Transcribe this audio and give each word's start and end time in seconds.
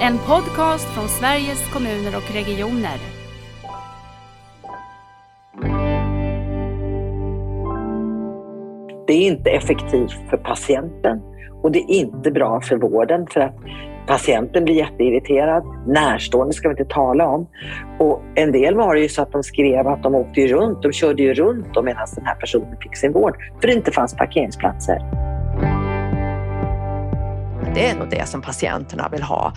En 0.00 0.18
podcast 0.18 0.88
från 0.94 1.08
Sveriges 1.08 1.72
kommuner 1.72 2.16
och 2.16 2.34
regioner. 2.34 2.98
Det 9.06 9.12
är 9.12 9.26
inte 9.26 9.50
effektivt 9.50 10.30
för 10.30 10.36
patienten 10.36 11.20
och 11.62 11.72
det 11.72 11.78
är 11.78 11.90
inte 11.90 12.30
bra 12.30 12.60
för 12.60 12.76
vården 12.76 13.26
för 13.30 13.40
att 13.40 13.54
patienten 14.06 14.64
blir 14.64 14.74
jätteirriterad. 14.74 15.64
Närstående 15.86 16.52
ska 16.54 16.68
vi 16.68 16.72
inte 16.72 16.94
tala 16.94 17.28
om. 17.28 17.48
Och 17.98 18.22
en 18.34 18.52
del 18.52 18.74
var 18.74 18.94
det 18.94 19.00
ju 19.00 19.08
så 19.08 19.22
att 19.22 19.32
de 19.32 19.42
skrev 19.42 19.88
att 19.88 20.02
de 20.02 20.14
åkte 20.14 20.46
runt, 20.46 20.82
de 20.82 20.92
körde 20.92 21.22
ju 21.22 21.34
runt 21.34 21.84
medan 21.84 22.06
den 22.14 22.26
här 22.26 22.34
personen 22.34 22.76
fick 22.82 22.96
sin 22.96 23.12
vård 23.12 23.36
för 23.60 23.68
det 23.68 23.74
inte 23.74 23.92
fanns 23.92 24.16
parkeringsplatser. 24.16 25.28
Det 27.74 27.88
är 27.88 27.96
nog 27.98 28.10
det 28.10 28.28
som 28.28 28.42
patienterna 28.42 29.08
vill 29.08 29.22
ha. 29.22 29.52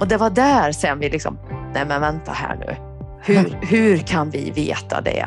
Och 0.00 0.08
det 0.08 0.16
var 0.16 0.30
där 0.30 0.72
sen 0.72 0.98
vi 0.98 1.08
liksom, 1.08 1.38
nej 1.74 1.84
men 1.86 2.00
vänta 2.00 2.32
här 2.32 2.56
nu. 2.56 2.76
Hur, 3.22 3.58
hur 3.66 3.98
kan 3.98 4.30
vi 4.30 4.50
veta 4.50 5.00
det? 5.00 5.26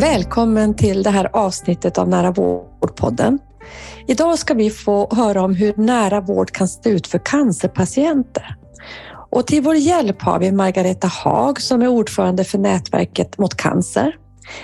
Välkommen 0.00 0.76
till 0.76 1.02
det 1.02 1.10
här 1.10 1.30
avsnittet 1.32 1.98
av 1.98 2.08
Nära 2.08 2.30
vårdpodden. 2.30 3.38
Idag 4.06 4.38
ska 4.38 4.54
vi 4.54 4.70
få 4.70 5.08
höra 5.14 5.42
om 5.42 5.54
hur 5.54 5.74
nära 5.76 6.20
vård 6.20 6.50
kan 6.50 6.68
se 6.68 6.90
ut 6.90 7.06
för 7.06 7.20
cancerpatienter. 7.24 8.56
Och 9.30 9.46
till 9.46 9.62
vår 9.62 9.76
hjälp 9.76 10.22
har 10.22 10.38
vi 10.38 10.52
Margareta 10.52 11.06
Haag 11.06 11.60
som 11.60 11.82
är 11.82 11.88
ordförande 11.88 12.44
för 12.44 12.58
Nätverket 12.58 13.38
mot 13.38 13.56
cancer. 13.56 14.16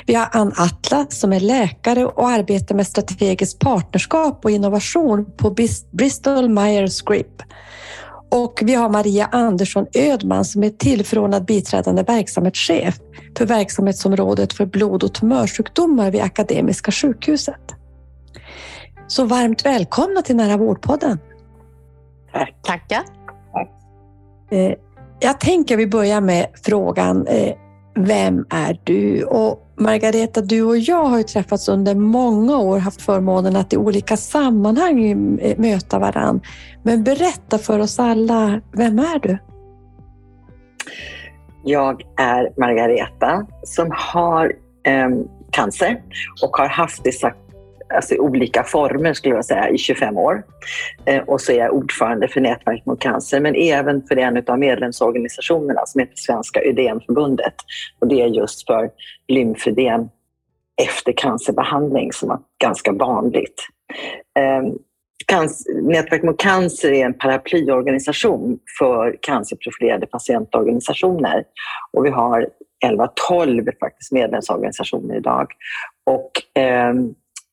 Vi 0.07 0.15
har 0.15 0.29
Ann 0.33 0.53
Atla 0.57 1.07
som 1.09 1.33
är 1.33 1.41
läkare 1.41 2.05
och 2.07 2.29
arbetar 2.29 2.75
med 2.75 2.87
strategiskt 2.87 3.59
partnerskap 3.59 4.45
och 4.45 4.51
innovation 4.51 5.27
på 5.37 5.57
Bristol 5.91 6.49
Myers 6.49 7.03
Squibb. 7.03 7.43
Och 8.31 8.61
vi 8.63 8.75
har 8.75 8.89
Maria 8.89 9.29
Andersson 9.33 9.87
Ödman 9.95 10.45
som 10.45 10.65
är 10.65 10.71
tillförordnad 10.71 11.45
biträdande 11.45 12.03
verksamhetschef 12.03 12.95
för 13.39 13.47
verksamhetsområdet 13.47 14.53
för 14.53 14.67
blod 14.67 15.03
och 15.05 15.15
tumörsjukdomar 15.15 16.11
vid 16.11 16.23
Akademiska 16.23 16.93
sjukhuset. 16.93 17.61
Så 19.07 19.25
varmt 19.25 19.67
välkomna 19.67 20.23
till 20.23 20.37
Nära 20.37 20.57
vårdpodden. 20.57 21.19
Tack. 22.33 22.55
Tackar. 22.63 23.03
Eh, 24.51 24.75
jag 25.21 25.41
tänker 25.41 25.77
vi 25.77 25.87
börjar 25.87 26.21
med 26.21 26.47
frågan 26.63 27.27
eh, 27.27 27.55
vem 27.95 28.47
är 28.51 28.81
du? 28.85 29.25
Och 29.25 29.73
Margareta, 29.77 30.41
du 30.41 30.63
och 30.63 30.79
jag 30.79 31.05
har 31.05 31.19
ju 31.19 31.25
träffats 31.25 31.69
under 31.69 31.95
många 31.95 32.59
år, 32.59 32.79
haft 32.79 33.03
förmånen 33.03 33.57
att 33.57 33.73
i 33.73 33.77
olika 33.77 34.17
sammanhang 34.17 35.39
eh, 35.41 35.59
möta 35.59 35.99
varann. 35.99 36.41
Men 36.83 37.05
berätta 37.05 37.59
för 37.59 37.79
oss 37.79 37.99
alla, 37.99 38.61
vem 38.73 38.99
är 38.99 39.19
du? 39.19 39.39
Jag 41.65 42.03
är 42.17 42.61
Margareta 42.61 43.47
som 43.63 43.91
har 43.93 44.53
eh, 44.83 45.09
cancer 45.51 46.03
och 46.43 46.57
har 46.57 46.69
haft 46.69 47.05
det 47.05 47.13
sagt, 47.13 47.39
alltså 47.95 48.15
i 48.15 48.19
olika 48.19 48.65
former 48.65 49.13
skulle 49.13 49.35
jag 49.35 49.45
säga 49.45 49.69
i 49.69 49.79
25 49.79 50.17
år. 50.17 50.43
Eh, 51.05 51.23
och 51.23 51.41
så 51.41 51.53
är 51.53 51.57
jag 51.57 51.75
ordförande 51.75 52.29
för 52.29 52.41
Nätverk 52.41 52.87
mot 52.87 53.01
cancer 53.01 53.41
men 53.41 53.55
även 53.55 54.03
för 54.07 54.17
en 54.17 54.45
av 54.47 54.59
medlemsorganisationerna 54.59 55.87
som 55.87 56.01
heter 56.01 56.17
Svenska 56.17 56.61
ödemförbundet. 56.65 57.55
Och 57.99 58.09
det 58.09 58.23
är 58.23 58.27
just 58.27 58.67
för 58.67 58.91
lymfödem 59.29 60.09
efter 60.83 61.13
cancerbehandling 61.13 62.13
som 62.13 62.31
är 62.31 62.39
ganska 62.59 62.93
vanligt. 62.93 63.67
Ehm, 64.39 64.79
Nätverk 65.83 66.23
mot 66.23 66.41
cancer 66.41 66.93
är 66.93 67.05
en 67.05 67.15
paraplyorganisation 67.15 68.59
för 68.79 69.17
cancerprofilerade 69.21 70.07
patientorganisationer. 70.07 71.45
Och 71.93 72.07
vi 72.07 72.11
har 72.11 72.49
11-12 72.85 73.71
faktiskt 73.81 74.13
medlemsorganisationer 74.13 75.17
idag. 75.17 75.47
Och, 76.07 76.61
eh, 76.63 76.95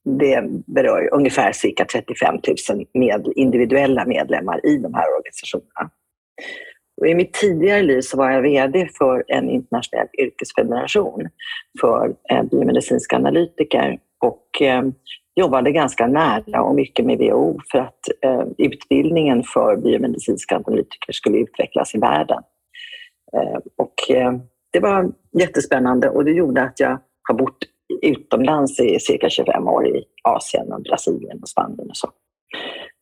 det 0.06 0.44
berör 0.66 1.10
ungefär 1.14 1.52
cirka 1.52 1.86
35 1.86 2.36
000 2.70 2.86
med, 2.94 3.28
individuella 3.36 4.06
medlemmar 4.06 4.66
i 4.66 4.78
de 4.78 4.94
här 4.94 5.06
organisationerna. 5.18 5.92
Och 7.02 7.08
I 7.08 7.16
mitt 7.16 7.34
tidigare 7.34 7.82
liv 7.82 8.02
så 8.02 8.18
var 8.18 8.32
jag 8.32 8.42
VD 8.42 8.90
för 8.98 9.24
en 9.28 9.50
internationell 9.50 10.08
yrkesfederation 10.22 11.30
för 11.82 12.16
eh, 12.32 12.44
biomedicinska 12.44 13.16
analytiker 13.16 14.00
och 14.20 14.62
eh, 14.62 14.84
jobbade 15.36 15.72
ganska 15.72 16.08
nära 16.08 16.62
och 16.62 16.76
mycket 16.76 17.06
med 17.06 17.18
WHO 17.18 17.60
för 17.72 17.80
att 17.80 18.00
eh, 18.22 18.44
utbildningen 18.58 19.44
för 19.44 19.78
biomedicinska 19.78 20.56
analytiker 20.56 21.14
skulle 21.14 21.38
utvecklas 21.38 21.96
i 21.96 22.00
världen. 22.00 22.44
Eh, 23.34 23.60
och, 23.78 24.16
eh, 24.16 24.34
det 24.72 24.80
var 24.80 25.12
jättespännande 25.40 26.10
och 26.10 26.26
det 26.26 26.32
gjorde 26.32 26.62
att 26.64 26.80
jag 26.80 27.00
har 27.24 27.36
bott 27.36 27.58
utomlands 28.02 28.80
i 28.80 29.00
cirka 29.00 29.30
25 29.30 29.68
år 29.68 29.88
i 29.88 30.04
Asien, 30.24 30.74
och 30.74 30.82
Brasilien 30.82 31.40
och 31.42 31.50
Spanien 31.50 31.90
och 31.90 31.98
så. 31.98 32.10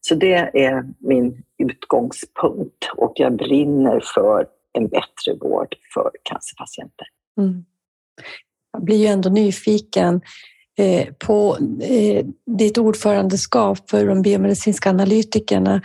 Så 0.01 0.15
det 0.15 0.33
är 0.33 0.83
min 0.99 1.43
utgångspunkt 1.57 2.91
och 2.97 3.13
jag 3.15 3.35
brinner 3.35 4.01
för 4.13 4.45
en 4.73 4.87
bättre 4.87 5.33
vård 5.41 5.75
för 5.93 6.11
cancerpatienter. 6.23 7.07
Mm. 7.37 7.65
Jag 8.73 8.83
blir 8.83 8.97
ju 8.97 9.05
ändå 9.05 9.29
nyfiken 9.29 10.21
eh, 10.77 11.07
på 11.25 11.57
eh, 11.81 12.25
ditt 12.57 12.77
ordförandeskap 12.77 13.89
för 13.89 14.07
de 14.07 14.21
biomedicinska 14.21 14.89
analytikerna. 14.89 15.81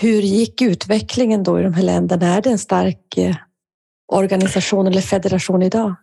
Hur 0.00 0.22
gick 0.22 0.62
utvecklingen 0.62 1.42
då 1.42 1.60
i 1.60 1.62
de 1.62 1.74
här 1.74 1.82
länderna? 1.82 2.26
Är 2.26 2.42
det 2.42 2.50
en 2.50 2.58
stark 2.58 3.16
eh, 3.16 3.36
organisation 4.12 4.86
eller 4.86 5.00
federation 5.00 5.62
idag? 5.62 5.94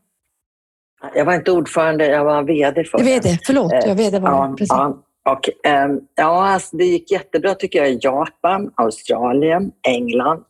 Jag 1.16 1.26
var 1.26 1.34
inte 1.34 1.52
ordförande, 1.52 2.08
jag 2.08 2.26
var 2.26 2.44
VD 2.44 2.84
för 2.84 3.04
VD, 3.04 3.38
förlåt. 3.46 3.72
Jag 3.72 3.96
VD 3.96 4.20
var 4.20 4.30
ja, 4.30 4.56
precis. 4.58 4.68
Ja, 4.70 5.04
och, 5.30 5.50
um, 5.88 6.02
ja, 6.16 6.48
alltså 6.48 6.78
det 6.78 6.86
gick 6.86 7.12
jättebra 7.12 7.56
tycker 7.56 7.80
jag 7.80 7.92
i 7.92 8.00
Japan, 8.02 8.72
Australien, 8.76 9.72
England. 9.88 10.44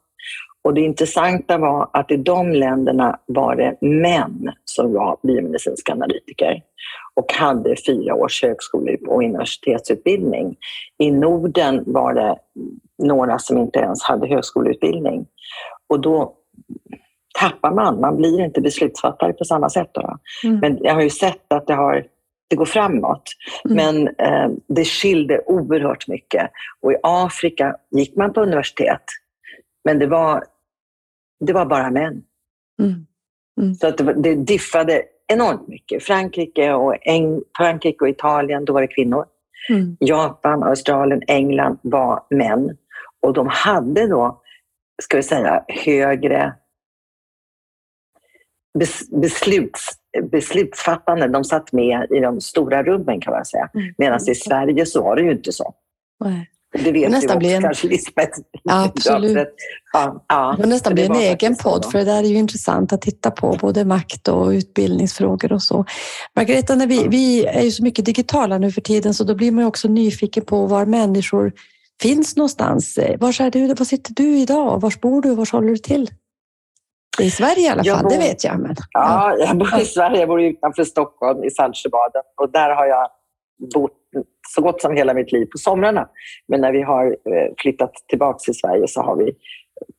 Och 0.64 0.74
det 0.74 0.82
intressanta 0.82 1.58
var 1.58 1.90
att 1.94 2.12
i 2.12 2.18
de 2.18 2.52
länderna 2.52 3.20
var 3.26 3.56
det 3.56 3.88
män 3.88 4.52
som 4.66 4.94
var 4.94 5.18
biomedicinska 5.24 5.94
analytiker 5.94 6.62
och 7.14 7.34
hade 7.34 7.76
fyra 7.88 8.16
års 8.16 8.44
högskole 8.44 8.98
och 9.08 9.24
universitetsutbildning. 9.24 10.56
I 10.98 11.12
Norden 11.12 11.84
var 11.86 12.14
det 12.14 12.36
några 13.04 13.40
som 13.40 13.58
inte 13.58 13.80
ens 13.80 14.04
hade 14.04 14.28
högskoleutbildning. 14.28 15.26
Och 15.90 16.00
då 16.00 16.34
tappar 17.40 17.72
man. 17.72 18.02
Man 18.02 18.18
blir 18.18 18.46
inte 18.46 18.62
beslutsfattare 18.62 19.34
på 19.34 19.46
samma 19.46 19.70
sätt. 19.70 19.92
Mm. 20.44 20.60
Men 20.60 20.78
jag 20.82 20.94
har 20.94 21.02
ju 21.02 21.10
sett 21.10 21.54
att 21.54 21.68
det, 21.68 21.74
har, 21.74 22.06
det 22.50 22.56
går 22.56 22.66
framåt. 22.66 23.24
Mm. 23.66 23.78
Men 23.78 24.08
eh, 24.08 24.50
det 24.68 24.86
skilde 24.86 25.42
oerhört 25.46 26.08
mycket. 26.08 26.52
Och 26.82 26.92
i 26.92 26.96
Afrika 27.04 27.76
gick 27.92 28.16
man 28.16 28.34
på 28.34 28.42
universitet, 28.42 29.04
men 29.86 30.00
det 30.00 30.08
var, 30.08 30.44
det 31.46 31.54
var 31.54 31.66
bara 31.66 31.92
män. 31.92 32.24
Mm. 32.82 33.06
mm. 33.62 33.76
Så 33.76 33.88
att 33.88 33.98
det, 33.98 34.14
det 34.14 34.36
diffade 34.36 35.02
enormt 35.28 35.68
mycket. 35.68 36.04
Frankrike 36.04 36.74
och, 36.74 36.96
Eng 37.02 37.42
Frankrike 37.58 37.98
och 38.02 38.10
Italien, 38.10 38.66
då 38.66 38.74
var 38.74 38.82
det 38.82 38.88
kvinnor. 38.88 39.26
Mm. 39.70 39.98
Japan, 40.00 40.64
Australien, 40.64 41.22
England 41.28 41.80
var 41.82 42.24
män. 42.30 42.78
Och 43.22 43.34
de 43.34 43.48
hade 43.48 44.08
då, 44.08 44.42
ska 45.02 45.18
vi 45.18 45.24
säga, 45.24 45.64
högre 45.68 46.54
besluts, 49.22 49.88
beslutsfattande. 50.32 51.28
De 51.28 51.44
satt 51.44 51.72
med 51.72 52.08
i 52.12 52.20
de 52.20 52.42
stora 52.42 52.84
rummen 52.84 53.22
kan 53.22 53.34
man 53.34 53.46
säga. 53.46 53.70
Mm. 53.74 53.94
Medan 53.98 54.30
i 54.30 54.36
Sverige 54.36 54.86
så 54.86 55.04
var 55.04 55.16
det 55.16 55.22
ju 55.22 55.32
inte 55.32 55.52
så. 55.52 55.74
Nej. 56.24 56.48
Det 56.74 56.92
vet 56.92 57.12
nästan 57.12 57.38
också 57.38 57.50
en... 57.50 57.62
kanske 57.62 57.88
Lisbeth. 57.88 58.40
Ja, 58.64 58.84
absolut. 58.86 59.56
Ja, 59.94 60.26
ja. 60.28 60.56
Det 60.60 60.68
nästan 60.68 60.94
bli 60.94 61.06
en 61.06 61.16
egen 61.16 61.56
podd 61.56 61.86
för 61.92 62.00
det 62.00 62.06
där 62.06 62.24
är 62.24 62.28
ju 62.28 62.38
intressant 62.38 62.94
att 62.94 63.02
titta 63.02 63.32
på, 63.32 63.58
både 63.62 63.86
makt 63.86 64.28
och 64.28 64.48
utbildningsfrågor 64.48 65.54
och 65.54 65.64
så. 65.64 65.86
Margareta, 66.36 66.76
när 66.76 66.88
vi, 66.88 67.08
vi 67.08 67.46
är 67.46 67.62
ju 67.62 67.72
så 67.72 67.84
mycket 67.84 68.06
digitala 68.06 68.58
nu 68.58 68.72
för 68.72 68.82
tiden 68.82 69.14
så 69.14 69.24
då 69.24 69.36
blir 69.36 69.52
man 69.52 69.64
ju 69.64 69.68
också 69.68 69.88
nyfiken 69.88 70.46
på 70.46 70.66
var 70.66 70.86
människor 70.86 71.52
finns 72.02 72.36
någonstans. 72.36 73.00
Var, 73.20 73.42
är 73.42 73.52
du, 73.52 73.68
var 73.74 73.86
sitter 73.86 74.14
du 74.14 74.38
idag? 74.38 74.82
Var 74.82 74.94
bor 75.02 75.22
du? 75.22 75.36
Var 75.36 75.52
håller 75.52 75.70
du 75.70 75.78
till? 75.78 76.10
I 77.20 77.30
Sverige 77.30 77.62
i 77.62 77.68
alla 77.68 77.84
fall, 77.84 78.04
bor, 78.04 78.10
det 78.10 78.18
vet 78.18 78.44
jag. 78.44 78.60
Men, 78.60 78.76
ja, 78.92 79.36
jag 79.40 79.58
bor 79.58 79.80
i 79.82 79.86
Sverige. 79.86 80.20
Jag 80.20 80.30
bor 80.30 80.42
utanför 80.42 80.84
Stockholm 80.84 81.44
i 81.44 81.50
Saltsjöbaden 81.50 82.22
och 82.42 82.52
där 82.52 82.70
har 82.70 82.86
jag 82.86 83.10
bott 83.76 83.98
så 84.48 84.62
gott 84.62 84.82
som 84.82 84.96
hela 84.96 85.14
mitt 85.14 85.32
liv 85.32 85.46
på 85.46 85.58
somrarna. 85.58 86.10
Men 86.48 86.62
när 86.62 86.72
vi 86.72 86.82
har 86.82 87.06
eh, 87.06 87.54
flyttat 87.58 87.94
tillbaka 88.08 88.40
till 88.40 88.54
Sverige 88.54 88.88
så 88.88 89.02
har 89.02 89.16
vi, 89.16 89.32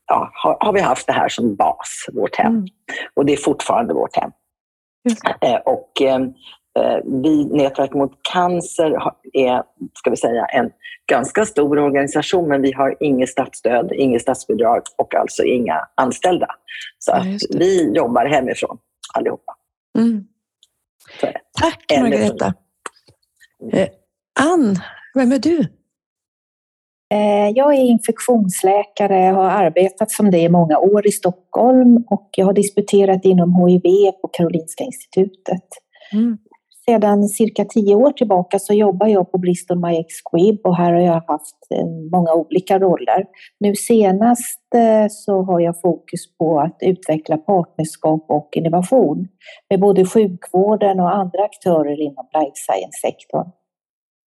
ja, 0.06 0.31
har, 0.35 0.56
har, 0.61 0.73
vi 0.73 0.81
haft 0.81 1.06
det 1.06 1.12
här 1.12 1.29
som 1.29 1.55
bas, 1.56 2.06
vårt 2.12 2.37
hem. 2.37 2.53
Mm. 2.53 2.67
Och 3.15 3.26
det 3.26 3.32
är 3.32 3.37
fortfarande 3.37 3.94
vårt 3.94 4.17
hem. 4.17 4.31
Mm. 5.43 5.62
Och 5.65 6.03
eh, 6.03 6.20
Eh, 6.20 6.29
vi, 7.22 7.44
Nätverk 7.44 7.94
mot 7.94 8.12
cancer 8.32 8.98
är 9.32 9.62
ska 9.94 10.10
vi 10.10 10.16
säga, 10.16 10.44
en 10.46 10.70
ganska 11.10 11.44
stor 11.46 11.78
organisation 11.78 12.48
men 12.48 12.62
vi 12.62 12.72
har 12.72 12.96
inget 13.00 13.28
statsstöd, 13.28 13.92
inget 13.92 14.22
statsbidrag 14.22 14.82
och 14.98 15.14
alltså 15.14 15.44
inga 15.44 15.80
anställda. 15.94 16.46
Så 16.98 17.10
Ja, 17.12 17.24
vi 17.58 17.92
jobbar 17.92 18.26
hemifrån 18.26 18.78
allihopa. 19.14 19.54
Mm. 19.98 20.24
Tack 21.60 21.92
Eller- 21.92 22.02
Margareta. 22.02 22.54
Eh, 23.72 23.88
Ann, 24.40 24.76
vem 25.14 25.32
är 25.32 25.38
du? 25.38 25.58
Eh, 27.14 27.48
Jag 27.54 27.74
är 27.74 27.78
infektionsläkare 27.80 29.30
och 29.30 29.36
har 29.36 29.50
arbetat 29.50 30.10
som 30.10 30.30
det 30.30 30.38
i 30.38 30.48
många 30.48 30.78
år 30.78 31.06
i 31.06 31.12
Stockholm 31.12 32.04
och 32.10 32.28
jag 32.36 32.46
har 32.46 32.52
disputerat 32.52 33.24
inom 33.24 33.66
HIV 33.66 34.12
på 34.22 34.28
Karolinska 34.32 34.84
institutet. 34.84 35.69
Mm. 36.12 36.38
Sedan 36.84 37.29
cirka 37.29 37.64
tio 37.64 37.94
år 37.94 38.11
tillbaka 38.11 38.58
så 38.58 38.75
jobbar 38.75 39.06
jag 39.06 39.32
på 39.32 39.38
Bristol 39.38 39.79
Myers 39.79 40.06
Squibb 40.25 40.61
och 40.67 40.76
här 40.76 40.93
har 40.93 41.00
jag 41.00 41.23
haft 41.26 41.56
eh, 41.75 41.87
många 42.12 42.32
olika 42.32 42.79
roller. 42.79 43.25
Nu 43.61 43.75
senast 43.75 44.75
eh, 44.75 45.06
så 45.11 45.43
har 45.43 45.61
jag 45.61 45.81
fokus 45.81 46.37
på 46.38 46.61
att 46.61 46.76
utveckla 46.81 47.37
partnerskap 47.37 48.25
och 48.29 48.49
innovation 48.52 49.29
med 49.70 49.81
både 49.81 50.06
sjukvården 50.06 51.00
och 51.00 51.14
andra 51.14 51.44
aktörer 51.44 52.00
inom 52.00 52.26
life 52.34 52.55
science-sektorn. 52.55 53.50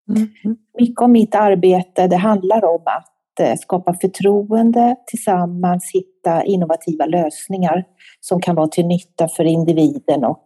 Mm. 0.09 0.57
Mycket 0.79 1.01
av 1.01 1.09
mitt 1.09 1.35
arbete 1.35 2.07
det 2.07 2.15
handlar 2.15 2.65
om 2.65 2.81
att 2.85 3.39
eh, 3.39 3.55
skapa 3.55 3.93
förtroende, 3.93 4.95
tillsammans 5.07 5.91
hitta 5.93 6.43
innovativa 6.43 7.05
lösningar 7.05 7.83
som 8.19 8.41
kan 8.41 8.55
vara 8.55 8.67
till 8.67 8.87
nytta 8.87 9.27
för 9.27 9.43
individen 9.43 10.23
och 10.25 10.41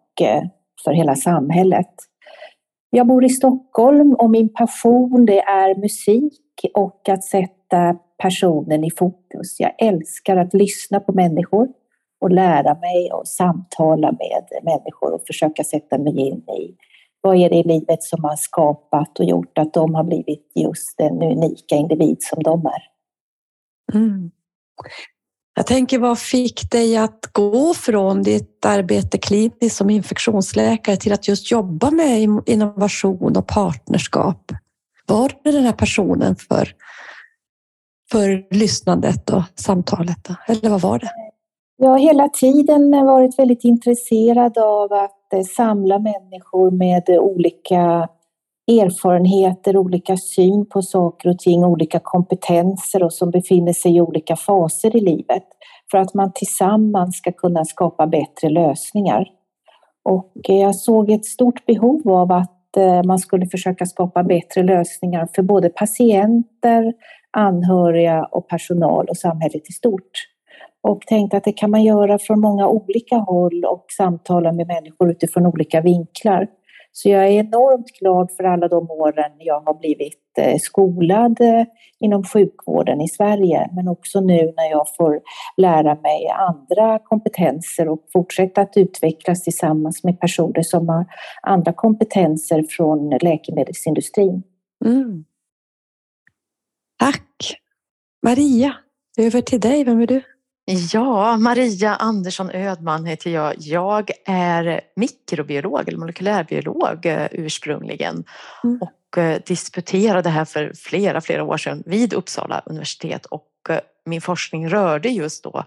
för 0.83 0.91
hela 0.91 1.15
samhället. 1.15 1.93
Jag 2.89 3.07
bor 3.07 3.25
i 3.25 3.29
Stockholm 3.29 4.13
och 4.13 4.29
min 4.29 4.53
passion 4.53 5.25
det 5.25 5.39
är 5.39 5.75
musik 5.75 6.41
och 6.73 7.09
att 7.09 7.23
sätta 7.23 7.95
personen 8.17 8.83
i 8.83 8.91
fokus. 8.91 9.59
Jag 9.59 9.71
älskar 9.77 10.37
att 10.37 10.53
lyssna 10.53 10.99
på 10.99 11.13
människor 11.13 11.67
och 12.21 12.31
lära 12.31 12.75
mig 12.79 13.11
och 13.11 13.27
samtala 13.27 14.11
med 14.11 14.63
människor 14.63 15.13
och 15.13 15.21
försöka 15.27 15.63
sätta 15.63 15.97
mig 15.97 16.19
in 16.19 16.37
i 16.37 16.75
vad 17.21 17.37
är 17.37 17.49
det 17.49 17.55
i 17.55 17.63
livet 17.63 18.03
som 18.03 18.23
har 18.23 18.35
skapat 18.35 19.19
och 19.19 19.25
gjort 19.25 19.57
att 19.57 19.73
de 19.73 19.95
har 19.95 20.03
blivit 20.03 20.51
just 20.55 20.97
den 20.97 21.23
unika 21.23 21.75
individ 21.75 22.17
som 22.19 22.43
de 22.43 22.65
är. 22.65 22.83
Mm. 23.93 24.31
Jag 25.59 25.65
tänker, 25.65 25.99
vad 25.99 26.19
fick 26.19 26.71
dig 26.71 26.97
att 26.97 27.29
gå 27.31 27.73
från 27.73 28.23
ditt 28.23 28.65
arbete 28.65 29.17
kliniskt 29.17 29.75
som 29.75 29.89
infektionsläkare 29.89 30.97
till 30.97 31.13
att 31.13 31.27
just 31.27 31.51
jobba 31.51 31.91
med 31.91 32.41
innovation 32.45 33.37
och 33.37 33.47
partnerskap? 33.47 34.51
Var 35.07 35.31
det 35.43 35.51
den 35.51 35.63
här 35.63 35.73
personen 35.73 36.35
för, 36.35 36.69
för 38.11 38.55
lyssnandet 38.55 39.29
och 39.29 39.41
samtalet? 39.55 40.17
Då? 40.23 40.35
Eller 40.47 40.69
vad 40.69 40.81
var 40.81 40.99
det? 40.99 41.09
Jag 41.77 41.89
har 41.89 41.99
hela 41.99 42.29
tiden 42.29 42.91
varit 42.91 43.39
väldigt 43.39 43.63
intresserad 43.63 44.57
av 44.57 44.93
att 44.93 45.33
eh, 45.33 45.43
samla 45.55 45.99
människor 45.99 46.71
med 46.71 47.09
olika 47.09 48.07
erfarenheter, 48.69 49.77
olika 49.77 50.17
syn 50.17 50.65
på 50.65 50.81
saker 50.81 51.29
och 51.29 51.39
ting, 51.39 51.63
olika 51.63 51.99
kompetenser 52.03 53.03
och 53.03 53.13
som 53.13 53.31
befinner 53.31 53.73
sig 53.73 53.95
i 53.95 54.01
olika 54.01 54.35
faser 54.35 54.95
i 54.95 54.99
livet 54.99 55.43
för 55.91 55.97
att 55.97 56.13
man 56.13 56.31
tillsammans 56.35 57.17
ska 57.17 57.31
kunna 57.31 57.65
skapa 57.65 58.07
bättre 58.07 58.49
lösningar. 58.49 59.27
Och 60.03 60.49
eh, 60.49 60.59
jag 60.59 60.75
såg 60.75 61.11
ett 61.11 61.25
stort 61.25 61.65
behov 61.65 62.09
av 62.09 62.31
att 62.31 62.77
eh, 62.77 63.03
man 63.03 63.19
skulle 63.19 63.45
försöka 63.45 63.85
skapa 63.85 64.23
bättre 64.23 64.63
lösningar 64.63 65.27
för 65.35 65.43
både 65.43 65.69
patienter, 65.69 66.93
anhöriga 67.31 68.23
och 68.23 68.47
personal 68.47 69.05
och 69.09 69.17
samhället 69.17 69.69
i 69.69 69.73
stort 69.73 70.11
och 70.81 71.01
tänkte 71.01 71.37
att 71.37 71.43
det 71.43 71.51
kan 71.51 71.71
man 71.71 71.83
göra 71.83 72.19
från 72.19 72.41
många 72.41 72.67
olika 72.67 73.15
håll 73.15 73.65
och 73.65 73.85
samtala 73.97 74.51
med 74.51 74.67
människor 74.67 75.11
utifrån 75.11 75.45
olika 75.45 75.81
vinklar. 75.81 76.47
Så 76.91 77.09
jag 77.09 77.23
är 77.27 77.31
enormt 77.31 77.91
glad 77.99 78.31
för 78.37 78.43
alla 78.43 78.67
de 78.67 78.91
åren 78.91 79.31
jag 79.39 79.61
har 79.61 79.73
blivit 79.73 80.19
eh, 80.37 80.57
skolad 80.57 81.41
eh, 81.41 81.63
inom 81.99 82.23
sjukvården 82.23 83.01
i 83.01 83.07
Sverige, 83.07 83.69
men 83.71 83.87
också 83.87 84.19
nu 84.19 84.53
när 84.57 84.69
jag 84.69 84.85
får 84.97 85.19
lära 85.57 85.95
mig 85.95 86.27
andra 86.27 86.99
kompetenser 86.99 87.89
och 87.89 87.99
fortsätta 88.13 88.61
att 88.61 88.77
utvecklas 88.77 89.43
tillsammans 89.43 90.03
med 90.03 90.19
personer 90.19 90.61
som 90.61 90.89
har 90.89 91.05
andra 91.41 91.73
kompetenser 91.73 92.65
från 92.69 93.09
läkemedelsindustrin. 93.09 94.43
Mm. 94.85 95.25
Tack! 96.99 97.59
Maria, 98.23 98.75
över 99.17 99.41
till 99.41 99.59
dig. 99.59 99.83
Vem 99.83 100.01
är 100.01 100.07
du? 100.07 100.21
Ja, 100.71 101.37
Maria 101.37 101.95
Andersson 101.95 102.51
Ödman 102.51 103.05
heter 103.05 103.29
jag. 103.29 103.53
Jag 103.57 104.11
är 104.25 104.81
mikrobiolog 104.95 105.87
eller 105.87 105.97
molekylärbiolog 105.97 107.05
eh, 107.05 107.27
ursprungligen 107.31 108.23
Mm. 108.63 108.79
och 108.81 109.17
eh, 109.17 109.41
disputerade 109.45 110.29
här 110.29 110.45
för 110.45 110.73
flera, 110.75 111.21
flera 111.21 111.43
år 111.43 111.57
sedan 111.57 111.83
vid 111.85 112.13
Uppsala 112.13 112.61
universitet 112.65 113.25
och 113.25 113.47
eh, 113.69 113.79
min 114.05 114.21
forskning 114.21 114.69
rörde 114.69 115.09
just 115.09 115.43
då 115.43 115.63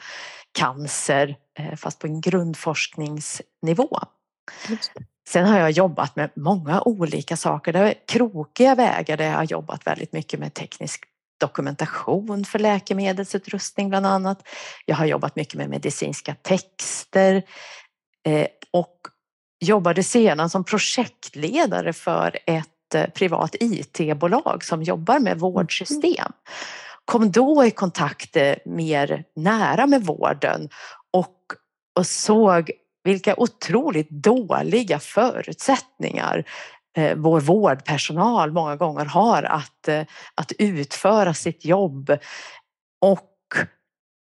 cancer 0.52 1.36
fast 1.76 1.98
på 1.98 2.06
en 2.06 2.20
grundforskningsnivå. 2.20 3.98
Sen 5.28 5.46
har 5.46 5.58
jag 5.58 5.70
jobbat 5.70 6.16
med 6.16 6.30
många 6.36 6.82
olika 6.82 7.36
saker. 7.36 7.72
Det 7.72 7.78
är 7.78 7.94
krokiga 8.06 8.74
vägar 8.74 9.16
där 9.16 9.24
jag 9.24 9.36
har 9.36 9.44
jobbat 9.44 9.86
väldigt 9.86 10.12
mycket 10.12 10.40
med 10.40 10.54
teknisk 10.54 11.04
dokumentation 11.42 12.44
för 12.44 12.58
läkemedelsutrustning 12.58 13.88
bland 13.88 14.06
annat. 14.06 14.48
Jag 14.86 14.96
har 14.96 15.06
jobbat 15.06 15.36
mycket 15.36 15.54
med 15.54 15.68
medicinska 15.68 16.34
texter 16.42 17.42
eh, 18.26 18.46
och 18.70 18.96
jobbade 19.60 20.02
sedan 20.02 20.50
som 20.50 20.64
projektledare 20.64 21.92
för 21.92 22.38
ett 22.46 22.94
eh, 22.94 23.06
privat 23.06 23.54
IT-bolag 23.60 24.64
som 24.64 24.82
jobbar 24.82 25.18
med 25.18 25.38
vårdsystem. 25.38 26.32
Kom 27.04 27.32
då 27.32 27.64
i 27.64 27.70
kontakt 27.70 28.36
eh, 28.36 28.54
mer 28.64 29.24
nära 29.36 29.86
med 29.86 30.02
vården 30.02 30.68
och, 31.12 31.36
och 31.98 32.06
såg 32.06 32.70
vilka 33.04 33.34
otroligt 33.36 34.10
dåliga 34.10 34.98
förutsättningar 34.98 36.44
eh, 36.96 37.16
vår 37.16 37.40
vårdpersonal 37.40 38.52
många 38.52 38.76
gånger 38.76 39.04
har 39.04 39.42
att, 39.42 39.88
eh, 39.88 40.02
att 40.34 40.52
utföra 40.58 41.34
sitt 41.34 41.64
jobb. 41.64 42.10
Och 43.00 43.28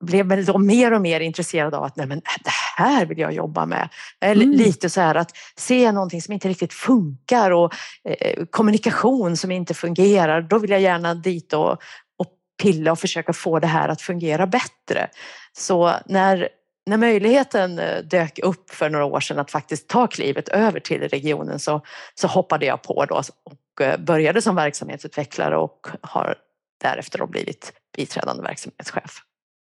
blev 0.03 0.25
väl 0.25 0.45
då 0.45 0.57
mer 0.57 0.93
och 0.93 1.01
mer 1.01 1.19
intresserad 1.19 1.73
av 1.73 1.83
att 1.83 1.95
nej 1.95 2.07
men 2.07 2.19
det 2.19 2.51
här 2.77 3.05
vill 3.05 3.19
jag 3.19 3.33
jobba 3.33 3.65
med. 3.65 3.89
Eller 4.21 4.43
Mm. 4.43 4.57
Lite 4.57 4.89
så 4.89 5.01
här 5.01 5.15
att 5.15 5.31
se 5.55 5.91
någonting 5.91 6.21
som 6.21 6.33
inte 6.33 6.49
riktigt 6.49 6.73
funkar 6.73 7.51
och 7.51 7.73
eh, 8.09 8.45
kommunikation 8.49 9.37
som 9.37 9.51
inte 9.51 9.73
fungerar. 9.73 10.41
Då 10.41 10.59
vill 10.59 10.69
jag 10.69 10.81
gärna 10.81 11.13
dit 11.13 11.53
och, 11.53 11.71
och 12.17 12.27
pilla 12.61 12.91
och 12.91 12.99
försöka 12.99 13.33
få 13.33 13.59
det 13.59 13.67
här 13.67 13.89
att 13.89 14.01
fungera 14.01 14.47
bättre. 14.47 15.09
Så 15.57 15.93
när, 16.05 16.49
när 16.87 16.97
möjligheten 16.97 17.79
eh, 17.79 18.03
dök 18.03 18.39
upp 18.43 18.69
för 18.69 18.89
några 18.89 19.05
år 19.05 19.19
sedan 19.19 19.39
att 19.39 19.51
faktiskt 19.51 19.87
ta 19.87 20.07
klivet 20.07 20.49
över 20.49 20.79
till 20.79 21.01
regionen 21.01 21.59
så, 21.59 21.81
så 22.15 22.27
hoppade 22.27 22.65
jag 22.65 22.81
på 22.81 23.05
då 23.05 23.21
och 23.43 23.81
eh, 23.81 23.99
började 23.99 24.41
som 24.41 24.55
verksamhetsutvecklare 24.55 25.57
och 25.57 25.87
har 26.01 26.35
därefter 26.81 27.19
då 27.19 27.27
blivit 27.27 27.73
biträdande 27.97 28.43
verksamhetschef. 28.43 29.21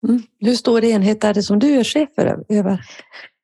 Mm. 0.07 0.23
Hur 0.39 0.55
stor 0.55 0.83
enhet 0.83 1.23
är 1.23 1.33
det 1.33 1.43
som 1.43 1.59
du 1.59 1.79
är 1.79 1.83
chef 1.83 2.09
för- 2.15 2.43
över? 2.49 2.81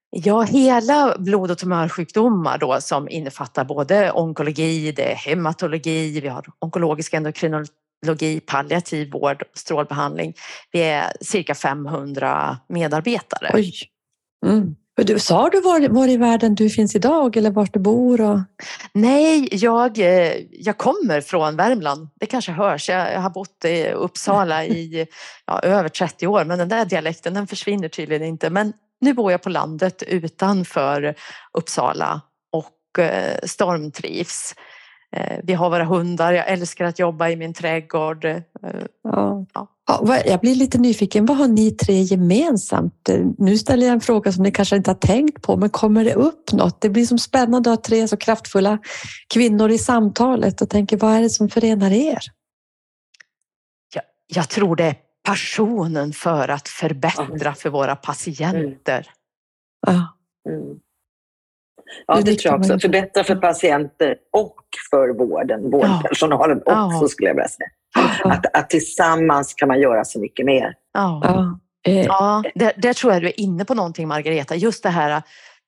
Ja, 0.10 0.42
hela 0.42 1.16
blod 1.20 1.52
och 1.52 1.58
tumörsjukdomar 1.58 2.58
då 2.58 2.82
som 2.82 3.10
innefattar 3.10 3.66
både 3.66 4.12
onkologi, 4.12 4.92
det 4.92 5.12
är 5.12 5.16
hematologi, 5.16 6.20
vi 6.20 6.28
har 6.28 6.46
onkologisk 6.60 7.14
endokrinologi, 7.14 7.72
palliativ 8.46 9.12
vård, 9.12 9.44
strålbehandling. 9.54 10.34
Vi 10.72 10.82
är 10.82 11.14
cirka 11.22 11.56
500 11.56 12.58
medarbetare. 12.70 13.52
Oj! 13.54 13.74
Mm. 14.46 14.76
Du, 14.96 15.20
sa 15.20 15.50
du 15.50 15.62
var, 15.62 15.90
var 15.90 16.08
i 16.08 16.18
världen 16.18 16.56
du 16.56 16.70
finns 16.70 16.96
idag 16.96 17.38
eller 17.38 17.52
var 17.52 17.70
du 17.74 17.80
bor? 17.80 18.22
Och... 18.22 18.40
Nej, 18.94 19.48
jag, 19.52 20.00
eh, 20.00 20.34
jag 20.52 20.78
kommer 20.78 21.22
från 21.22 21.56
Värmland. 21.56 22.10
Det 22.20 22.26
kanske 22.26 22.52
hörs. 22.52 22.90
Jag 22.90 23.14
jag 23.14 23.20
har 23.20 23.30
bott 23.30 23.66
i 23.66 23.92
Uppsala 23.92 24.66
i 24.66 25.08
ja, 25.46 25.60
över 25.60 25.90
30 25.90 26.28
år, 26.28 26.46
men 26.46 26.60
den 26.60 26.70
där 26.70 26.86
dialekten 26.86 27.34
den 27.34 27.48
försvinner 27.48 27.88
tydligen 27.88 28.24
inte. 28.24 28.50
Men 28.50 28.74
nu 29.02 29.14
bor 29.14 29.32
jag 29.32 29.42
på 29.42 29.50
landet 29.50 30.04
utanför 30.04 31.16
Uppsala 31.58 32.22
och 32.52 33.04
eh, 33.04 33.40
stormtrivs. 33.44 34.56
Eh, 35.16 35.40
vi 35.44 35.54
har 35.54 35.70
våra 35.70 35.84
hundar, 35.84 36.34
jag 36.34 36.48
älskar 36.48 36.86
att 36.86 37.00
jobba 37.00 37.30
i 37.30 37.36
min 37.36 37.54
trädgård. 37.54 38.26
Eh, 38.26 38.42
ja. 39.04 39.46
Ja. 39.54 39.70
Jag 40.26 40.40
blir 40.40 40.56
lite 40.56 40.78
nyfiken, 40.78 41.26
vad 41.26 41.38
har 41.38 41.48
ni 41.48 41.72
tre 41.72 42.02
gemensamt? 42.02 43.10
Nu 43.38 43.58
ställer 43.58 43.86
jag 43.86 43.94
en 43.94 44.02
fråga 44.02 44.32
som 44.32 44.44
ni 44.44 44.52
kanske 44.52 44.76
inte 44.76 44.90
har 44.90 44.96
tänkt 44.96 45.42
på, 45.42 45.58
men 45.58 45.70
kommer 45.70 46.06
det 46.06 46.14
upp 46.14 46.52
något? 46.52 46.82
Det 46.82 46.90
blir 46.90 47.06
som 47.06 47.20
spännande 47.20 47.72
att 47.72 47.78
ha 47.78 47.84
tre 47.84 48.08
så 48.08 48.18
kraftfulla 48.18 48.78
kvinnor 49.34 49.70
i 49.72 49.78
samtalet 49.78 50.62
och 50.62 50.70
tänker, 50.70 50.98
vad 50.98 51.14
är 51.14 51.22
det 51.22 51.30
som 51.30 51.50
förenar 51.50 51.92
er? 51.92 52.20
Jag, 53.94 54.04
jag 54.28 54.50
tror 54.50 54.76
det 54.76 54.84
är 54.84 54.96
passionen 55.24 56.14
för 56.14 56.48
att 56.48 56.68
förbättra 56.68 57.54
för 57.54 57.70
våra 57.70 57.96
patienter. 57.96 59.08
Mm. 59.88 60.02
Mm. 60.50 60.80
Ja, 62.08 62.22
det 62.22 62.36
tror 62.36 62.54
jag 62.54 62.60
också. 62.60 62.80
Förbättra 62.80 63.24
för 63.24 63.36
patienter 63.36 64.16
och 64.32 64.56
för 64.90 65.10
vården, 65.10 65.72
vårdpersonalen 65.72 66.62
ja. 66.66 66.86
också 66.86 67.08
skulle 67.08 67.30
jag 67.30 67.36
vilja 67.36 67.48
säga. 67.48 67.70
Att, 68.24 68.58
att 68.58 68.70
tillsammans 68.70 69.54
kan 69.54 69.68
man 69.68 69.80
göra 69.80 70.06
så 70.06 70.20
mycket 70.20 70.46
mer. 70.46 70.74
Ja, 70.94 71.22
ja. 71.24 71.60
Eh, 71.92 72.06
ja 72.06 72.44
där, 72.56 72.74
där, 72.78 72.94
tror 72.94 73.14
jag 73.14 73.22
du 73.22 73.28
är 73.28 73.40
inne 73.40 73.66
på 73.66 73.74
någonting 73.74 74.08
Margareta, 74.08 74.56
just 74.56 74.84
det 74.84 74.90
här 74.90 75.22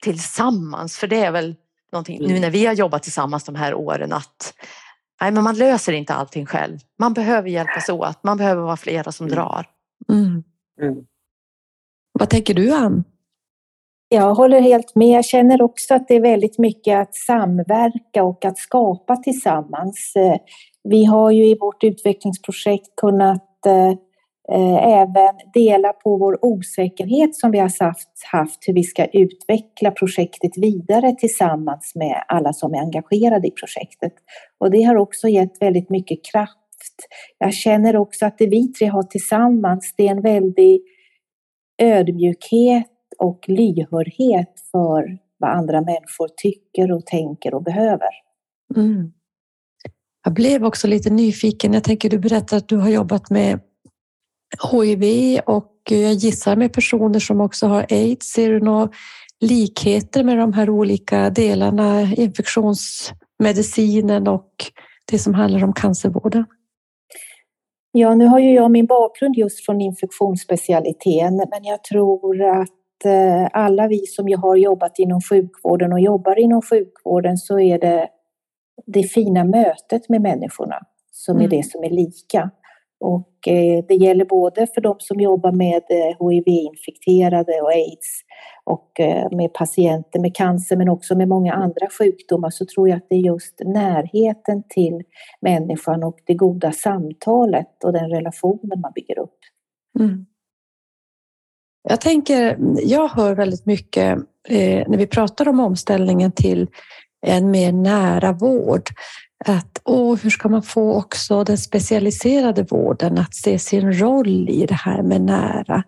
tillsammans, 0.03 0.98
för 0.98 1.07
det 1.07 1.24
är 1.24 1.31
väl 1.31 1.55
någonting 1.91 2.17
mm. 2.17 2.31
nu 2.31 2.39
när 2.39 2.50
vi 2.50 2.65
har 2.65 2.74
jobbat 2.74 3.03
tillsammans 3.03 3.43
de 3.43 3.55
här 3.55 3.74
åren 3.74 4.13
att 4.13 4.53
nej, 5.22 5.31
men 5.31 5.43
man 5.43 5.55
löser 5.55 5.93
inte 5.93 6.13
allting 6.13 6.45
själv. 6.45 6.79
Man 7.00 7.13
behöver 7.13 7.50
hjälpas 7.50 7.89
åt, 7.89 8.24
man 8.24 8.38
behöver 8.38 8.62
vara 8.62 8.77
flera 8.77 9.12
som 9.12 9.27
mm. 9.27 9.36
drar. 9.36 9.65
Mm. 10.10 10.43
mm. 10.81 11.05
Vad 12.19 12.29
tänker 12.29 12.53
du 12.53 12.74
Ann? 12.74 13.03
Jag 14.09 14.35
håller 14.35 14.62
helt 14.62 14.95
med. 14.95 15.07
Jag 15.07 15.25
känner 15.25 15.62
också 15.62 15.93
att 15.93 16.07
det 16.07 16.15
är 16.15 16.21
väldigt 16.21 16.57
mycket 16.57 17.00
att 17.00 17.15
samverka 17.15 18.24
och 18.24 18.45
att 18.45 18.57
skapa 18.57 19.17
tillsammans. 19.17 20.13
Eh, 20.15 20.38
vi 20.83 21.05
har 21.05 21.31
ju 21.31 21.45
i 21.45 21.57
vårt 21.59 21.83
utvecklingsprojekt 21.83 22.95
kunnat 22.97 23.65
eh, 23.65 23.89
eh, 24.51 24.88
även 24.88 25.35
dela 25.53 25.93
på 25.93 26.17
vår 26.17 26.45
osäkerhet 26.45 27.35
som 27.35 27.51
vi 27.51 27.59
har 27.59 27.71
haft, 28.31 28.59
hur 28.67 28.74
vi 28.74 28.83
ska 28.83 29.05
utveckla 29.05 29.91
projektet 29.91 30.51
vidare 30.57 31.15
tillsammans 31.15 31.91
med 31.95 32.24
alla 32.27 32.53
som 32.53 32.74
är 32.74 32.79
engagerade 32.79 33.47
i 33.47 33.51
projektet. 33.51 34.13
Och 34.57 34.71
det 34.71 34.83
har 34.83 34.95
också 34.95 35.27
gett 35.27 35.62
väldigt 35.62 35.89
mycket 35.89 36.19
kraft. 36.31 36.57
Jag 37.38 37.53
känner 37.53 37.95
också 37.95 38.25
att 38.25 38.38
det 38.38 38.47
vi 38.47 38.67
tre 38.67 38.88
har 38.88 39.03
tillsammans, 39.03 39.93
det 39.97 40.07
är 40.07 40.12
en 40.12 40.21
väldig 40.21 40.81
ödmjukhet 41.81 42.95
och 43.19 43.45
lyhördhet 43.48 44.53
för 44.72 45.17
vad 45.38 45.50
andra 45.50 45.81
människor 45.81 46.29
tycker 46.38 46.91
och 46.91 47.05
tänker 47.05 47.53
och 47.53 47.63
behöver. 47.63 48.10
Mm. 48.75 49.12
Jag 50.24 50.34
blev 50.34 50.65
också 50.65 50.88
lite 50.88 51.10
nyfiken. 51.10 51.74
Jag 51.74 51.84
tänker 51.84 52.10
du 52.10 52.19
berättar 52.19 52.57
att 52.57 52.67
du 52.67 52.77
har 52.77 52.89
jobbat 52.89 53.29
med 53.29 53.60
HIV 54.72 55.39
och 55.45 55.72
jag 55.89 56.13
gissar 56.13 56.55
med 56.55 56.74
personer 56.74 57.19
som 57.19 57.41
också 57.41 57.67
har 57.67 57.86
aids. 57.89 58.27
Ser 58.27 58.50
du 58.50 58.60
några 58.60 58.89
likheter 59.39 60.24
med 60.24 60.38
de 60.38 60.53
här 60.53 60.69
olika 60.69 61.29
delarna, 61.29 62.01
infektionsmedicinen 62.01 64.27
och 64.27 64.51
det 65.12 65.19
som 65.19 65.34
handlar 65.34 65.63
om 65.63 65.74
cancervården? 65.74 66.45
Ja, 67.91 68.15
nu 68.15 68.25
har 68.25 68.39
ju 68.39 68.53
jag 68.53 68.72
min 68.72 68.86
bakgrund 68.86 69.36
just 69.36 69.65
från 69.65 69.81
infektionsspecialiteten, 69.81 71.36
men 71.36 71.63
jag 71.63 71.84
tror 71.84 72.41
att 72.41 72.69
Eh, 73.06 73.50
alla 73.54 73.88
vi 73.88 74.06
som 74.06 74.34
har 74.42 74.56
jobbat 74.56 75.00
inom 75.00 75.22
sjukvården 75.22 75.94
och 75.94 76.00
jobbar 76.00 76.40
inom 76.40 76.62
sjukvården 76.62 77.38
så 77.38 77.60
är 77.60 77.80
det 77.80 78.10
det 78.86 79.04
fina 79.04 79.44
mötet 79.44 80.10
med 80.10 80.22
människorna 80.22 80.80
som 81.12 81.36
mm. 81.36 81.46
är 81.46 81.50
det 81.50 81.64
som 81.64 81.84
är 81.84 81.90
lika. 81.90 82.52
Och 83.00 83.48
eh, 83.48 83.86
det 83.88 83.96
gäller 83.96 84.25
både 84.25 84.68
för 84.68 84.82
de 84.82 84.96
som 85.00 85.20
jobbar 85.20 85.52
med 85.52 85.84
eh, 85.90 86.30
HIV-infekterade 86.30 87.62
och 87.62 87.72
aids 87.72 88.22
och 88.64 88.92
med 89.32 89.54
patienter 89.54 90.20
med 90.20 90.36
cancer 90.36 90.78
men 90.78 90.90
också 90.90 91.16
med 91.16 91.28
många 91.28 91.54
andra 91.54 91.88
sjukdomar 92.00 92.50
så 92.50 92.66
tror 92.66 92.90
jag 92.90 92.98
att 92.98 93.10
det 93.10 93.16
är 93.16 93.20
just 93.20 93.62
närheten 93.66 94.64
till 94.70 95.04
människan 95.42 96.04
och 96.04 96.20
det 96.25 96.34
goda 96.34 96.72
samtalet 96.72 97.84
och 97.84 97.94
den 97.94 98.10
relationen 98.10 98.82
man 98.82 98.92
bygger 98.96 99.20
upp. 99.20 99.40
Mm. 100.00 100.25
Jag 101.89 102.01
tänker, 102.01 102.58
jag 102.84 103.08
hör 103.08 103.36
väldigt 103.36 103.65
mycket 103.65 104.18
eh, 104.48 104.88
när 104.88 104.98
vi 104.98 105.08
pratar 105.08 105.48
om 105.48 105.60
omställningen 105.60 106.32
till 106.32 106.68
en 107.25 107.51
mer 107.51 107.72
nära 107.72 108.32
vård 108.32 108.89
att 109.46 109.82
åh, 109.84 110.18
hur 110.24 110.30
ska 110.30 110.50
man 110.50 110.63
få 110.63 110.94
också 110.94 111.44
den 111.44 111.58
specialiserade 111.58 112.63
vården 112.63 113.18
att 113.18 113.36
se 113.36 113.60
sin 113.60 113.94
roll 113.94 114.50
i 114.50 114.65
det 114.65 114.75
här 114.75 115.01
med 115.01 115.22
nära? 115.22 115.84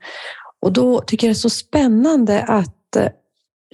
Och 0.61 0.73
då 0.73 1.01
tycker 1.01 1.27
jag 1.27 1.31
det 1.31 1.37
är 1.37 1.39
så 1.39 1.49
spännande 1.49 2.43
att 2.43 2.95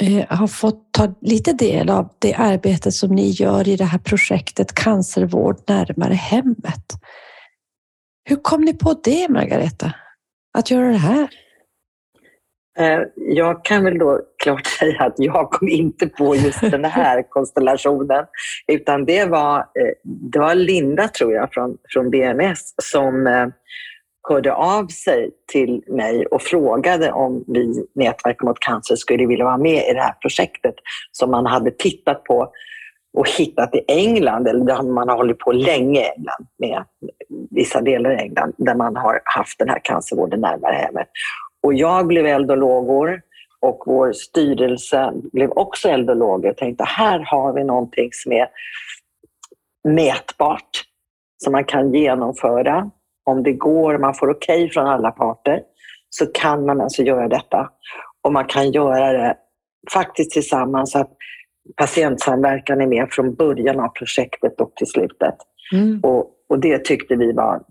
eh, 0.02 0.38
ha 0.38 0.48
fått 0.48 0.92
ta 0.92 1.16
lite 1.22 1.54
del 1.54 1.90
av 1.90 2.10
det 2.20 2.34
arbete 2.34 2.92
som 2.92 3.16
ni 3.16 3.30
gör 3.30 3.68
i 3.68 3.76
det 3.76 3.86
här 3.86 4.00
projektet 4.00 4.74
Cancervård 4.74 5.58
närmare 5.68 6.14
hemmet. 6.14 6.86
Hur 8.24 8.36
kom 8.36 8.62
ni 8.62 8.74
på 8.74 9.00
det, 9.04 9.30
Margareta? 9.30 9.94
Att 10.54 10.72
göra 10.72 10.88
det 10.88 10.98
här? 10.98 11.43
Eh, 12.80 13.00
jag 13.16 13.66
kan 13.66 13.84
väl 13.84 13.98
då 13.98 14.20
klart 14.44 14.66
säga 14.80 15.04
att 15.04 15.14
jag 15.18 15.52
kom 15.52 15.68
inte 15.68 16.08
på 16.08 16.36
just 16.36 16.62
den 16.62 16.86
här 16.86 17.24
konstellationen, 17.30 18.26
utan 18.68 19.06
det 19.06 19.26
var, 19.26 19.58
eh, 19.58 19.94
det 20.04 20.40
var 20.40 20.56
Linda, 20.56 21.08
tror 21.08 21.34
jag, 21.34 21.54
från, 21.54 21.78
från 21.90 22.10
BMS 22.10 22.74
som 22.82 23.28
eh, 23.28 23.48
hörde 24.30 24.54
av 24.54 24.88
sig 24.88 25.32
till 25.52 25.84
mig 25.88 26.26
och 26.26 26.42
frågade 26.42 27.12
om 27.12 27.44
vi, 27.48 27.86
Nätverk 27.96 28.42
mot 28.42 28.60
cancer, 28.60 28.96
skulle 28.96 29.26
vilja 29.26 29.46
vara 29.46 29.58
med 29.58 29.90
i 29.90 29.94
det 29.94 30.02
här 30.02 30.16
projektet 30.22 30.76
som 31.12 31.32
man 31.32 31.46
hade 31.46 31.72
tittat 31.72 32.24
på 32.24 32.52
och 33.18 33.30
hittat 33.30 33.76
i 33.76 33.82
England, 33.88 34.48
eller 34.48 34.84
man 34.84 35.10
har 35.10 35.16
hållit 35.16 35.40
på 35.40 35.52
länge 35.52 36.00
i 36.00 36.04
England 36.04 36.48
med 36.60 36.84
vissa 37.52 37.82
delar 37.82 38.12
i 38.12 38.22
England, 38.22 38.54
där 38.58 38.76
man 38.76 38.96
har 38.96 39.22
haft 39.26 39.60
den 39.60 39.70
här 39.70 39.80
cancervården 39.84 40.42
närmare 40.42 40.76
hemmet. 40.76 41.08
Och 41.64 41.74
jag 41.74 42.08
blev 42.08 42.26
eld 42.26 42.52
och 42.52 42.58
lågor 42.58 43.22
och 43.60 43.84
vår 43.86 44.12
styrelse 44.12 45.14
blev 45.34 45.52
också 45.52 45.90
eld 45.90 46.10
och 46.10 46.16
lågor. 46.16 46.46
Jag 46.46 46.58
tänkte 46.58 46.84
här 46.84 47.20
har 47.20 47.54
vi 47.54 47.64
någonting 47.64 48.10
som 48.12 48.32
är 48.32 48.48
mätbart, 49.88 50.70
som 51.44 51.52
man 51.52 51.66
kan 51.66 51.94
genomföra. 51.94 52.92
Om 53.26 53.44
det 53.44 53.54
går, 53.54 53.98
man 53.98 54.14
får 54.14 54.30
okej 54.30 54.64
okay 54.64 54.70
från 54.70 54.88
alla 54.88 55.12
parter, 55.12 55.62
så 56.10 56.26
kan 56.26 56.66
man 56.66 56.82
alltså 56.82 57.04
göra 57.04 57.28
detta. 57.28 57.70
Och 58.22 58.34
man 58.34 58.46
kan 58.46 58.72
göra 58.72 59.12
det 59.12 59.38
faktiskt 59.94 60.32
tillsammans 60.32 60.92
så 60.92 61.00
att 61.00 61.12
patientsamverkan 61.76 62.82
är 62.82 62.88
med 62.88 63.08
från 63.12 63.36
början 63.36 63.80
av 63.80 63.88
projektet 63.88 64.62
och 64.62 64.76
till 64.76 64.88
slutet. 64.88 65.36
Mm. 65.74 66.00
Och, 66.04 66.32
och 66.50 66.60
det 66.60 66.86
tyckte 66.86 67.16
vi 67.16 67.32
var 67.32 67.64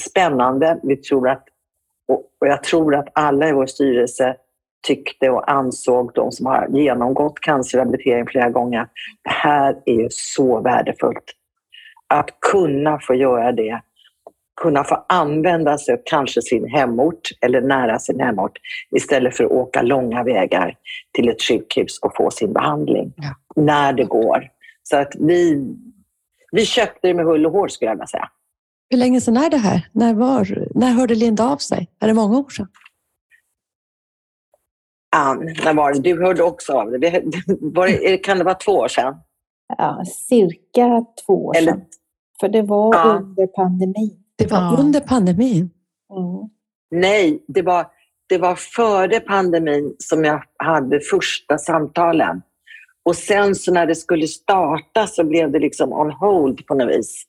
spännande. 0.00 0.80
Vi 0.82 0.96
tror 0.96 1.28
att 1.28 1.44
och, 2.08 2.24
jag 2.40 2.62
tror 2.62 2.94
att 2.94 3.08
alla 3.12 3.48
i 3.48 3.52
vår 3.52 3.66
styrelse 3.66 4.36
tyckte 4.86 5.30
och 5.30 5.50
ansåg, 5.50 6.12
de 6.14 6.32
som 6.32 6.46
har 6.46 6.68
genomgått 6.68 7.40
cancerrehabilitering 7.40 8.26
flera 8.26 8.50
gånger, 8.50 8.80
att 8.80 8.90
det 9.22 9.30
här 9.30 9.76
är 9.86 9.94
ju 9.94 10.08
så 10.10 10.60
värdefullt. 10.60 11.24
Att 12.06 12.40
kunna 12.40 12.98
få 13.00 13.14
göra 13.14 13.52
det, 13.52 13.80
kunna 14.60 14.84
få 14.84 15.04
använda 15.08 15.78
sig 15.78 15.94
av 15.94 15.98
kanske 16.04 16.42
sin 16.42 16.68
hemort 16.68 17.30
eller 17.40 17.60
nära 17.60 17.98
sin 17.98 18.20
hemort 18.20 18.58
istället 18.96 19.36
för 19.36 19.44
att 19.44 19.50
åka 19.50 19.82
långa 19.82 20.22
vägar 20.22 20.74
till 21.12 21.28
ett 21.28 21.42
sjukhus 21.42 21.98
och 22.02 22.16
få 22.16 22.30
sin 22.30 22.52
behandling 22.52 23.12
ja. 23.16 23.62
när 23.62 23.92
det 23.92 24.04
går. 24.04 24.48
Så 24.82 24.96
att 24.96 25.12
vi, 25.18 25.74
vi 26.52 26.66
köpte 26.66 27.08
det 27.08 27.14
med 27.14 27.24
hull 27.24 27.46
och 27.46 27.52
hår 27.52 27.68
skulle 27.68 27.90
jag 27.90 27.94
vilja 27.94 28.06
säga. 28.06 28.28
Hur 28.90 28.98
länge 28.98 29.20
sedan 29.20 29.36
är 29.36 29.50
det 29.50 29.56
här? 29.56 29.88
När, 29.92 30.14
var, 30.14 30.68
när 30.74 30.92
hörde 30.92 31.14
Linda 31.14 31.44
av 31.48 31.56
sig? 31.56 31.90
Är 32.00 32.08
det 32.08 32.14
många 32.14 32.38
år 32.38 32.50
sedan? 32.50 32.68
Ann, 35.16 35.38
när 35.64 35.74
var 35.74 35.92
det? 35.92 36.00
Du 36.00 36.22
hörde 36.22 36.42
också 36.42 36.72
av 36.72 36.90
dig. 36.90 37.24
Var 37.60 38.22
kan 38.22 38.38
det 38.38 38.44
vara 38.44 38.54
två 38.54 38.72
år 38.72 38.88
sedan? 38.88 39.14
Ja, 39.78 40.04
cirka 40.06 41.04
två 41.26 41.46
år 41.46 41.56
Eller... 41.56 41.72
sedan. 41.72 41.84
För 42.40 42.48
det 42.48 42.62
var 42.62 42.94
ja. 42.94 43.18
under 43.22 43.46
pandemin. 43.46 44.24
Det 44.36 44.50
var 44.50 44.58
ja. 44.58 44.76
under 44.78 45.00
pandemin? 45.00 45.70
Mm. 46.16 46.50
Nej, 46.90 47.44
det 47.48 47.62
var, 47.62 47.86
det 48.28 48.38
var 48.38 48.54
före 48.54 49.20
pandemin 49.20 49.96
som 49.98 50.24
jag 50.24 50.42
hade 50.56 51.00
första 51.00 51.58
samtalen. 51.58 52.42
Och 53.04 53.16
sen 53.16 53.54
så 53.54 53.72
när 53.72 53.86
det 53.86 53.94
skulle 53.94 54.26
starta 54.26 55.06
så 55.06 55.24
blev 55.24 55.52
det 55.52 55.58
liksom 55.58 55.92
on 55.92 56.10
hold 56.10 56.66
på 56.66 56.74
något 56.74 56.88
vis. 56.88 57.24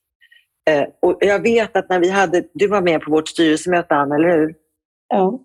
Eh, 0.69 0.83
och 1.01 1.17
jag 1.19 1.41
vet 1.41 1.75
att 1.75 1.89
när 1.89 1.99
vi 1.99 2.09
hade, 2.09 2.43
du 2.53 2.67
var 2.67 2.81
med 2.81 3.01
på 3.01 3.11
vårt 3.11 3.27
styrelsemöte 3.27 3.95
Anna, 3.95 4.15
eller 4.15 4.37
hur? 4.37 4.53
Ja. 5.09 5.39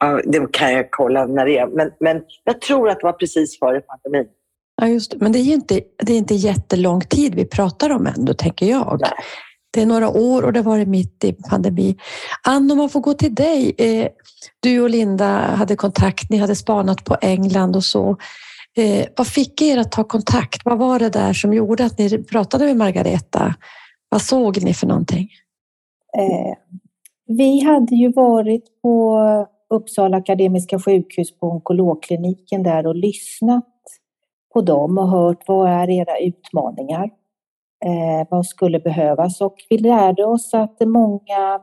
ja. 0.00 0.20
Det 0.24 0.52
kan 0.52 0.72
jag 0.72 0.90
kolla 0.90 1.26
när 1.26 1.46
det 1.46 1.58
är, 1.58 1.66
men, 1.66 1.90
men 2.00 2.22
jag 2.44 2.60
tror 2.60 2.88
att 2.88 3.00
det 3.00 3.06
var 3.06 3.12
precis 3.12 3.58
före 3.58 3.80
pandemin. 3.80 4.26
Ja, 4.80 4.88
just 4.88 5.10
det. 5.10 5.16
Men 5.20 5.32
det 5.32 5.38
är 5.38 5.42
ju 5.42 5.52
inte, 5.52 5.80
det 6.02 6.12
är 6.12 6.16
inte 6.16 6.34
jättelång 6.34 7.00
tid 7.00 7.34
vi 7.34 7.44
pratar 7.44 7.90
om 7.90 8.06
ändå, 8.06 8.34
tänker 8.34 8.66
jag. 8.66 8.98
Nej. 9.00 9.10
Det 9.72 9.82
är 9.82 9.86
några 9.86 10.08
år 10.08 10.42
och 10.42 10.52
det 10.52 10.62
var 10.62 10.84
mitt 10.84 11.24
i 11.24 11.32
pandemi. 11.32 11.96
Ann, 12.42 12.70
om 12.70 12.78
man 12.78 12.90
får 12.90 13.00
gå 13.00 13.14
till 13.14 13.34
dig. 13.34 13.74
Eh, 13.78 14.08
du 14.60 14.80
och 14.80 14.90
Linda 14.90 15.26
hade 15.38 15.76
kontakt, 15.76 16.30
ni 16.30 16.36
hade 16.36 16.56
spanat 16.56 17.04
på 17.04 17.16
England 17.20 17.76
och 17.76 17.84
så. 17.84 18.16
Eh, 18.76 19.06
vad 19.16 19.26
fick 19.26 19.62
er 19.62 19.78
att 19.78 19.92
ta 19.92 20.04
kontakt? 20.04 20.60
Vad 20.64 20.78
var 20.78 20.98
det 20.98 21.10
där 21.10 21.32
som 21.32 21.52
gjorde 21.52 21.84
att 21.84 21.98
ni 21.98 22.22
pratade 22.22 22.64
med 22.64 22.76
Margareta? 22.76 23.54
Vad 24.10 24.22
såg 24.22 24.64
ni 24.64 24.74
för 24.74 24.86
någonting? 24.86 25.28
Eh, 26.18 26.56
vi 27.26 27.64
hade 27.64 27.94
ju 27.94 28.12
varit 28.12 28.82
på 28.82 29.20
Uppsala 29.70 30.16
Akademiska 30.16 30.78
sjukhus 30.78 31.38
på 31.38 31.46
onkologkliniken 31.46 32.62
där 32.62 32.86
och 32.86 32.94
lyssnat 32.94 33.64
på 34.54 34.60
dem 34.60 34.98
och 34.98 35.08
hört 35.08 35.42
vad 35.46 35.70
är 35.70 35.90
era 35.90 36.18
utmaningar? 36.18 37.10
Eh, 37.84 38.26
vad 38.30 38.46
skulle 38.46 38.80
behövas? 38.80 39.40
Och 39.40 39.56
vi 39.70 39.78
lärde 39.78 40.24
oss 40.24 40.54
att 40.54 40.80
många 40.80 41.60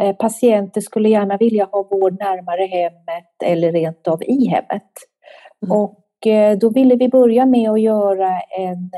eh, 0.00 0.16
patienter 0.16 0.80
skulle 0.80 1.08
gärna 1.08 1.36
vilja 1.36 1.68
ha 1.72 1.82
vård 1.82 2.18
närmare 2.18 2.66
hemmet 2.66 3.42
eller 3.44 3.72
rent 3.72 4.08
av 4.08 4.22
i 4.22 4.48
hemmet. 4.48 4.92
Mm. 5.66 5.76
Och 5.76 6.26
eh, 6.26 6.58
då 6.58 6.70
ville 6.70 6.96
vi 6.96 7.08
börja 7.08 7.46
med 7.46 7.70
att 7.70 7.80
göra 7.80 8.40
en, 8.40 8.90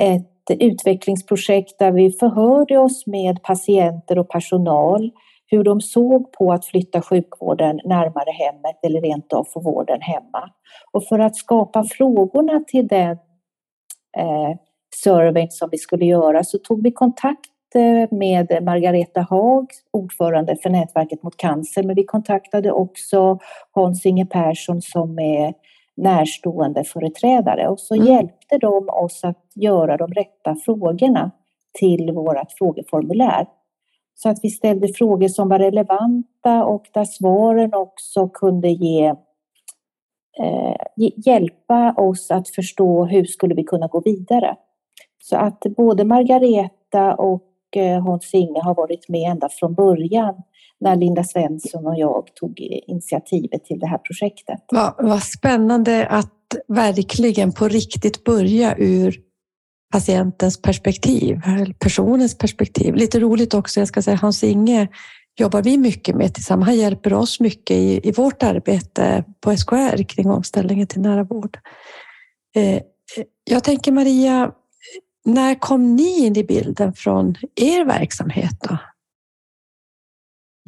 ett 0.00 0.35
utvecklingsprojekt 0.54 1.78
där 1.78 1.92
vi 1.92 2.12
förhörde 2.12 2.78
oss 2.78 3.06
med 3.06 3.42
patienter 3.42 4.18
och 4.18 4.28
personal 4.28 5.10
hur 5.46 5.64
de 5.64 5.80
såg 5.80 6.32
på 6.32 6.52
att 6.52 6.66
flytta 6.66 7.02
sjukvården 7.02 7.80
närmare 7.84 8.30
hemmet 8.30 8.76
eller 8.82 9.00
rent 9.00 9.32
av 9.32 9.44
få 9.44 9.60
vården 9.60 10.00
hemma. 10.00 10.50
Och 10.92 11.04
för 11.04 11.18
att 11.18 11.36
skapa 11.36 11.84
frågorna 11.84 12.64
till 12.66 12.88
den 12.88 13.18
eh, 14.18 14.56
surveyn 14.94 15.50
som 15.50 15.68
vi 15.72 15.78
skulle 15.78 16.04
göra 16.04 16.44
så 16.44 16.58
tog 16.58 16.82
vi 16.82 16.92
kontakt 16.92 17.74
eh, 17.74 18.16
med 18.18 18.58
Margareta 18.62 19.20
Haag, 19.20 19.66
ordförande 19.90 20.56
för 20.62 20.70
Nätverket 20.70 21.22
mot 21.22 21.36
cancer, 21.36 21.82
men 21.82 21.96
vi 21.96 22.04
kontaktade 22.04 22.72
också 22.72 23.38
Hans-Inge 23.72 24.26
Persson 24.26 24.82
som 24.82 25.18
är 25.18 25.54
närstående 25.96 26.84
företrädare 26.84 27.68
och 27.68 27.80
så 27.80 27.94
mm. 27.94 28.06
hjälpte 28.06 28.58
de 28.58 28.88
oss 28.88 29.24
att 29.24 29.42
göra 29.54 29.96
de 29.96 30.12
rätta 30.12 30.56
frågorna 30.64 31.30
till 31.78 32.12
vårt 32.12 32.52
frågeformulär. 32.58 33.46
Så 34.14 34.28
att 34.28 34.38
vi 34.42 34.50
ställde 34.50 34.88
frågor 34.88 35.28
som 35.28 35.48
var 35.48 35.58
relevanta 35.58 36.64
och 36.64 36.86
där 36.92 37.04
svaren 37.04 37.74
också 37.74 38.28
kunde 38.28 38.68
ge, 38.68 39.06
eh, 40.38 40.76
hjälpa 41.26 41.92
oss 41.92 42.30
att 42.30 42.48
förstå 42.48 43.04
hur 43.04 43.24
skulle 43.24 43.54
vi 43.54 43.64
kunna 43.64 43.86
gå 43.86 44.00
vidare. 44.00 44.56
Så 45.22 45.36
att 45.36 45.60
både 45.60 46.04
Margareta 46.04 47.14
och 47.14 47.76
eh, 47.76 48.04
Hans 48.04 48.34
Inge 48.34 48.60
har 48.60 48.74
varit 48.74 49.08
med 49.08 49.30
ända 49.30 49.48
från 49.48 49.74
början 49.74 50.42
när 50.80 50.96
Linda 50.96 51.24
Svensson 51.24 51.86
och 51.86 51.98
jag 51.98 52.34
tog 52.34 52.60
initiativet 52.86 53.64
till 53.64 53.78
det 53.78 53.86
här 53.86 53.98
projektet. 53.98 54.60
Vad, 54.68 54.94
vad 54.98 55.22
spännande 55.22 56.06
att 56.06 56.32
verkligen 56.68 57.52
på 57.52 57.68
riktigt 57.68 58.24
börja 58.24 58.76
ur 58.78 59.20
patientens 59.92 60.62
perspektiv, 60.62 61.40
personens 61.78 62.38
perspektiv. 62.38 62.94
Lite 62.94 63.20
roligt 63.20 63.54
också, 63.54 63.80
jag 63.80 63.88
ska 63.88 64.02
säga 64.02 64.16
Hans-Inge 64.16 64.88
jobbar 65.36 65.62
vi 65.62 65.78
mycket 65.78 66.16
med 66.16 66.34
tillsammans. 66.34 66.66
Han 66.66 66.76
hjälper 66.76 67.12
oss 67.12 67.40
mycket 67.40 67.76
i, 67.76 68.08
i 68.08 68.12
vårt 68.12 68.42
arbete 68.42 69.24
på 69.40 69.56
SKR 69.56 70.02
kring 70.02 70.30
omställningen 70.30 70.86
till 70.86 71.00
nära 71.00 71.24
vård. 71.24 71.58
Eh, 72.56 72.82
jag 73.44 73.64
tänker 73.64 73.92
Maria, 73.92 74.52
när 75.24 75.54
kom 75.54 75.96
ni 75.96 76.26
in 76.26 76.36
i 76.36 76.44
bilden 76.44 76.92
från 76.92 77.34
er 77.54 77.84
verksamhet? 77.84 78.60
Då? 78.68 78.78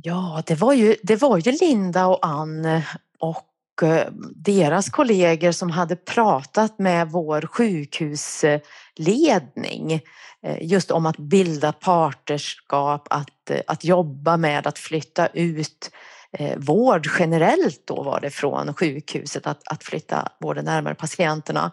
Ja, 0.09 0.43
det 0.47 0.55
var 0.55 0.73
ju, 0.73 0.97
det 1.03 1.17
var 1.17 1.39
ju 1.39 1.53
Linda 1.53 2.07
och 2.07 2.27
Ann 2.27 2.83
och 3.19 3.83
eh, 3.83 4.07
deras 4.35 4.91
kollegor 4.91 5.53
som 5.53 5.71
hade 5.71 5.97
pratat 5.97 6.79
med 6.79 7.11
vår 7.11 7.47
sjukhusledning 7.47 9.93
eh, 10.43 10.57
just 10.61 10.91
om 10.91 11.07
att 11.07 11.17
bilda 11.17 11.73
partnerskap, 11.73 13.07
att, 13.11 13.51
eh, 13.51 13.61
att 13.67 13.85
jobba 13.85 14.37
med 14.37 14.67
att 14.67 14.79
flytta 14.79 15.27
ut 15.27 15.91
vård 16.57 17.09
generellt 17.19 17.87
då 17.87 18.03
var 18.03 18.21
det 18.21 18.31
från 18.31 18.75
sjukhuset, 18.75 19.47
att, 19.47 19.69
att 19.69 19.85
flytta 19.85 20.29
vården 20.41 20.65
närmare 20.65 20.95
patienterna. 20.95 21.73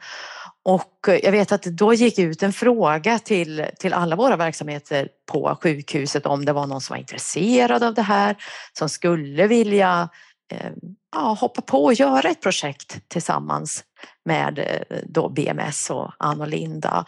Och 0.65 1.07
eh, 1.07 1.19
jag 1.23 1.31
vet 1.31 1.51
att 1.51 1.61
det 1.61 1.71
då 1.71 1.93
gick 1.93 2.19
ut 2.19 2.43
en 2.43 2.53
fråga 2.53 3.19
till, 3.19 3.65
till 3.79 3.93
alla 3.93 4.15
våra 4.15 4.35
verksamheter 4.35 5.09
på 5.31 5.57
sjukhuset 5.61 6.25
om 6.25 6.45
det 6.45 6.53
var 6.53 6.67
någon 6.67 6.81
som 6.81 6.93
var 6.93 6.99
intresserad 6.99 7.83
av 7.83 7.93
det 7.93 8.01
här, 8.01 8.35
som 8.73 8.89
skulle 8.89 9.47
vilja 9.47 10.09
eh, 10.51 10.71
ja, 11.15 11.37
hoppa 11.39 11.61
på 11.61 11.83
och 11.83 11.93
göra 11.93 12.29
ett 12.29 12.41
projekt 12.41 12.97
tillsammans 13.07 13.83
med 14.25 14.59
eh, 14.59 14.97
då 15.03 15.29
BMS 15.29 15.89
och 15.89 16.11
Ann 16.19 16.41
och 16.41 16.47
Linda 16.47 17.05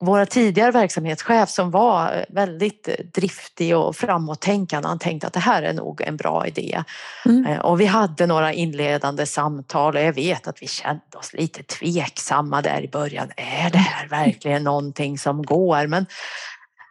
vår 0.00 0.24
tidigare 0.24 0.70
verksamhetschef 0.70 1.48
som 1.48 1.70
var 1.70 2.26
väldigt 2.28 2.88
driftig 3.14 3.76
och 3.76 3.96
framåttänkande, 3.96 4.88
han 4.88 4.98
tänkte 4.98 5.26
att 5.26 5.32
det 5.32 5.40
här 5.40 5.62
är 5.62 5.72
nog 5.72 6.00
en 6.00 6.16
bra 6.16 6.46
idé. 6.46 6.84
Mm. 7.26 7.46
Eh, 7.46 7.58
och 7.58 7.80
vi 7.80 7.86
hade 7.86 8.26
några 8.26 8.52
inledande 8.52 9.26
samtal 9.26 9.96
och 9.96 10.02
jag 10.02 10.12
vet 10.12 10.48
att 10.48 10.62
vi 10.62 10.66
kände 10.66 11.16
oss 11.16 11.32
lite 11.32 11.62
tveksamma 11.62 12.62
där 12.62 12.82
i 12.82 12.88
början. 12.88 13.30
Är 13.36 13.70
det 13.70 13.78
här 13.78 14.08
verkligen 14.08 14.64
någonting 14.64 15.18
som 15.18 15.42
går? 15.42 15.86
Men 15.86 16.06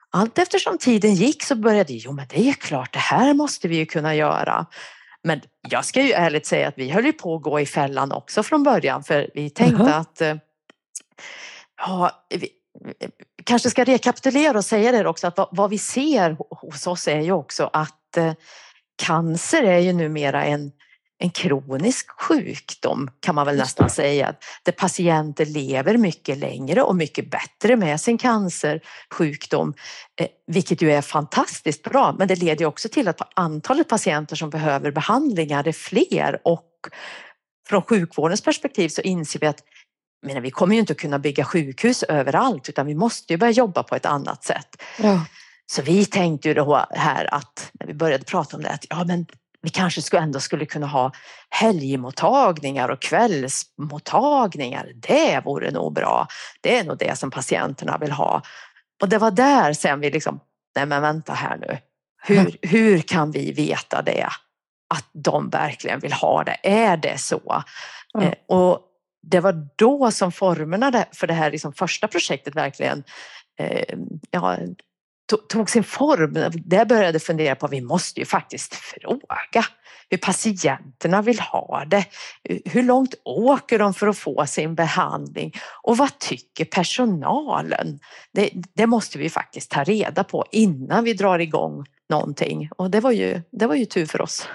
allt 0.10 0.38
eftersom 0.38 0.78
tiden 0.78 1.14
gick 1.14 1.44
så 1.44 1.56
började 1.56 1.94
jo 1.94 2.12
men 2.12 2.26
det 2.30 2.50
är 2.50 2.54
klart, 2.54 2.94
det 2.94 3.00
här 3.00 3.34
måste 3.34 3.68
vi 3.68 3.78
ju 3.78 3.86
kunna 3.86 4.16
göra. 4.16 4.66
Men 5.24 5.42
jag 5.70 5.86
ska 5.86 6.02
ju 6.02 6.12
ärligt 6.12 6.46
säga 6.46 6.68
att 6.68 6.78
vi 6.78 6.90
höll 6.90 7.14
på 7.14 7.36
att 7.36 7.42
gå 7.42 7.60
i 7.60 7.66
fällan 7.66 8.12
också 8.12 8.44
från 8.44 8.64
början 8.64 9.04
för 9.04 9.30
vi 9.34 9.50
tänkte 9.50 9.84
-huh. 9.84 10.00
att 10.00 10.22
eh, 10.22 10.36
ja, 11.78 12.12
kanske 13.44 13.70
ska 13.70 13.84
rekapitulera 13.84 14.58
och 14.58 14.66
säga 14.66 14.92
det 14.92 15.08
också 15.08 15.28
att 15.28 15.50
vad, 15.52 15.70
vi 15.70 15.78
ser 15.78 16.38
hos 16.50 16.88
oss 16.88 17.08
är 17.08 17.22
ju 17.22 17.32
också 17.32 17.70
att 17.74 18.18
eh, 18.18 18.34
cancer 19.04 19.64
är 19.64 19.80
ju 19.80 19.94
numera 19.94 20.46
en, 20.46 20.72
en 21.20 21.30
kronisk 21.30 22.22
sjukdom 22.22 23.10
kan 23.20 23.36
man 23.36 23.46
väl 23.46 23.58
nästan 23.58 23.90
säga. 23.90 24.36
Där 24.64 24.72
patienter 24.72 25.46
lever 25.46 25.98
mycket 25.98 26.38
längre 26.38 26.82
och 26.82 26.96
mycket 26.96 27.32
bättre 27.32 27.76
med 27.76 28.02
sin 28.02 28.18
cancersjukdom. 28.18 29.74
Eh, 30.20 30.28
vilket 30.48 30.82
ju 30.82 30.92
är 30.92 31.02
fantastiskt 31.02 31.84
bra 31.84 32.16
men 32.18 32.28
det 32.28 32.36
leder 32.36 32.66
också 32.66 32.90
till 32.90 33.08
att 33.08 33.40
antalet 33.40 33.88
patienter 33.88 34.36
som 34.36 34.50
behöver 34.50 34.92
behandlingar 34.92 35.68
är 35.68 35.72
fler 35.72 36.42
och 36.44 36.64
från 37.68 37.82
sjukvårdens 37.82 38.42
perspektiv 38.42 38.90
så 38.90 39.02
inser 39.02 39.40
vi 39.40 39.48
att 39.48 39.64
men 40.22 40.42
vi 40.42 40.52
kommer 40.52 40.74
ju 40.74 40.80
inte 40.80 40.94
att 40.94 41.00
kunna 41.00 41.20
bygga 41.20 41.46
sjukhus 41.46 42.04
överallt 42.04 42.70
utan 42.70 42.86
vi 42.86 42.96
måste 42.96 43.34
ju 43.34 43.38
börja 43.38 43.52
jobba 43.52 43.84
på 43.84 43.96
ett 43.96 44.06
annat 44.06 44.44
sätt. 44.44 44.82
Ja. 45.00 45.26
Så 45.66 45.82
vi 45.82 46.06
tänkte 46.06 46.48
ju 46.48 46.54
då 46.54 46.86
här 46.90 47.34
att 47.34 47.72
när 47.80 47.88
vi 47.88 47.94
började 47.94 48.24
prata 48.24 48.58
om 48.58 48.64
det 48.64 48.70
att 48.70 48.86
ja, 48.90 49.04
men 49.04 49.26
vi 49.62 49.70
kanske 49.70 50.18
ändå 50.18 50.40
skulle 50.40 50.66
kunna 50.66 50.88
ha 50.88 51.12
helgmottagningar 51.50 52.90
och 52.90 53.02
kvällsmottagningar. 53.02 54.92
Det 54.96 55.42
vore 55.46 55.72
nog 55.72 55.94
bra. 55.94 56.28
Det 56.62 56.78
är 56.78 56.84
nog 56.84 56.98
det 56.98 57.20
som 57.20 57.32
patienterna 57.32 57.98
vill 57.98 58.12
ha. 58.12 58.42
Och 59.02 59.10
det 59.10 59.18
var 59.18 59.32
där 59.32 59.74
sen 59.74 60.00
vi 60.00 60.10
liksom, 60.10 60.40
nej 60.76 60.86
men 60.86 61.02
vänta 61.02 61.34
här 61.34 61.58
nu. 61.58 61.78
Hur, 62.24 62.58
hur 62.68 63.00
kan 63.00 63.32
vi 63.32 63.52
veta 63.52 64.02
det? 64.02 64.30
Att 64.94 65.10
de 65.12 65.50
verkligen 65.50 66.00
vill 66.00 66.14
ha 66.14 66.44
det. 66.44 66.58
Är 66.64 66.98
det 66.98 67.18
så? 67.18 67.64
Mm. 68.18 68.34
Och 68.48 68.80
det 69.30 69.40
var 69.40 69.68
då 69.76 70.12
som 70.12 70.32
formerna 70.32 71.06
för 71.12 71.28
det 71.28 71.34
här 71.34 71.52
liksom 71.52 71.74
första 71.74 72.08
projektet 72.08 72.56
verkligen 72.56 73.04
eh, 73.60 73.98
ja, 74.32 74.58
tog 75.50 75.70
sin 75.70 75.84
form. 75.84 76.34
Där 76.54 76.86
började 76.86 77.12
jag 77.12 77.22
fundera 77.22 77.56
på 77.56 77.66
att 77.66 77.72
vi 77.72 77.82
måste 77.82 78.20
ju 78.20 78.26
faktiskt 78.26 78.76
fråga 78.76 79.66
hur 80.10 80.18
patienterna 80.18 81.22
vill 81.22 81.40
ha 81.40 81.86
det. 81.86 82.06
Hur 82.66 82.84
långt 82.84 83.16
åker 83.24 83.80
de 83.80 83.94
för 83.94 84.08
att 84.08 84.18
få 84.18 84.46
sin 84.46 84.76
behandling? 84.76 85.54
Och 85.84 85.98
vad 85.98 86.20
tycker 86.20 86.66
personalen? 86.66 88.00
Det, 88.32 88.50
det 88.74 88.88
måste 88.88 89.18
vi 89.18 89.30
faktiskt 89.30 89.72
ta 89.72 89.84
reda 89.84 90.24
på 90.24 90.46
innan 90.52 91.04
vi 91.04 91.14
drar 91.14 91.40
igång 91.40 91.86
någonting. 92.10 92.70
Och 92.78 92.92
det 92.92 93.00
var 93.00 93.12
ju, 93.12 93.42
det 93.52 93.68
var 93.68 93.76
ju 93.76 93.86
tur 93.86 94.06
för 94.06 94.22
oss. 94.22 94.48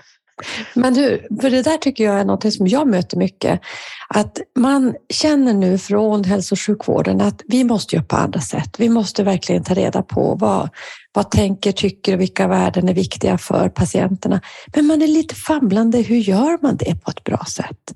Men 0.74 0.94
du, 0.94 1.26
för 1.40 1.50
det 1.50 1.62
där 1.62 1.76
tycker 1.76 2.04
jag 2.04 2.20
är 2.20 2.24
något 2.24 2.52
som 2.52 2.68
jag 2.68 2.88
möter 2.88 3.16
mycket. 3.16 3.60
Att 4.08 4.38
man 4.56 4.94
känner 5.08 5.54
nu 5.54 5.78
från 5.78 6.24
hälso 6.24 6.54
och 6.54 6.60
sjukvården 6.60 7.20
att 7.20 7.42
vi 7.46 7.64
måste 7.64 7.96
göra 7.96 8.04
på 8.04 8.16
andra 8.16 8.40
sätt. 8.40 8.70
Vi 8.78 8.88
måste 8.88 9.22
verkligen 9.22 9.64
ta 9.64 9.74
reda 9.74 10.02
på 10.02 10.34
vad, 10.34 10.68
vad 11.12 11.30
tänker, 11.30 11.72
tycker 11.72 12.14
och 12.14 12.20
vilka 12.20 12.48
värden 12.48 12.88
är 12.88 12.94
viktiga 12.94 13.38
för 13.38 13.68
patienterna. 13.68 14.40
Men 14.74 14.86
man 14.86 15.02
är 15.02 15.08
lite 15.08 15.34
famlande. 15.34 15.98
Hur 15.98 16.16
gör 16.16 16.58
man 16.62 16.76
det 16.76 17.04
på 17.04 17.10
ett 17.10 17.24
bra 17.24 17.44
sätt? 17.48 17.92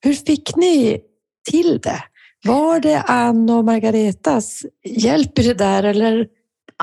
Hur 0.00 0.14
fick 0.14 0.56
ni 0.56 1.00
till 1.50 1.80
det? 1.82 2.02
Var 2.44 2.80
det 2.80 3.00
Ann 3.00 3.50
och 3.50 3.64
Margaretas 3.64 4.62
hjälp 4.84 5.38
i 5.38 5.42
det 5.42 5.54
där 5.54 5.82
eller 5.82 6.26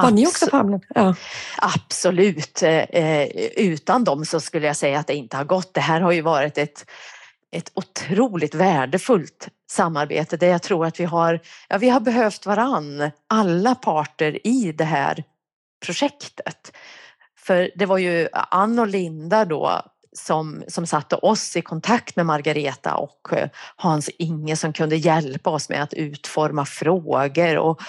var 0.02 0.12
ni 0.12 0.28
också 0.28 0.50
famnen? 0.50 0.82
Ja. 0.96 1.16
Absolut. 1.58 2.64
Eh, 2.64 3.24
utan 3.58 4.04
dem 4.04 4.26
så 4.26 4.40
skulle 4.40 4.68
jag 4.68 4.76
säga 4.76 5.00
att 5.00 5.08
det 5.08 5.16
inte 5.16 5.38
har 5.38 5.44
gått. 5.44 5.74
Det 5.74 5.82
här 5.82 6.02
har 6.02 6.12
ju 6.12 6.22
varit 6.22 6.58
ett, 6.58 6.86
ett 7.52 7.72
otroligt 7.74 8.56
värdefullt 8.56 9.48
samarbete 9.70 10.38
där 10.38 10.48
jag 10.48 10.62
tror 10.62 10.86
att 10.86 11.00
vi 11.00 11.06
har, 11.06 11.40
ja, 11.70 11.78
vi 11.78 11.90
har 11.90 12.00
behövt 12.00 12.46
varann, 12.46 13.12
alla 13.28 13.76
parter 13.76 14.48
i 14.48 14.72
det 14.72 14.84
här 14.84 15.24
projektet. 15.86 16.72
För 17.40 17.72
det 17.76 17.86
var 17.86 17.98
ju 17.98 18.28
Ann 18.34 18.80
och 18.80 18.88
Linda 18.88 19.46
då 19.46 19.82
som, 20.16 20.64
som 20.68 20.88
satte 20.88 21.16
oss 21.16 21.56
i 21.56 21.62
kontakt 21.62 22.16
med 22.16 22.26
Margareta 22.26 22.96
och 22.96 23.34
eh, 23.34 23.50
Hans 23.76 24.10
Inge 24.10 24.56
som 24.56 24.74
kunde 24.74 24.96
hjälpa 24.96 25.50
oss 25.50 25.70
med 25.70 25.84
att 25.84 25.94
utforma 25.94 26.66
frågor 26.66 27.58
och, 27.58 27.82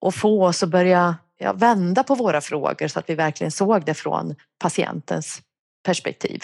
och, 0.00 0.14
få 0.14 0.46
oss 0.46 0.62
att 0.62 0.68
börja 0.68 1.16
ja, 1.38 1.52
vända 1.52 2.02
på 2.02 2.14
våra 2.14 2.40
frågor 2.40 2.88
så 2.88 2.98
att 2.98 3.10
vi 3.10 3.14
verkligen 3.14 3.50
såg 3.50 3.84
det 3.84 3.94
från 3.94 4.34
patientens 4.58 5.42
perspektiv. 5.84 6.42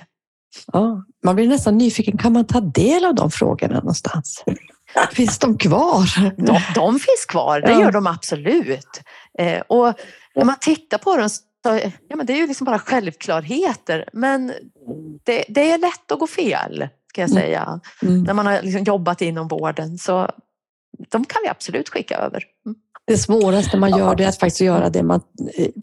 Ja, 0.73 1.05
man 1.25 1.37
blir 1.37 1.49
nästan 1.49 1.79
nyfiken, 1.79 2.19
kan 2.19 2.33
man 2.33 2.47
ta 2.47 2.61
del 2.61 3.05
av 3.05 3.15
de 3.15 3.31
frågorna 3.31 3.75
någonstans? 3.75 4.45
Finns 5.13 5.39
de 5.39 5.59
kvar? 5.59 6.31
De, 6.37 6.61
de 6.75 6.99
finns 6.99 7.25
kvar, 7.29 7.61
det 7.61 7.73
gör 7.73 7.93
de 7.93 8.07
absolut. 8.07 9.01
Eh, 9.39 9.61
och 9.61 9.95
när 10.35 10.45
man 10.45 10.57
tittar 10.61 10.99
på 10.99 11.17
dem 11.17 11.29
ja, 12.09 12.17
men 12.17 12.27
det 12.27 12.33
är 12.33 12.37
ju 12.37 12.47
liksom 12.47 12.65
bara 12.65 12.79
självklarheter 12.79 14.09
men 14.13 14.53
det, 15.25 15.45
det 15.49 15.71
är 15.71 15.79
lätt 15.79 16.13
att 16.13 16.19
gå 16.19 16.27
fel 16.27 16.89
kan 17.13 17.23
jag 17.23 17.31
mm. 17.31 17.43
säga. 17.43 17.81
Mm. 18.03 18.23
När 18.23 18.35
man 18.35 18.47
har 18.47 18.63
liksom 18.63 18.85
jobbat 18.85 19.23
inom 19.23 19.49
vården 19.49 19.99
så 19.99 20.31
de 21.09 21.25
kan 21.25 21.43
vi 21.43 21.49
absolut 21.49 21.89
skicka 21.89 22.17
över. 22.17 22.45
Mm. 22.67 22.77
Det 23.07 23.17
svåraste 23.17 23.77
man 23.77 23.99
gör 23.99 24.15
det 24.15 24.25
är 24.25 24.29
att 24.29 24.39
faktiskt 24.39 24.61
göra 24.61 24.91
det 24.91 25.03
man, 25.03 25.21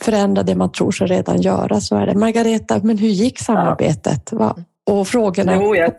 förändra 0.02 0.44
det 0.44 0.56
man 0.56 0.72
tror 0.72 0.92
sig 0.92 1.08
redan 1.08 1.42
göra. 1.42 1.80
Så 1.80 1.96
är 1.96 2.06
det. 2.06 2.16
Margareta, 2.16 2.80
men 2.84 2.98
hur 2.98 3.08
gick 3.08 3.40
samarbetet? 3.40 4.32
Och 4.90 5.08
frågorna? 5.08 5.56
Jo, 5.56 5.76
jag, 5.76 5.92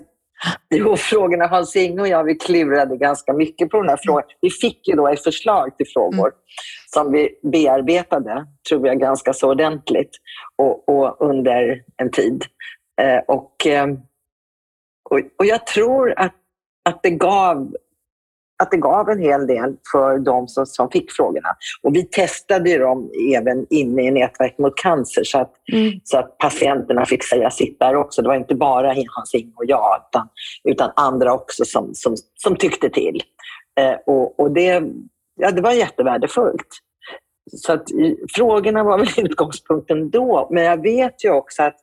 jo, 0.75 0.97
frågorna 0.97 1.47
Hans 1.47 1.77
Inge 1.77 2.01
och 2.01 2.09
jag, 2.09 2.25
vi 2.25 2.35
klurade 2.35 2.97
ganska 2.97 3.33
mycket 3.33 3.71
på 3.71 3.77
den 3.81 3.89
här 3.89 3.99
frågan. 4.03 4.25
Vi 4.41 4.51
fick 4.51 4.89
ju 4.89 4.95
då 4.95 5.09
ett 5.09 5.23
förslag 5.23 5.77
till 5.77 5.87
frågor 5.95 6.19
mm. 6.19 6.33
som 6.95 7.13
vi 7.13 7.29
bearbetade, 7.43 8.47
tror 8.69 8.87
jag, 8.87 9.01
ganska 9.01 9.33
så 9.33 9.51
ordentligt 9.51 10.11
och, 10.57 10.89
och 10.89 11.17
under 11.21 11.83
en 11.97 12.11
tid. 12.11 12.45
Eh, 13.03 13.19
och, 13.29 13.67
eh, 13.67 13.87
och, 15.11 15.21
och 15.39 15.47
jag 15.47 15.67
tror 15.67 16.15
att, 16.17 16.35
att 16.89 17.03
det 17.03 17.11
gav 17.11 17.75
att 18.61 18.71
det 18.71 18.77
gav 18.77 19.09
en 19.09 19.19
hel 19.19 19.47
del 19.47 19.77
för 19.93 20.19
de 20.19 20.49
som, 20.49 20.67
som 20.67 20.91
fick 20.91 21.13
frågorna. 21.13 21.49
Och 21.83 21.97
vi 21.97 22.03
testade 22.03 22.79
dem 22.79 23.11
även 23.37 23.67
inne 23.71 24.03
i 24.03 24.11
Nätverk 24.11 24.59
mot 24.59 24.77
cancer 24.77 25.25
så 25.25 25.39
att, 25.39 25.53
mm. 25.73 26.01
så 26.05 26.19
att 26.19 26.39
patienterna 26.39 27.07
fick 27.07 27.25
säga 27.25 27.51
sitt 27.51 27.79
där 27.79 27.97
också. 27.97 28.23
Det 28.23 28.29
var 28.29 28.37
inte 28.37 28.55
bara 28.55 28.87
Hans 28.87 29.35
Ing 29.35 29.53
och 29.57 29.65
jag 29.67 30.03
utan, 30.09 30.29
utan 30.65 30.93
andra 30.97 31.33
också 31.33 31.65
som, 31.65 31.91
som, 31.95 32.17
som 32.35 32.57
tyckte 32.57 32.91
till. 32.91 33.23
Eh, 33.81 33.97
och, 34.07 34.41
och 34.41 34.51
det, 34.51 34.83
ja, 35.37 35.51
det 35.51 35.63
var 35.63 35.73
jättevärdefullt. 35.73 36.69
Så 37.53 37.73
att, 37.73 37.85
frågorna 38.37 38.85
var 38.85 38.99
väl 38.99 39.09
utgångspunkten 39.25 40.11
då, 40.11 40.49
men 40.51 40.65
jag 40.65 40.83
vet 40.83 41.25
ju 41.25 41.31
också 41.31 41.63
att 41.63 41.77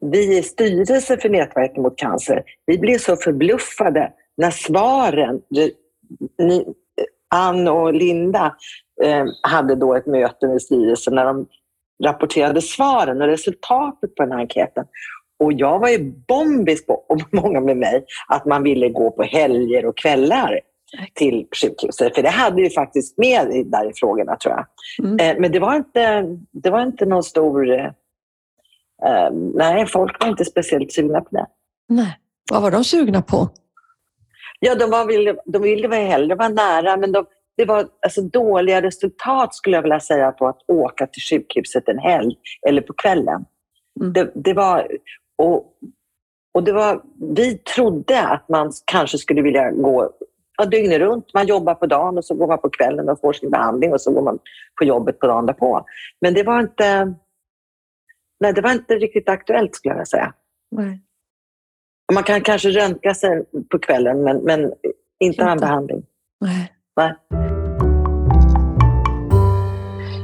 vi 0.00 0.38
i 0.38 0.42
styrelsen 0.42 1.18
för 1.18 1.28
Nätverket 1.28 1.76
mot 1.76 1.98
cancer, 1.98 2.42
vi 2.66 2.78
blev 2.78 2.98
så 2.98 3.16
förbluffade 3.16 4.12
när 4.38 4.50
svaren, 4.50 5.40
ni, 6.38 6.64
Ann 7.34 7.68
och 7.68 7.94
Linda 7.94 8.56
eh, 9.02 9.24
hade 9.42 9.74
då 9.74 9.94
ett 9.94 10.06
möte 10.06 10.48
med 10.48 10.62
styrelsen 10.62 11.14
när 11.14 11.24
de 11.24 11.46
rapporterade 12.04 12.62
svaren 12.62 13.22
och 13.22 13.28
resultatet 13.28 14.14
på 14.14 14.22
den 14.22 14.32
här 14.32 14.38
enkäten. 14.38 14.84
Och 15.38 15.52
jag 15.52 15.78
var 15.78 15.88
ju 15.88 16.12
bombis 16.28 16.86
på, 16.86 16.92
och 16.92 17.20
många 17.32 17.60
med 17.60 17.76
mig, 17.76 18.04
att 18.28 18.44
man 18.44 18.62
ville 18.62 18.88
gå 18.88 19.10
på 19.10 19.22
helger 19.22 19.86
och 19.86 19.96
kvällar 19.96 20.60
till 21.14 21.46
sjukhuset. 21.62 22.14
För 22.14 22.22
det 22.22 22.28
hade 22.28 22.62
ju 22.62 22.70
faktiskt 22.70 23.18
med 23.18 23.66
där 23.66 23.90
i 23.90 23.92
frågorna 23.94 24.36
tror 24.36 24.54
jag. 24.54 24.66
Mm. 25.06 25.36
Eh, 25.36 25.40
men 25.40 25.52
det 25.52 25.58
var 25.58 25.76
inte, 25.76 26.22
det 26.50 26.70
var 26.70 26.82
inte 26.82 27.06
någon 27.06 27.22
stor... 27.22 27.70
Eh, 27.70 27.84
eh 29.04 29.30
nej, 29.54 29.86
folk 29.86 30.20
var 30.20 30.28
inte 30.28 30.44
speciellt 30.44 30.92
sugna 30.92 31.20
på 31.20 31.28
det. 31.30 31.46
Nej. 31.88 32.18
Vad 32.50 32.62
var 32.62 32.70
de 32.70 32.84
sugna 32.84 33.22
på? 33.22 33.48
Ja, 34.58 34.74
de, 34.74 34.90
var, 34.90 35.06
ville, 35.06 35.36
de 35.44 35.62
ville 35.62 35.88
väl 35.88 36.06
hellre 36.06 36.34
vara 36.34 36.48
nära, 36.48 36.96
men 36.96 37.12
de, 37.12 37.26
det 37.56 37.64
var 37.64 37.88
alltså 38.02 38.22
dåliga 38.22 38.82
resultat 38.82 39.54
skulle 39.54 39.76
jag 39.76 39.82
vilja 39.82 40.00
säga 40.00 40.32
på 40.32 40.48
att 40.48 40.58
åka 40.68 41.06
till 41.06 41.22
sjukhuset 41.22 41.88
en 41.88 41.98
helg 41.98 42.36
eller 42.68 42.82
på 42.82 42.92
kvällen. 42.92 43.44
Mm. 44.00 44.12
Det, 44.12 44.32
det, 44.34 44.52
var, 44.52 44.86
och, 45.38 45.72
och 46.54 46.64
det 46.64 46.72
var, 46.72 47.02
vi 47.34 47.58
trodde 47.58 48.22
att 48.28 48.48
man 48.48 48.72
kanske 48.84 49.18
skulle 49.18 49.42
vilja 49.42 49.70
gå 49.70 50.10
ja, 50.58 50.64
dygnet 50.64 50.98
runt. 50.98 51.34
Man 51.34 51.46
jobbar 51.46 51.74
på 51.74 51.86
dagen 51.86 52.18
och 52.18 52.24
så 52.24 52.34
går 52.34 52.46
man 52.46 52.58
på 52.58 52.70
kvällen 52.70 53.08
och 53.08 53.20
får 53.20 53.32
sin 53.32 53.50
behandling 53.50 53.92
och 53.92 54.00
så 54.00 54.12
går 54.12 54.22
man 54.22 54.38
på 54.78 54.84
jobbet 54.84 55.18
på 55.18 55.26
dagen 55.26 55.46
därpå. 55.46 55.84
Men 56.20 56.34
det 56.34 56.42
var 56.42 56.60
inte, 56.60 57.14
nej, 58.40 58.52
det 58.52 58.60
var 58.60 58.72
inte 58.72 58.94
riktigt 58.94 59.28
aktuellt 59.28 59.74
skulle 59.74 59.90
jag 59.90 59.96
vilja 59.96 60.06
säga. 60.06 60.34
Nej. 60.70 61.00
Man 62.12 62.22
kan 62.22 62.40
kanske 62.40 62.68
röntga 62.68 63.14
sig 63.14 63.44
på 63.70 63.78
kvällen 63.78 64.22
men, 64.22 64.36
men 64.36 64.72
inte 65.20 65.44
ha 65.44 65.52
en 65.52 65.58
behandling. 65.58 66.02
Nej. 66.40 66.72
Nej. 66.96 67.14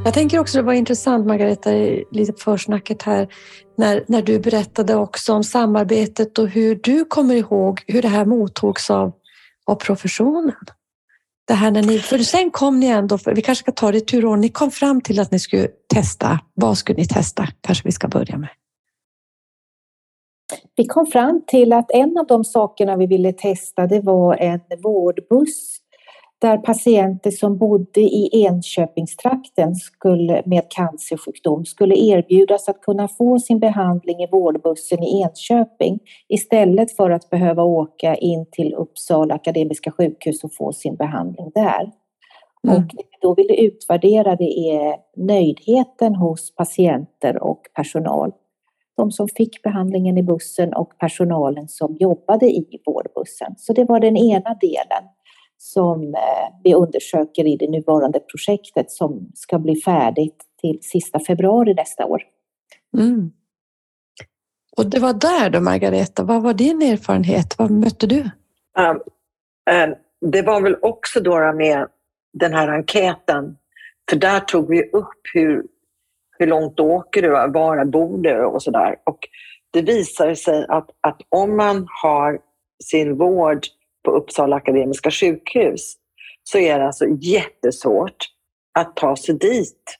Jag 0.04 0.14
tänker 0.14 0.38
också 0.38 0.58
det 0.58 0.62
var 0.62 0.72
intressant 0.72 1.26
Margareta, 1.26 1.70
lite 2.10 2.32
på 2.32 2.38
försnacket 2.38 3.02
här, 3.02 3.28
när, 3.76 4.04
när 4.06 4.22
du 4.22 4.38
berättade 4.38 4.94
också 4.94 5.32
om 5.32 5.44
samarbetet 5.44 6.38
och 6.38 6.48
hur 6.48 6.80
du 6.82 7.04
kommer 7.04 7.34
ihåg 7.34 7.82
hur 7.86 8.02
det 8.02 8.08
här 8.08 8.24
mottogs 8.24 8.90
av, 8.90 9.12
av 9.66 9.74
professionen. 9.74 10.54
Det 11.46 11.54
här 11.54 11.70
när 11.70 11.82
ni, 11.82 11.98
för 11.98 12.18
sen 12.18 12.50
kom 12.50 12.80
ni 12.80 12.86
ändå, 12.86 13.18
vi 13.26 13.42
kanske 13.42 13.62
ska 13.62 13.72
ta 13.72 13.92
det 13.92 13.98
i 13.98 14.00
turordning, 14.00 14.40
ni 14.40 14.48
kom 14.48 14.70
fram 14.70 15.00
till 15.00 15.20
att 15.20 15.30
ni 15.30 15.38
skulle 15.38 15.68
testa. 15.94 16.40
Vad 16.54 16.78
skulle 16.78 16.98
ni 16.98 17.08
testa? 17.08 17.48
Kanske 17.60 17.88
vi 17.88 17.92
ska 17.92 18.08
börja 18.08 18.38
med. 18.38 18.50
Vi 20.76 20.84
kom 20.84 21.06
fram 21.06 21.42
till 21.46 21.72
att 21.72 21.90
en 21.90 22.18
av 22.18 22.26
de 22.26 22.44
sakerna 22.44 22.96
vi 22.96 23.06
ville 23.06 23.32
testa 23.32 23.86
det 23.86 24.00
var 24.00 24.36
en 24.36 24.60
vårdbuss 24.82 25.78
där 26.44 26.58
patienter 26.58 27.30
som 27.30 27.58
bodde 27.58 28.00
i 28.00 28.30
Enköpingstrakten 28.32 29.74
skulle, 29.74 30.42
med 30.46 30.62
cancersjukdom 30.68 31.64
skulle 31.64 31.94
erbjudas 31.94 32.68
att 32.68 32.80
kunna 32.80 33.08
få 33.08 33.38
sin 33.38 33.58
behandling 33.58 34.22
i 34.22 34.28
vårdbussen 34.32 35.02
i 35.02 35.22
Enköping 35.22 35.98
istället 36.28 36.96
för 36.96 37.10
att 37.10 37.30
behöva 37.30 37.62
åka 37.62 38.14
in 38.14 38.46
till 38.50 38.74
Uppsala 38.74 39.34
Akademiska 39.34 39.90
sjukhus 39.90 40.44
och 40.44 40.54
få 40.54 40.72
sin 40.72 40.96
behandling 40.96 41.50
där. 41.54 41.92
Mm. 42.68 42.76
Och 42.76 42.82
det 42.82 43.02
vi 43.10 43.18
då 43.20 43.34
ville 43.34 43.54
utvärdera 43.54 44.36
det 44.36 44.70
är 44.70 44.96
nöjdheten 45.16 46.14
hos 46.14 46.54
patienter 46.54 47.42
och 47.42 47.60
personal 47.74 48.32
de 48.96 49.12
som 49.12 49.28
fick 49.28 49.62
behandlingen 49.62 50.18
i 50.18 50.22
bussen 50.22 50.74
och 50.74 50.98
personalen 50.98 51.68
som 51.68 51.96
jobbade 52.00 52.46
i 52.46 52.80
vårdbussen. 52.86 53.54
Så 53.56 53.72
det 53.72 53.84
var 53.84 54.00
den 54.00 54.16
ena 54.16 54.54
delen 54.54 55.08
som 55.58 56.14
eh, 56.14 56.54
vi 56.64 56.74
undersöker 56.74 57.46
i 57.46 57.56
det 57.56 57.70
nuvarande 57.70 58.20
projektet 58.20 58.90
som 58.90 59.30
ska 59.34 59.58
bli 59.58 59.76
färdigt 59.76 60.36
till 60.60 60.78
sista 60.82 61.20
februari 61.20 61.74
nästa 61.74 62.06
år. 62.06 62.22
Mm. 62.98 63.32
Och 64.76 64.90
det 64.90 64.98
var 64.98 65.12
där 65.12 65.50
då, 65.50 65.60
Margareta, 65.60 66.24
vad 66.24 66.42
var 66.42 66.54
din 66.54 66.82
erfarenhet? 66.82 67.58
Vad 67.58 67.70
mötte 67.70 68.06
du? 68.06 68.20
Um, 68.78 69.00
um, 69.70 69.94
det 70.30 70.42
var 70.42 70.60
väl 70.60 70.76
också 70.82 71.20
då 71.20 71.52
med 71.52 71.86
den 72.32 72.52
här 72.52 72.68
enkäten, 72.68 73.56
för 74.10 74.16
där 74.16 74.40
tog 74.40 74.68
vi 74.68 74.82
upp 74.82 75.20
hur 75.34 75.62
hur 76.38 76.46
långt 76.46 76.80
åker 76.80 77.22
du? 77.22 77.30
Var 77.30 77.84
bor 77.84 78.18
du? 78.18 78.44
Och 78.44 78.62
sådär. 78.62 78.96
Och 79.04 79.18
det 79.72 79.82
visar 79.82 80.34
sig 80.34 80.66
att, 80.68 80.90
att 81.00 81.20
om 81.28 81.56
man 81.56 81.86
har 82.02 82.38
sin 82.84 83.18
vård 83.18 83.66
på 84.04 84.10
Uppsala 84.10 84.56
Akademiska 84.56 85.10
sjukhus 85.10 85.94
så 86.42 86.58
är 86.58 86.78
det 86.78 86.86
alltså 86.86 87.04
jättesvårt 87.20 88.16
att 88.78 88.96
ta 88.96 89.16
sig 89.16 89.34
dit 89.38 89.98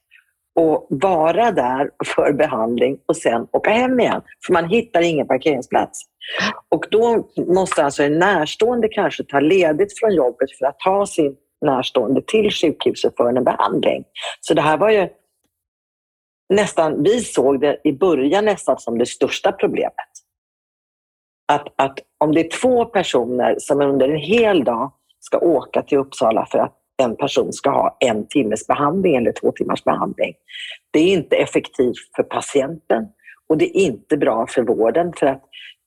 och 0.55 0.87
vara 0.91 1.53
där 1.53 1.91
för 2.05 2.33
behandling 2.33 2.99
och 3.07 3.17
sen 3.17 3.47
åka 3.53 3.71
hem 3.71 4.01
igen. 4.01 4.23
För 4.47 4.53
man 4.53 4.69
hittar 4.69 5.03
ingen 5.03 5.27
parkeringsplats. 5.27 6.01
Och 6.69 6.87
då 6.91 7.29
måste 7.37 7.85
alltså 7.85 8.03
en 8.03 8.19
närstående 8.19 8.89
kanske 8.89 9.25
ta 9.25 9.41
ledigt 9.41 9.99
från 9.99 10.15
jobbet 10.15 10.59
för 10.59 10.67
att 10.67 10.79
ta 10.79 11.07
sin 11.07 11.37
närstående 11.65 12.23
till 12.27 12.51
sjukhuset 12.51 13.17
för 13.17 13.29
en 13.29 13.45
behandling. 13.45 14.05
Så 14.41 14.55
det 14.55 14.63
här 14.63 14.77
var 14.77 14.91
ju 14.91 15.09
nästan, 16.49 17.03
vi 17.03 17.21
såg 17.21 17.61
det 17.61 17.81
i 17.85 17.93
början 17.93 18.45
nästan 18.45 18.79
som 18.79 18.99
det 18.99 19.07
största 19.07 19.53
problemet. 19.53 19.95
att, 21.53 21.69
att 21.77 21.99
om 22.19 22.35
det 22.35 22.41
är 22.41 22.61
två 22.61 22.85
personer 22.85 23.57
som 23.59 23.81
under 23.81 24.09
en 24.09 24.21
hel 24.21 24.65
dag 24.65 24.93
ska 25.21 25.39
åka 25.39 25.83
till 25.83 25.99
Uppsala 25.99 26.47
för 26.47 26.59
att 26.59 26.75
en 27.03 27.17
person 27.17 27.53
ska 27.53 27.71
ha 27.71 27.97
en 28.01 28.27
timmes 28.27 28.67
behandling 28.67 29.17
eller 29.17 29.33
två 29.33 29.53
timmars 29.53 29.85
behandling. 29.85 30.35
Det 30.91 30.99
är 30.99 31.13
inte 31.13 31.37
effektivt 31.37 32.11
för 32.17 32.23
patienten 32.23 33.09
och 33.49 33.59
det 33.59 33.79
är 33.79 33.81
inte 33.81 34.17
bra 34.17 34.47
för 34.47 34.63
vården 34.63 35.13
för 35.17 35.27
att 35.27 35.45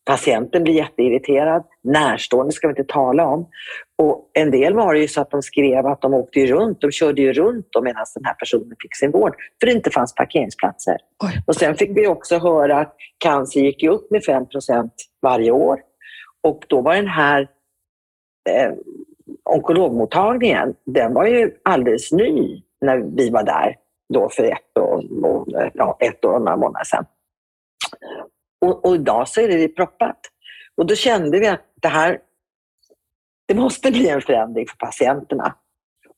patienten 0.07 0.63
blir 0.63 0.73
jätteirriterad. 0.73 1.63
Närstående 1.83 2.51
ska 2.51 2.67
vi 2.67 2.71
inte 2.71 2.93
tala 2.93 3.25
om. 3.25 3.49
Och 3.97 4.31
en 4.33 4.51
del 4.51 4.73
var 4.73 4.93
det 4.93 4.99
ju 4.99 5.07
så 5.07 5.21
att 5.21 5.31
de 5.31 5.41
skrev 5.41 5.85
att 5.85 6.01
de 6.01 6.13
åkte 6.13 6.45
runt, 6.45 6.81
de 6.81 6.91
körde 6.91 7.21
ju 7.21 7.33
runt 7.33 7.67
medan 7.81 8.05
den 8.15 8.25
här 8.25 8.33
personen 8.33 8.75
fick 8.81 8.95
sin 8.95 9.11
vård 9.11 9.35
för 9.59 9.67
det 9.67 9.73
inte 9.73 9.91
fanns 9.91 10.15
parkeringsplatser. 10.15 10.97
Oj. 11.23 11.41
Och 11.47 11.55
sen 11.55 11.75
fick 11.75 11.97
vi 11.97 12.07
också 12.07 12.37
höra 12.37 12.79
att 12.79 12.95
cancer 13.17 13.59
gick 13.59 13.83
upp 13.83 14.11
med 14.11 14.21
5% 14.21 14.89
varje 15.21 15.51
år. 15.51 15.79
Och 16.43 16.65
då 16.67 16.81
var 16.81 16.95
den 16.95 17.07
här 17.07 17.47
eh, 18.49 18.73
onkologmottagningen, 19.49 20.75
den 20.85 21.13
var 21.13 21.25
ju 21.25 21.51
alldeles 21.63 22.11
ny 22.11 22.63
när 22.81 22.97
vi 22.97 23.29
var 23.29 23.43
där 23.43 23.75
då 24.13 24.29
för 24.29 24.43
ett 24.43 24.77
år, 24.79 25.03
ja, 25.73 25.97
ett 25.99 26.25
och 26.25 26.41
några 26.41 26.57
månader 26.57 26.85
sedan. 26.85 27.05
Och, 28.65 28.85
och 28.85 28.95
idag 28.95 29.27
så 29.27 29.41
är 29.41 29.47
det 29.47 29.67
proppat. 29.67 30.19
Och 30.77 30.85
då 30.85 30.95
kände 30.95 31.39
vi 31.39 31.47
att 31.47 31.61
det 31.81 31.87
här, 31.87 32.19
det 33.47 33.55
måste 33.55 33.91
bli 33.91 34.09
en 34.09 34.21
förändring 34.21 34.67
för 34.67 34.77
patienterna. 34.77 35.55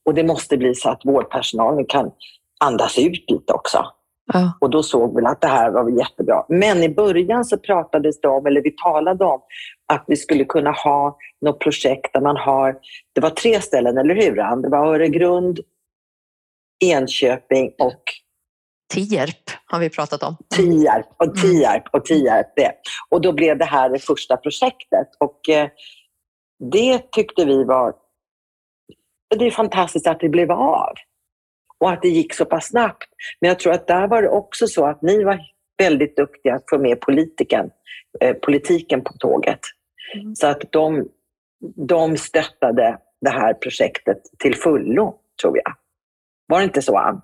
Och 0.06 0.14
det 0.14 0.24
måste 0.24 0.58
bli 0.58 0.76
så 0.76 0.90
att 0.90 1.06
vårdpersonalen 1.06 1.86
kan 1.86 2.12
andas 2.60 2.98
ut 2.98 3.32
lite 3.32 3.54
också. 3.54 3.86
Ja. 4.34 4.54
Och 4.62 4.70
då 4.70 4.84
såg 4.84 5.20
vi 5.20 5.26
att 5.26 5.42
det 5.42 5.48
här 5.48 5.72
var 5.72 5.90
jättebra. 5.90 6.46
Men 6.50 6.84
i 6.84 6.90
början 6.90 7.46
så 7.46 7.58
pratades 7.58 8.22
det 8.22 8.28
om, 8.28 8.46
eller 8.46 8.62
vi 8.62 8.72
talade 8.72 9.26
om, 9.26 9.42
att 9.94 10.04
vi 10.08 10.16
skulle 10.16 10.46
kunna 10.46 10.72
ha 10.72 11.18
något 11.42 11.60
projekt 11.60 12.14
där 12.14 12.22
man 12.22 12.38
har, 12.38 12.78
det 13.14 13.22
var 13.22 13.30
tre 13.30 13.62
ställen, 13.62 13.98
eller 13.98 14.16
hur? 14.16 14.62
Det 14.62 14.70
var 14.70 14.88
Öregrund, 14.88 15.60
Enköping 16.86 17.72
och 17.80 18.04
Tierp 18.94 19.50
har 19.66 19.80
vi 19.80 19.90
pratat 19.90 20.24
om. 20.24 20.38
Tierp 20.56 21.06
och 21.18 21.26
mm. 21.26 21.36
Tierp 21.36 21.84
och 21.92 22.06
Tierp. 22.06 22.48
Det. 22.56 22.72
Och 23.10 23.22
då 23.22 23.34
blev 23.34 23.58
det 23.58 23.66
här 23.66 23.90
det 23.90 24.00
första 24.00 24.38
projektet. 24.38 25.08
Och 25.18 25.50
eh, 25.50 25.70
det 26.72 27.12
tyckte 27.12 27.46
vi 27.46 27.64
var... 27.64 27.94
Det 29.38 29.46
är 29.46 29.52
fantastiskt 29.52 30.08
att 30.08 30.20
det 30.20 30.30
blev 30.30 30.52
av 30.52 30.94
och 31.80 31.92
att 31.92 32.02
det 32.02 32.10
gick 32.10 32.34
så 32.34 32.46
pass 32.46 32.68
snabbt. 32.68 33.08
Men 33.42 33.48
jag 33.48 33.60
tror 33.60 33.74
att 33.74 33.88
där 33.88 34.08
var 34.08 34.22
det 34.22 34.30
också 34.30 34.68
så 34.68 34.86
att 34.86 35.02
ni 35.02 35.24
var 35.24 35.40
väldigt 35.78 36.16
duktiga 36.16 36.56
att 36.56 36.64
få 36.70 36.78
med 36.78 37.02
politiken, 37.02 37.72
eh, 38.20 38.34
politiken 38.34 39.04
på 39.04 39.14
tåget. 39.14 39.60
Mm. 40.16 40.36
Så 40.36 40.48
att 40.48 40.62
de, 40.72 41.08
de 41.88 42.18
stöttade 42.18 42.98
det 43.22 43.30
här 43.30 43.54
projektet 43.54 44.22
till 44.40 44.56
fullo, 44.56 45.16
tror 45.42 45.58
jag. 45.58 45.74
Var 46.48 46.58
det 46.60 46.64
inte 46.64 46.82
så, 46.82 46.98
Ann? 46.98 47.22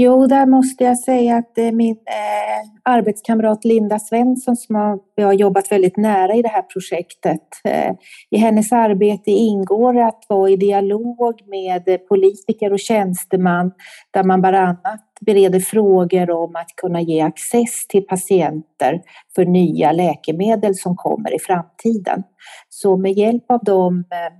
Jo, 0.00 0.26
där 0.26 0.46
måste 0.46 0.84
jag 0.84 0.98
säga 0.98 1.36
att 1.36 1.54
det 1.54 1.62
är 1.62 1.72
min 1.72 1.92
eh, 1.92 2.92
arbetskamrat 2.92 3.64
Linda 3.64 3.98
Svensson 3.98 4.56
som 4.56 4.74
har, 4.74 4.98
har 5.22 5.32
jobbat 5.32 5.72
väldigt 5.72 5.96
nära 5.96 6.34
i 6.34 6.42
det 6.42 6.48
här 6.48 6.62
projektet. 6.62 7.42
Eh, 7.64 7.92
I 8.30 8.38
hennes 8.38 8.72
arbete 8.72 9.30
ingår 9.30 9.98
att 9.98 10.24
vara 10.28 10.50
i 10.50 10.56
dialog 10.56 11.40
med 11.46 12.08
politiker 12.08 12.72
och 12.72 12.78
tjänsteman 12.78 13.72
där 14.10 14.24
man 14.24 14.40
bland 14.40 14.56
annat 14.56 15.04
bereder 15.20 15.60
frågor 15.60 16.30
om 16.30 16.56
att 16.56 16.76
kunna 16.76 17.00
ge 17.00 17.20
access 17.20 17.86
till 17.88 18.06
patienter 18.06 19.00
för 19.34 19.44
nya 19.44 19.92
läkemedel 19.92 20.74
som 20.74 20.96
kommer 20.96 21.34
i 21.34 21.38
framtiden. 21.38 22.22
Så 22.68 22.96
med 22.96 23.12
hjälp 23.12 23.44
av 23.48 23.60
de 23.64 23.98
eh, 23.98 24.32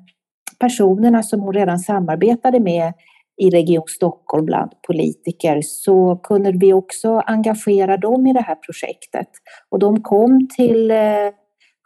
personerna 0.60 1.22
som 1.22 1.40
hon 1.40 1.54
redan 1.54 1.78
samarbetade 1.78 2.60
med 2.60 2.92
i 3.38 3.51
Region 3.51 3.85
Stockholm 3.87 4.44
bland 4.44 4.70
politiker 4.87 5.61
så 5.62 6.20
kunde 6.22 6.53
vi 6.53 6.72
också 6.72 7.22
engagera 7.27 7.96
dem 7.96 8.27
i 8.27 8.33
det 8.33 8.40
här 8.40 8.55
projektet. 8.55 9.29
Och 9.68 9.79
de 9.79 10.03
kom 10.03 10.48
till 10.57 10.90
eh, 10.90 10.96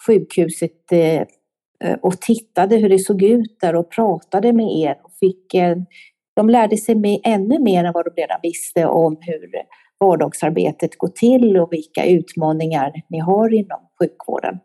sjukhuset 0.07 0.93
eh, 0.93 1.21
eh, 1.85 1.99
och 2.03 2.21
tittade 2.21 2.77
hur 2.77 2.89
det 2.89 2.99
såg 2.99 3.23
ut 3.23 3.61
där 3.61 3.77
och 3.77 3.91
pratade 3.91 4.53
med 4.53 4.67
er. 4.67 4.97
Och 5.05 5.13
fick, 5.21 5.53
de 6.37 6.51
lärde 6.51 6.77
sig 6.77 6.95
med, 6.95 7.21
ännu 7.25 7.59
mer 7.59 7.85
än 7.85 7.93
vad 7.93 8.05
de 8.05 8.21
redan 8.21 8.39
visste 8.43 8.87
om 8.87 9.17
hur 9.21 9.51
vardagsarbetet 10.01 10.99
går 10.99 11.09
till 11.09 11.57
och 11.57 11.73
vilka 11.73 12.07
utmaningar 12.07 12.93
ni 13.09 13.19
har 13.19 13.55
inom 13.55 13.81
sjukvården. 13.99 14.59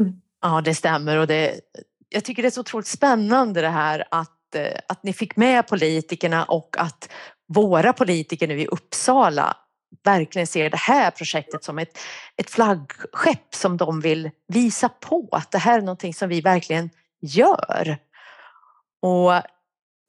Mm. 0.00 0.12
Ja, 0.42 0.60
det 0.64 0.74
stämmer 0.74 1.18
och 1.18 1.26
det, 1.26 1.60
jag 2.08 2.24
tycker 2.24 2.42
det 2.42 2.48
är 2.48 2.50
så 2.50 2.60
otroligt 2.60 2.86
spännande 2.86 3.60
det 3.60 3.68
här 3.68 4.04
att 4.10 4.37
att, 4.48 4.54
eh, 4.54 4.80
att, 4.88 5.02
ni 5.02 5.12
fick 5.12 5.36
med 5.36 5.66
politikerna 5.66 6.44
och 6.44 6.76
att 6.78 7.08
våra 7.48 7.92
politiker 7.92 8.48
nu 8.48 8.60
i 8.60 8.66
Uppsala 8.66 9.56
verkligen 10.04 10.46
ser 10.46 10.70
det 10.70 10.76
här 10.76 11.10
projektet 11.10 11.64
som 11.64 11.78
ett, 11.78 11.98
ett 12.36 12.50
flaggskepp 12.50 13.54
som 13.54 13.76
de 13.76 14.00
vill 14.00 14.30
visa 14.48 14.88
på 14.88 15.28
att 15.32 15.50
det 15.50 15.58
här 15.58 15.78
är 15.78 15.82
någonting 15.82 16.14
som 16.14 16.28
vi 16.28 16.40
verkligen 16.40 16.90
gör. 17.20 17.98
Och 19.02 19.32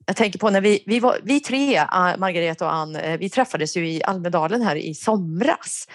jag 0.06 0.16
tänker 0.16 0.38
på 0.38 0.50
när 0.50 0.60
vi, 0.60 0.82
vi, 0.86 1.00
var, 1.00 1.18
vi 1.22 1.40
tre, 1.40 1.76
eh, 1.76 2.16
Margareta 2.18 2.66
och 2.66 2.74
Ann, 2.74 2.96
eh, 2.96 3.18
vi 3.18 3.30
träffades 3.30 3.76
ju 3.76 3.88
i 3.88 4.02
Almedalen 4.04 4.62
här 4.62 4.76
i 4.76 4.94
somras 4.94 5.88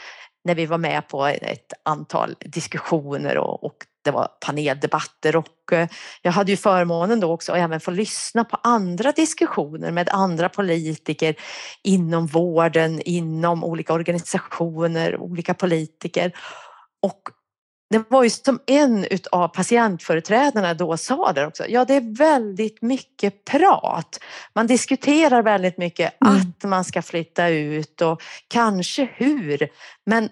när 0.43 0.55
vi 0.55 0.65
var 0.65 0.77
med 0.77 1.07
på 1.07 1.25
ett 1.25 1.73
antal 1.83 2.35
diskussioner 2.39 3.37
och, 3.37 3.63
och 3.63 3.75
det 4.05 4.11
var 4.11 4.27
paneldebatter 4.45 5.35
och 5.35 5.73
eh, 5.73 5.87
jag 6.21 6.31
hade 6.31 6.51
ju 6.51 6.57
förmånen 6.57 7.19
då 7.19 7.31
också 7.31 7.51
att 7.51 7.57
även 7.57 7.79
få 7.79 7.91
lyssna 7.91 8.43
på 8.43 8.57
andra 8.63 9.11
diskussioner 9.11 9.91
med 9.91 10.09
andra 10.11 10.49
politiker 10.49 11.35
inom 11.83 12.27
vården, 12.27 13.01
inom 13.01 13.63
olika 13.63 13.93
organisationer, 13.93 15.17
olika 15.17 15.53
politiker. 15.53 16.31
Och 17.01 17.21
det 17.89 18.03
var 18.09 18.23
ju 18.23 18.29
som 18.29 18.59
en 18.65 19.05
av 19.31 19.47
patientföreträdarna 19.47 20.73
då 20.73 20.97
sa 20.97 21.31
där 21.31 21.47
också, 21.47 21.65
ja 21.67 21.85
det 21.85 21.93
är 21.93 22.17
väldigt 22.17 22.81
mycket 22.81 23.45
prat. 23.45 24.19
Man 24.55 24.67
diskuterar 24.67 25.43
väldigt 25.43 25.77
mycket 25.77 26.21
mm. 26.21 26.35
att 26.35 26.63
man 26.69 26.85
ska 26.85 27.01
flytta 27.01 27.47
ut 27.47 28.01
och 28.01 28.21
kanske 28.47 29.09
hur, 29.15 29.69
men 30.05 30.29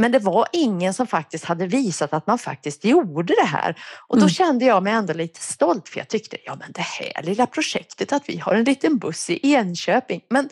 men 0.00 0.12
det 0.12 0.18
var 0.18 0.46
ingen 0.52 0.94
som 0.94 1.06
faktiskt 1.06 1.44
hade 1.44 1.66
visat 1.66 2.12
att 2.12 2.26
man 2.26 2.38
faktiskt 2.38 2.84
gjorde 2.84 3.34
det 3.42 3.46
här. 3.46 3.76
Och 4.08 4.16
då 4.16 4.22
mm. 4.22 4.30
kände 4.30 4.64
jag 4.64 4.82
mig 4.82 4.92
ändå 4.92 5.12
lite 5.12 5.40
stolt 5.40 5.88
för 5.88 5.98
jag 5.98 6.08
tyckte, 6.08 6.36
ja 6.44 6.56
men 6.60 6.72
det 6.72 6.80
här 6.80 7.22
lilla 7.22 7.46
projektet 7.46 8.12
att 8.12 8.22
vi 8.26 8.38
har 8.38 8.54
en 8.54 8.64
liten 8.64 8.98
buss 8.98 9.30
i 9.30 9.54
Enköping. 9.54 10.20
Men 10.30 10.48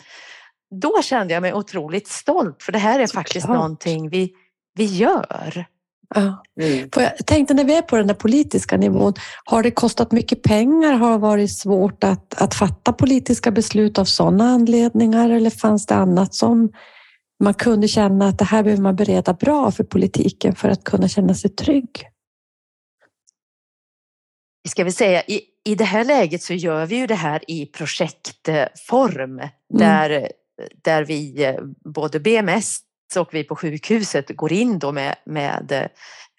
då 0.81 1.03
kände 1.03 1.35
jag 1.35 1.41
mig 1.41 1.55
otroligt 1.55 2.09
stolt 2.09 2.63
för 2.63 2.73
det 2.73 2.79
här 2.79 3.01
är 3.01 3.07
Så 3.07 3.15
faktiskt 3.15 3.47
klart. 3.47 3.57
någonting 3.57 4.09
vi, 4.09 4.33
vi 4.75 4.85
gör. 4.85 5.67
Ja. 6.15 6.43
Mm. 6.61 6.89
Jag 6.97 7.27
tänkte 7.27 7.55
när 7.55 7.65
vi 7.65 7.77
är 7.77 7.83
på 7.83 7.97
den 7.97 8.07
där 8.07 8.15
politiska 8.15 8.77
nivån, 8.77 9.15
har 9.45 9.63
det 9.63 9.71
kostat 9.71 10.13
mycket 10.13 10.43
pengar? 10.43 10.93
Har 10.93 11.11
det 11.13 11.19
varit 11.19 11.59
svårt 11.59 12.05
att, 12.05 12.43
att 12.43 12.55
fatta 12.55 12.93
politiska 12.93 13.51
beslut 13.51 13.99
av 13.99 14.05
sådana 14.05 14.45
anledningar 14.45 15.31
eller 15.31 15.51
fanns 15.51 15.87
det 15.87 15.95
annat 15.95 16.35
som 16.35 16.71
man 17.41 17.55
kunde 17.55 17.89
känna 17.89 18.29
att 18.29 18.39
det 18.39 18.45
här 18.45 18.63
behöver 18.63 18.83
man 18.83 18.97
bereda 18.97 19.33
bra 19.33 19.71
för 19.71 19.85
politiken 19.85 20.55
för 20.55 20.69
att 20.69 20.85
kunna 20.85 21.09
känna 21.09 21.35
sig 21.35 21.51
trygg. 21.51 22.09
Ska 24.69 24.85
vi 24.85 24.93
säga, 24.93 25.23
i, 25.23 25.43
i 25.65 25.75
det 25.75 25.85
här 25.85 26.05
läget 26.05 26.43
så 26.43 26.55
gör 26.55 26.87
vi 26.87 26.97
ju 26.97 27.07
det 27.07 27.15
här 27.15 27.51
i 27.51 27.67
projektform 27.67 29.39
mm. 29.39 29.51
där, 29.69 30.33
där 30.83 31.05
vi 31.05 31.57
både 31.85 32.21
BMS 32.21 32.79
och 33.17 33.35
vi 33.35 33.45
på 33.45 33.57
sjukhuset 33.57 34.37
går 34.37 34.53
in 34.53 34.79
då 34.79 34.93
med, 34.93 35.17
med 35.27 35.89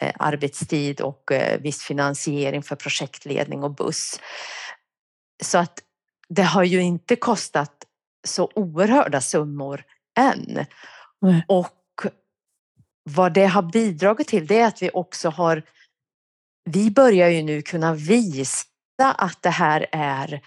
eh, 0.01 0.11
arbetstid 0.19 1.01
och 1.01 1.31
eh, 1.31 1.59
viss 1.61 1.83
finansiering 1.83 2.63
för 2.63 2.75
projektledning 2.75 3.63
och 3.63 3.75
buss. 3.75 4.19
Så 5.43 5.57
att 5.57 5.79
det 6.29 6.43
har 6.43 6.63
ju 6.63 6.81
inte 6.81 7.15
kostat 7.15 7.73
så 8.27 8.51
oerhörda 8.55 9.21
summor 9.21 9.83
än. 10.19 10.65
Mm. 11.25 11.41
Och 11.47 11.75
vad 13.03 13.33
det 13.33 13.45
har 13.45 13.61
bidragit 13.61 14.27
till 14.27 14.47
det 14.47 14.59
är 14.59 14.67
att 14.67 14.81
vi 14.81 14.89
också 14.93 15.29
har 15.29 15.63
vi 16.65 16.91
börjar 16.91 17.29
ju 17.29 17.43
nu 17.43 17.61
kunna 17.61 17.93
visa 17.93 18.65
att 18.97 19.41
det 19.41 19.49
här 19.49 19.85
är 19.91 20.41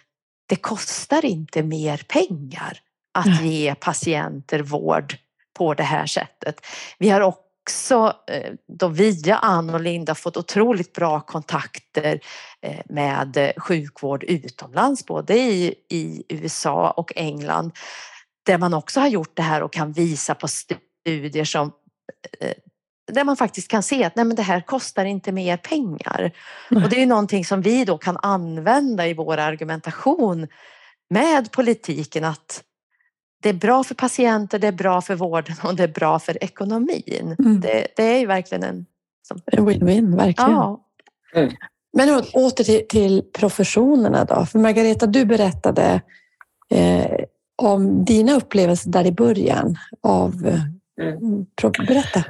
det 0.46 0.56
kostar 0.56 1.24
inte 1.24 1.62
mer 1.62 2.04
pengar 2.08 2.78
att 3.14 3.26
mm. 3.26 3.46
ge 3.46 3.74
patienter 3.74 4.60
vård 4.60 5.16
på 5.54 5.74
det 5.74 5.82
här 5.82 6.06
sättet. 6.06 6.66
Vi 6.98 7.10
har 7.10 7.20
också 7.20 8.16
eh, 8.26 8.52
då 8.68 8.88
via 8.88 9.36
Ann 9.36 9.70
och 9.70 9.80
Linda 9.80 10.14
fått 10.14 10.36
otroligt 10.36 10.92
bra 10.92 11.20
kontakter 11.20 12.20
eh, 12.60 12.80
med 12.84 13.52
sjukvård 13.56 14.24
utomlands, 14.24 15.06
både 15.06 15.34
i, 15.34 15.74
i 15.88 16.22
USA 16.28 16.90
och 16.90 17.12
England 17.16 17.72
där 18.42 18.58
man 18.58 18.74
också 18.74 19.00
har 19.00 19.08
gjort 19.08 19.36
det 19.36 19.42
här 19.42 19.62
och 19.62 19.72
kan 19.72 19.92
visa 19.92 20.34
på 20.34 20.48
studier 20.48 21.44
som 21.44 21.72
eh, 22.40 22.52
där 23.12 23.24
man 23.24 23.36
faktiskt 23.36 23.68
kan 23.68 23.82
se 23.82 24.04
att 24.04 24.16
nej, 24.16 24.24
men 24.24 24.36
det 24.36 24.42
här 24.42 24.60
kostar 24.60 25.04
inte 25.04 25.32
mer 25.32 25.56
pengar. 25.56 26.32
Och 26.70 26.88
det 26.88 26.96
är 26.96 27.00
ju 27.00 27.06
någonting 27.06 27.44
som 27.44 27.62
vi 27.62 27.84
då 27.84 27.98
kan 27.98 28.16
använda 28.16 29.06
i 29.06 29.14
vår 29.14 29.36
argumentation 29.36 30.48
med 31.10 31.50
politiken 31.50 32.24
att 32.24 32.62
det 33.42 33.48
är 33.48 33.52
bra 33.54 33.84
för 33.84 33.94
patienter, 33.94 34.58
det 34.58 34.66
är 34.66 34.72
bra 34.72 35.00
för 35.00 35.14
vården 35.14 35.56
och 35.62 35.76
det 35.76 35.82
är 35.82 35.88
bra 35.88 36.18
för 36.18 36.44
ekonomin. 36.44 37.36
Mm. 37.38 37.60
Det, 37.60 37.86
det, 37.96 38.02
är 38.02 38.18
ju 38.18 38.26
verkligen 38.26 38.64
en... 38.64 38.86
Som... 39.28 39.40
En 39.46 39.68
win-win, 39.68 40.16
verkligen. 40.16 40.50
Ja. 40.50 40.84
Mm. 41.34 41.52
Men 41.92 42.24
åter 42.32 42.64
till, 42.64 42.88
till, 42.88 43.22
professionerna 43.32 44.24
då. 44.24 44.46
För 44.46 44.58
Margareta, 44.58 45.06
du 45.06 45.24
berättade 45.24 46.00
eh, 46.70 47.16
om 47.56 48.04
dina 48.04 48.36
upplevelser 48.36 48.90
där 48.90 49.06
i 49.06 49.12
början 49.12 49.76
av... 50.02 50.32
Mm. 51.00 51.46
Berätta. 51.86 52.24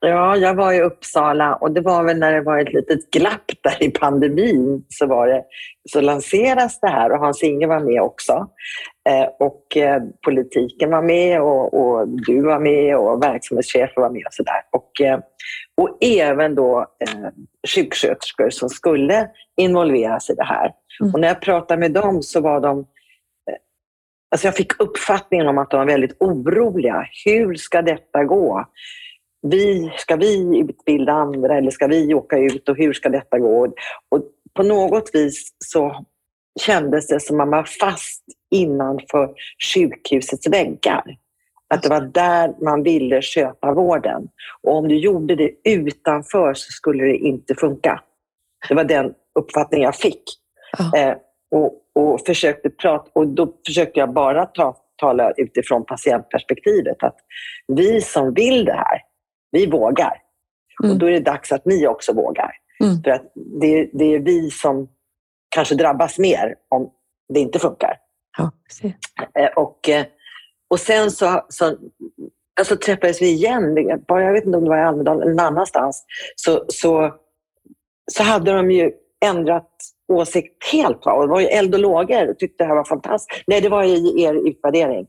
Ja, 0.00 0.36
jag 0.36 0.54
var 0.54 0.72
i 0.72 0.80
Uppsala 0.80 1.54
och 1.54 1.72
det 1.72 1.80
var 1.80 2.04
väl 2.04 2.18
när 2.18 2.32
det 2.32 2.40
var 2.40 2.58
ett 2.58 2.72
litet 2.72 3.10
glapp 3.10 3.50
där 3.62 3.82
i 3.82 3.90
pandemin 3.90 4.84
så, 4.88 5.06
var 5.06 5.26
det, 5.26 5.44
så 5.92 6.00
lanseras 6.00 6.80
det 6.80 6.88
här 6.88 7.12
och 7.12 7.18
Hans-Inge 7.18 7.66
var 7.66 7.80
med 7.80 8.02
också. 8.02 8.48
Eh, 9.08 9.28
och 9.38 9.76
eh, 9.76 10.02
politiken 10.24 10.90
var 10.90 11.02
med 11.02 11.42
och, 11.42 11.74
och, 11.74 12.08
du 12.08 12.42
var 12.42 12.60
med 12.60 12.96
och 12.96 13.22
verksamhetschefer 13.22 14.00
var 14.00 14.10
med 14.10 14.22
och 14.26 14.34
sådär. 14.34 14.62
Och, 14.72 15.00
eh, 15.00 15.18
och 15.76 15.98
även 16.00 16.54
då 16.54 16.78
eh, 16.80 17.28
sjuksköterskor 17.74 18.50
som 18.50 18.68
skulle 18.68 19.28
involveras 19.56 20.30
i 20.30 20.34
det 20.34 20.44
här. 20.44 20.70
Mm. 21.00 21.14
Och 21.14 21.20
när 21.20 21.28
jag 21.28 21.40
pratade 21.40 21.80
med 21.80 21.92
dem 21.92 22.22
så 22.22 22.40
var 22.40 22.60
de 22.60 22.86
Alltså 24.30 24.46
jag 24.46 24.56
fick 24.56 24.80
uppfattningen 24.80 25.48
om 25.48 25.58
att 25.58 25.70
de 25.70 25.76
var 25.76 25.86
väldigt 25.86 26.16
oroliga. 26.20 27.06
Hur 27.24 27.54
ska 27.54 27.82
detta 27.82 28.24
gå? 28.24 28.66
vi, 29.50 29.92
ska 29.96 30.16
vi 30.16 30.58
utbilda 30.58 31.12
andra 31.12 31.58
eller 31.58 31.70
ska 31.70 31.86
vi 31.86 32.14
åka 32.14 32.38
ut 32.38 32.68
och 32.68 32.76
hur 32.76 32.92
ska 32.92 33.08
detta 33.08 33.38
gå? 33.38 33.64
Och 34.10 34.22
på 34.54 34.62
något 34.62 35.10
vis 35.12 35.54
så 35.64 36.04
kändes 36.60 37.06
det 37.06 37.20
som 37.20 37.40
att 37.40 37.48
man 37.48 37.58
var 37.58 37.64
fast 37.64 38.24
innanför 38.50 39.34
sjukhusets 39.74 40.46
väggar. 40.46 41.04
Att 41.74 41.82
det 41.82 41.88
var 41.88 42.00
där 42.00 42.64
man 42.64 42.82
ville 42.82 43.22
sköta 43.22 43.72
vården. 43.72 44.28
Och 44.62 44.76
om 44.76 44.88
du 44.88 44.96
gjorde 44.96 45.34
det 45.34 45.50
utanför 45.64 46.54
så 46.54 46.72
skulle 46.72 47.04
det 47.04 47.16
inte 47.16 47.54
funka. 47.54 48.00
Det 48.68 48.74
var 48.74 48.84
den 48.84 49.12
uppfattning 49.38 49.82
jag 49.82 49.96
fick. 49.96 50.22
Oh. 50.78 51.00
Eh, 51.00 51.16
och, 51.50 51.72
och, 51.96 52.20
försökte 52.26 52.70
prata, 52.70 53.10
och 53.12 53.28
då 53.28 53.52
försökte 53.66 54.00
jag 54.00 54.12
bara 54.12 54.46
ta, 54.46 54.76
tala 54.96 55.32
utifrån 55.36 55.84
patientperspektivet. 55.84 57.02
Att 57.02 57.16
vi 57.66 58.00
som 58.00 58.34
vill 58.34 58.64
det 58.64 58.72
här, 58.72 59.02
vi 59.50 59.66
vågar. 59.66 60.22
Mm. 60.82 60.92
Och 60.92 60.98
då 60.98 61.06
är 61.06 61.12
det 61.12 61.20
dags 61.20 61.52
att 61.52 61.64
ni 61.64 61.86
också 61.86 62.12
vågar. 62.12 62.52
Mm. 62.84 63.02
För 63.02 63.10
att 63.10 63.32
det, 63.60 63.90
det, 63.92 64.04
är 64.14 64.18
vi 64.18 64.50
som 64.50 64.88
kanske 65.48 65.74
drabbas 65.74 66.18
mer 66.18 66.54
om 66.68 66.90
det 67.34 67.40
inte 67.40 67.58
funkar. 67.58 67.96
Ja, 68.38 68.50
eh, 69.38 69.50
och, 69.56 69.88
eh, 69.88 70.06
och 70.70 70.80
sen 70.80 71.10
så, 71.10 71.46
så 71.48 71.76
alltså 72.60 72.76
träffades 72.76 73.22
vi 73.22 73.28
igen, 73.28 73.76
jag 74.06 74.32
vet 74.32 74.44
inte 74.44 74.58
om 74.58 74.64
det 74.64 74.70
var 74.70 74.78
i 74.78 74.82
Almedalen 74.82 75.22
eller 75.22 75.34
någon 75.34 75.46
annanstans, 75.46 76.04
så, 76.36 76.64
så, 76.68 77.14
så 78.12 78.22
hade 78.22 78.52
de 78.52 78.70
ju 78.70 78.92
ändrat 79.24 79.70
åsikt 80.08 80.64
helt. 80.72 81.06
Och 81.06 81.22
det 81.22 81.28
var 81.28 81.40
ju 81.40 81.46
eld 81.46 81.74
och 81.74 81.80
lågor 81.80 82.34
tyckte 82.34 82.64
det 82.64 82.68
här 82.68 82.74
var 82.74 82.84
fantastiskt. 82.84 83.44
Nej, 83.46 83.60
det 83.60 83.68
var 83.68 83.84
i 83.84 84.22
er 84.22 84.48
utvärdering. 84.48 85.06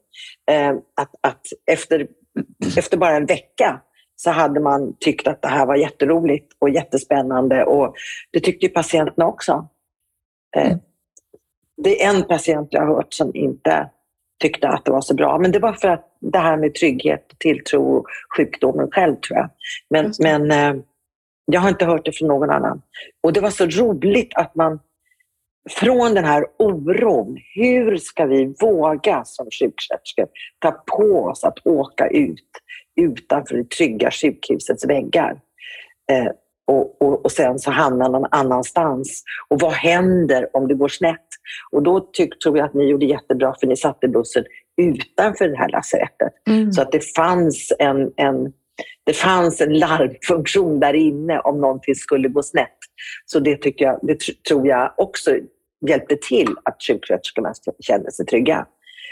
Eh, 0.51 0.69
att, 0.95 1.11
att 1.21 1.41
efter, 1.71 2.07
efter 2.77 2.97
bara 2.97 3.15
en 3.15 3.25
vecka 3.25 3.81
så 4.15 4.31
hade 4.31 4.59
man 4.59 4.95
tyckt 4.99 5.27
att 5.27 5.41
det 5.41 5.47
här 5.47 5.65
var 5.65 5.75
jätteroligt 5.75 6.53
och 6.59 6.69
jättespännande 6.69 7.65
och 7.65 7.95
det 8.31 8.39
tyckte 8.39 8.65
ju 8.65 8.71
patienterna 8.71 9.27
också. 9.27 9.67
Eh. 10.57 10.77
Det 11.83 12.03
är 12.03 12.15
en 12.15 12.23
patient 12.23 12.67
jag 12.71 12.81
har 12.81 12.95
hört 12.95 13.13
som 13.13 13.35
inte 13.35 13.89
tyckte 14.41 14.67
att 14.67 14.85
det 14.85 14.91
var 14.91 15.01
så 15.01 15.13
bra, 15.13 15.37
men 15.39 15.51
det 15.51 15.59
var 15.59 15.73
för 15.73 15.87
att 15.87 16.17
det 16.19 16.39
här 16.39 16.57
med 16.57 16.75
trygghet, 16.75 17.31
tilltro 17.39 17.97
och 17.97 18.05
sjukdomen 18.37 18.91
själv 18.91 19.15
tror 19.15 19.37
jag. 19.37 19.49
Men, 19.89 20.13
men 20.19 20.51
eh, 20.51 20.83
jag 21.45 21.61
har 21.61 21.69
inte 21.69 21.85
hört 21.85 22.05
det 22.05 22.11
från 22.11 22.27
någon 22.27 22.49
annan. 22.49 22.81
Och 23.23 23.33
det 23.33 23.41
var 23.41 23.49
så 23.49 23.65
roligt 23.65 24.31
att 24.35 24.55
man 24.55 24.79
från 25.69 26.13
den 26.13 26.25
här 26.25 26.45
oron, 26.59 27.37
hur 27.55 27.97
ska 27.97 28.25
vi 28.25 28.53
våga 28.61 29.23
som 29.25 29.45
sjuksköterskor 29.45 30.27
ta 30.59 30.71
på 30.71 31.25
oss 31.31 31.43
att 31.43 31.67
åka 31.67 32.07
ut 32.07 32.49
utanför 33.01 33.57
det 33.57 33.69
trygga 33.69 34.11
sjukhusets 34.11 34.85
väggar. 34.85 35.39
Eh, 36.11 36.31
och, 36.67 37.01
och, 37.01 37.25
och, 37.25 37.31
sen 37.31 37.59
så 37.59 37.71
hamnar 37.71 38.09
någon 38.09 38.27
annanstans. 38.31 39.23
Och 39.47 39.61
vad 39.61 39.71
händer 39.71 40.49
om 40.53 40.67
det 40.67 40.73
går 40.73 40.87
snett? 40.87 41.27
Och 41.71 41.83
då 41.83 41.99
tyck, 41.99 42.39
tror 42.39 42.57
jag 42.57 42.65
att 42.65 42.73
ni 42.73 42.89
gjorde 42.89 43.05
jättebra 43.05 43.55
för 43.59 43.67
ni 43.67 43.77
satte 43.77 44.07
bussen 44.07 44.45
utanför 44.81 45.47
det 45.47 45.57
här 45.57 45.69
lasarettet. 45.69 46.33
Mm. 46.49 46.71
Så 46.71 46.81
att 46.81 46.91
det 46.91 47.15
fanns 47.15 47.73
en, 47.79 48.11
en, 48.15 48.53
det 49.03 49.13
fanns 49.13 49.61
en 49.61 49.79
larmfunktion 49.79 50.79
där 50.79 50.93
inne 50.93 51.39
om 51.39 51.61
någonting 51.61 51.95
skulle 51.95 52.27
gå 52.27 52.43
snett. 52.43 52.77
Så 53.25 53.39
det, 53.39 53.61
tycker 53.61 53.85
jag, 53.85 53.99
det 54.01 54.19
tror 54.49 54.67
jag 54.67 54.93
också 54.97 55.31
hjälpte 55.87 56.15
till 56.15 56.55
att 56.63 56.83
sjuksköterskorna 56.83 57.53
kände 57.79 58.11
sig 58.11 58.25
trygga. 58.25 58.65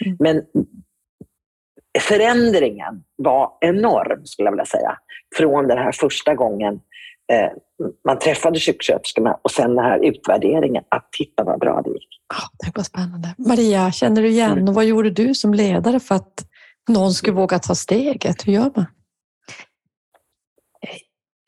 Mm. 0.05 0.17
Men 0.19 0.43
förändringen 1.99 3.03
var 3.15 3.57
enorm, 3.61 4.25
skulle 4.25 4.47
jag 4.47 4.51
vilja 4.51 4.65
säga. 4.65 4.97
Från 5.35 5.67
den 5.67 5.77
här 5.77 5.91
första 5.91 6.35
gången 6.35 6.73
eh, 7.31 7.49
man 8.07 8.19
träffade 8.19 8.59
sjuksköterskorna 8.59 9.37
och 9.41 9.51
sen 9.51 9.75
den 9.75 9.85
här 9.85 10.05
utvärderingen. 10.05 10.83
Att 10.89 11.11
titta 11.11 11.43
vad 11.43 11.59
bra 11.59 11.81
det 11.81 11.89
gick. 11.89 12.09
Oh, 12.33 12.65
det 12.65 12.77
var 12.77 12.83
spännande. 12.83 13.35
Maria, 13.37 13.91
känner 13.91 14.21
du 14.21 14.27
igen 14.27 14.51
mm. 14.51 14.67
och 14.67 14.73
vad 14.73 14.85
gjorde 14.85 15.09
du 15.09 15.35
som 15.35 15.53
ledare 15.53 15.99
för 15.99 16.15
att 16.15 16.45
någon 16.89 17.13
skulle 17.13 17.33
våga 17.33 17.59
ta 17.59 17.75
steget? 17.75 18.47
Hur 18.47 18.53
gör 18.53 18.71
man? 18.75 18.85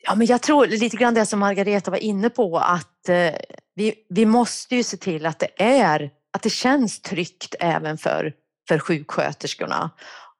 Ja, 0.08 0.14
men 0.14 0.26
jag 0.26 0.42
tror 0.42 0.66
lite 0.66 0.96
grann 0.96 1.14
det 1.14 1.26
som 1.26 1.40
Margareta 1.40 1.90
var 1.90 1.98
inne 1.98 2.30
på 2.30 2.58
att 2.58 3.08
eh, 3.08 3.34
vi, 3.78 3.94
vi 4.08 4.26
måste 4.26 4.76
ju 4.76 4.82
se 4.82 4.96
till 4.96 5.26
att 5.26 5.38
det 5.38 5.62
är 5.62 6.10
att 6.30 6.42
det 6.42 6.50
känns 6.50 7.00
tryggt 7.00 7.54
även 7.60 7.98
för, 7.98 8.32
för 8.68 8.78
sjuksköterskorna. 8.78 9.90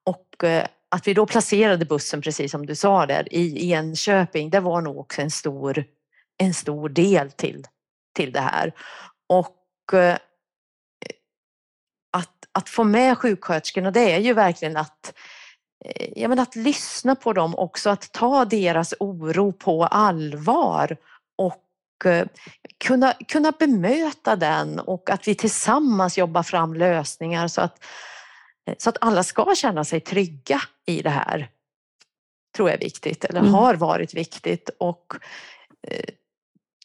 Och 0.03 0.43
eh, 0.43 0.67
att 0.89 1.07
vi 1.07 1.13
då 1.13 1.25
placerade 1.25 1.85
bussen, 1.85 2.21
precis 2.21 2.51
som 2.51 2.65
du 2.65 2.75
sa 2.75 3.05
där, 3.05 3.33
i 3.33 3.71
Enköping, 3.71 4.49
det 4.49 4.59
var 4.59 4.81
nog 4.81 4.97
också 4.97 5.21
en 5.21 5.31
stor, 5.31 5.83
en 6.37 6.53
stor 6.53 6.89
del 6.89 7.31
till, 7.31 7.67
till 8.15 8.31
det 8.31 8.39
här. 8.39 8.73
Och 9.27 9.93
eh, 9.93 10.17
att, 12.11 12.45
att 12.51 12.69
få 12.69 12.83
med 12.83 13.17
sjuksköterskorna, 13.17 13.91
det 13.91 14.11
är 14.11 14.19
ju 14.19 14.33
verkligen 14.33 14.77
att 14.77 15.13
eh, 15.85 16.09
ja, 16.15 16.27
men 16.27 16.39
att 16.39 16.55
lyssna 16.55 17.15
på 17.15 17.33
dem 17.33 17.55
också, 17.55 17.89
att 17.89 18.11
ta 18.11 18.45
deras 18.45 18.93
oro 18.99 19.51
på 19.51 19.85
allvar 19.85 20.97
och 21.37 21.65
kunna, 22.77 23.13
kunna 23.27 23.51
bemöta 23.51 24.35
den 24.35 24.79
och 24.79 25.09
att 25.09 25.27
vi 25.27 25.35
tillsammans 25.35 26.17
jobbar 26.17 26.43
fram 26.43 26.73
lösningar 26.73 27.47
så 27.47 27.61
att 27.61 27.83
Eh, 28.69 28.75
så 28.77 28.89
att 28.89 28.97
alla 29.01 29.23
ska 29.23 29.55
känna 29.55 29.83
sig 29.83 29.99
trygga 29.99 30.61
i 30.85 31.01
det 31.01 31.09
här. 31.09 31.49
Tror 32.55 32.69
jag 32.69 32.75
är 32.75 32.83
viktigt, 32.83 33.25
eller 33.25 33.39
mm. 33.39 33.53
har 33.53 33.75
varit 33.75 34.13
viktigt. 34.13 34.69
Och 34.79 35.05
eh, 35.87 36.13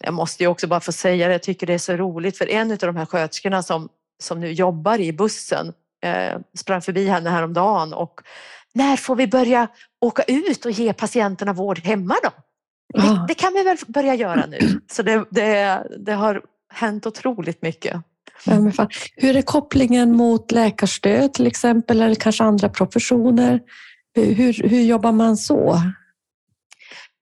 jag 0.00 0.14
måste 0.14 0.42
ju 0.42 0.48
också 0.48 0.66
bara 0.66 0.80
få 0.80 0.92
säga 0.92 1.26
det, 1.26 1.34
jag 1.34 1.42
tycker 1.42 1.66
det 1.66 1.74
är 1.74 1.78
så 1.78 1.96
roligt 1.96 2.38
för 2.38 2.50
en 2.50 2.70
av 2.70 2.78
de 2.78 2.96
här 2.96 3.06
sköterskorna 3.06 3.62
som, 3.62 3.88
som 4.22 4.40
nu 4.40 4.52
jobbar 4.52 5.00
i 5.00 5.12
bussen 5.12 5.72
eh, 6.04 6.38
sprang 6.54 6.82
förbi 6.82 7.06
henne 7.06 7.30
häromdagen 7.30 7.94
och 7.94 8.20
när 8.72 8.96
får 8.96 9.16
vi 9.16 9.26
börja 9.26 9.68
åka 10.00 10.22
ut 10.22 10.64
och 10.64 10.70
ge 10.70 10.92
patienterna 10.92 11.52
vård 11.52 11.78
hemma 11.78 12.16
då? 12.22 12.30
Det, 12.94 13.00
ah. 13.00 13.24
det 13.28 13.34
kan 13.34 13.52
vi 13.54 13.62
väl 13.62 13.76
börja 13.86 14.14
göra 14.14 14.46
nu. 14.46 14.80
Så 14.90 15.02
det, 15.02 15.24
det, 15.30 15.82
det 15.98 16.12
har 16.12 16.42
hänt 16.72 17.06
otroligt 17.06 17.62
mycket. 17.62 18.02
Ja, 18.46 18.88
Hur 19.16 19.36
är 19.36 19.42
kopplingen 19.42 20.16
mot 20.16 20.52
läkarstöd 20.52 21.34
till 21.34 21.46
exempel 21.46 22.02
eller 22.02 22.14
kanske 22.14 22.44
andra 22.44 22.68
professioner? 22.68 23.60
Hur, 24.14 24.68
hur 24.68 24.82
jobbar 24.82 25.12
man 25.12 25.36
så? 25.36 25.80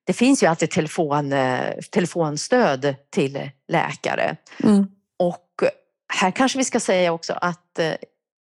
Det 0.04 0.12
finns 0.12 0.42
ju 0.42 0.46
alltid 0.46 0.70
telefon, 0.70 1.32
eh, 1.32 1.74
telefonstöd 1.90 2.94
till 3.10 3.50
läkare. 3.68 4.36
Mm. 4.62 4.86
Och 5.18 5.48
här 6.14 6.30
kanske 6.30 6.58
vi 6.58 6.64
ska 6.64 6.80
säga 6.80 7.12
också 7.12 7.32
att 7.32 7.78
eh, 7.78 7.92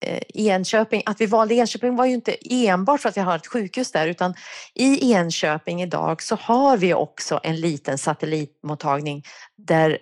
Eh, 0.04 0.22
Enköping, 0.34 1.02
att 1.06 1.20
vi 1.20 1.26
valde 1.26 1.54
Enköping 1.54 1.96
var 1.96 2.06
ju 2.06 2.14
inte 2.14 2.36
enbart 2.50 3.00
för 3.00 3.08
att 3.08 3.16
vi 3.16 3.20
har 3.20 3.36
ett 3.36 3.46
sjukhus 3.46 3.92
där 3.92 4.08
utan 4.08 4.34
i 4.74 5.12
Enköping 5.12 5.82
idag 5.82 6.22
så 6.22 6.36
har 6.36 6.76
vi 6.76 6.94
också 6.94 7.40
en 7.42 7.56
liten 7.56 7.98
satellitmottagning 7.98 9.24
där 9.56 9.98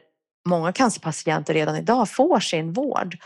många 0.49 0.72
cancerpatienter 0.72 1.55
redan 1.55 1.76
idag 1.76 2.11
får 2.11 2.40
sin 2.40 2.72
vård. 2.72 3.16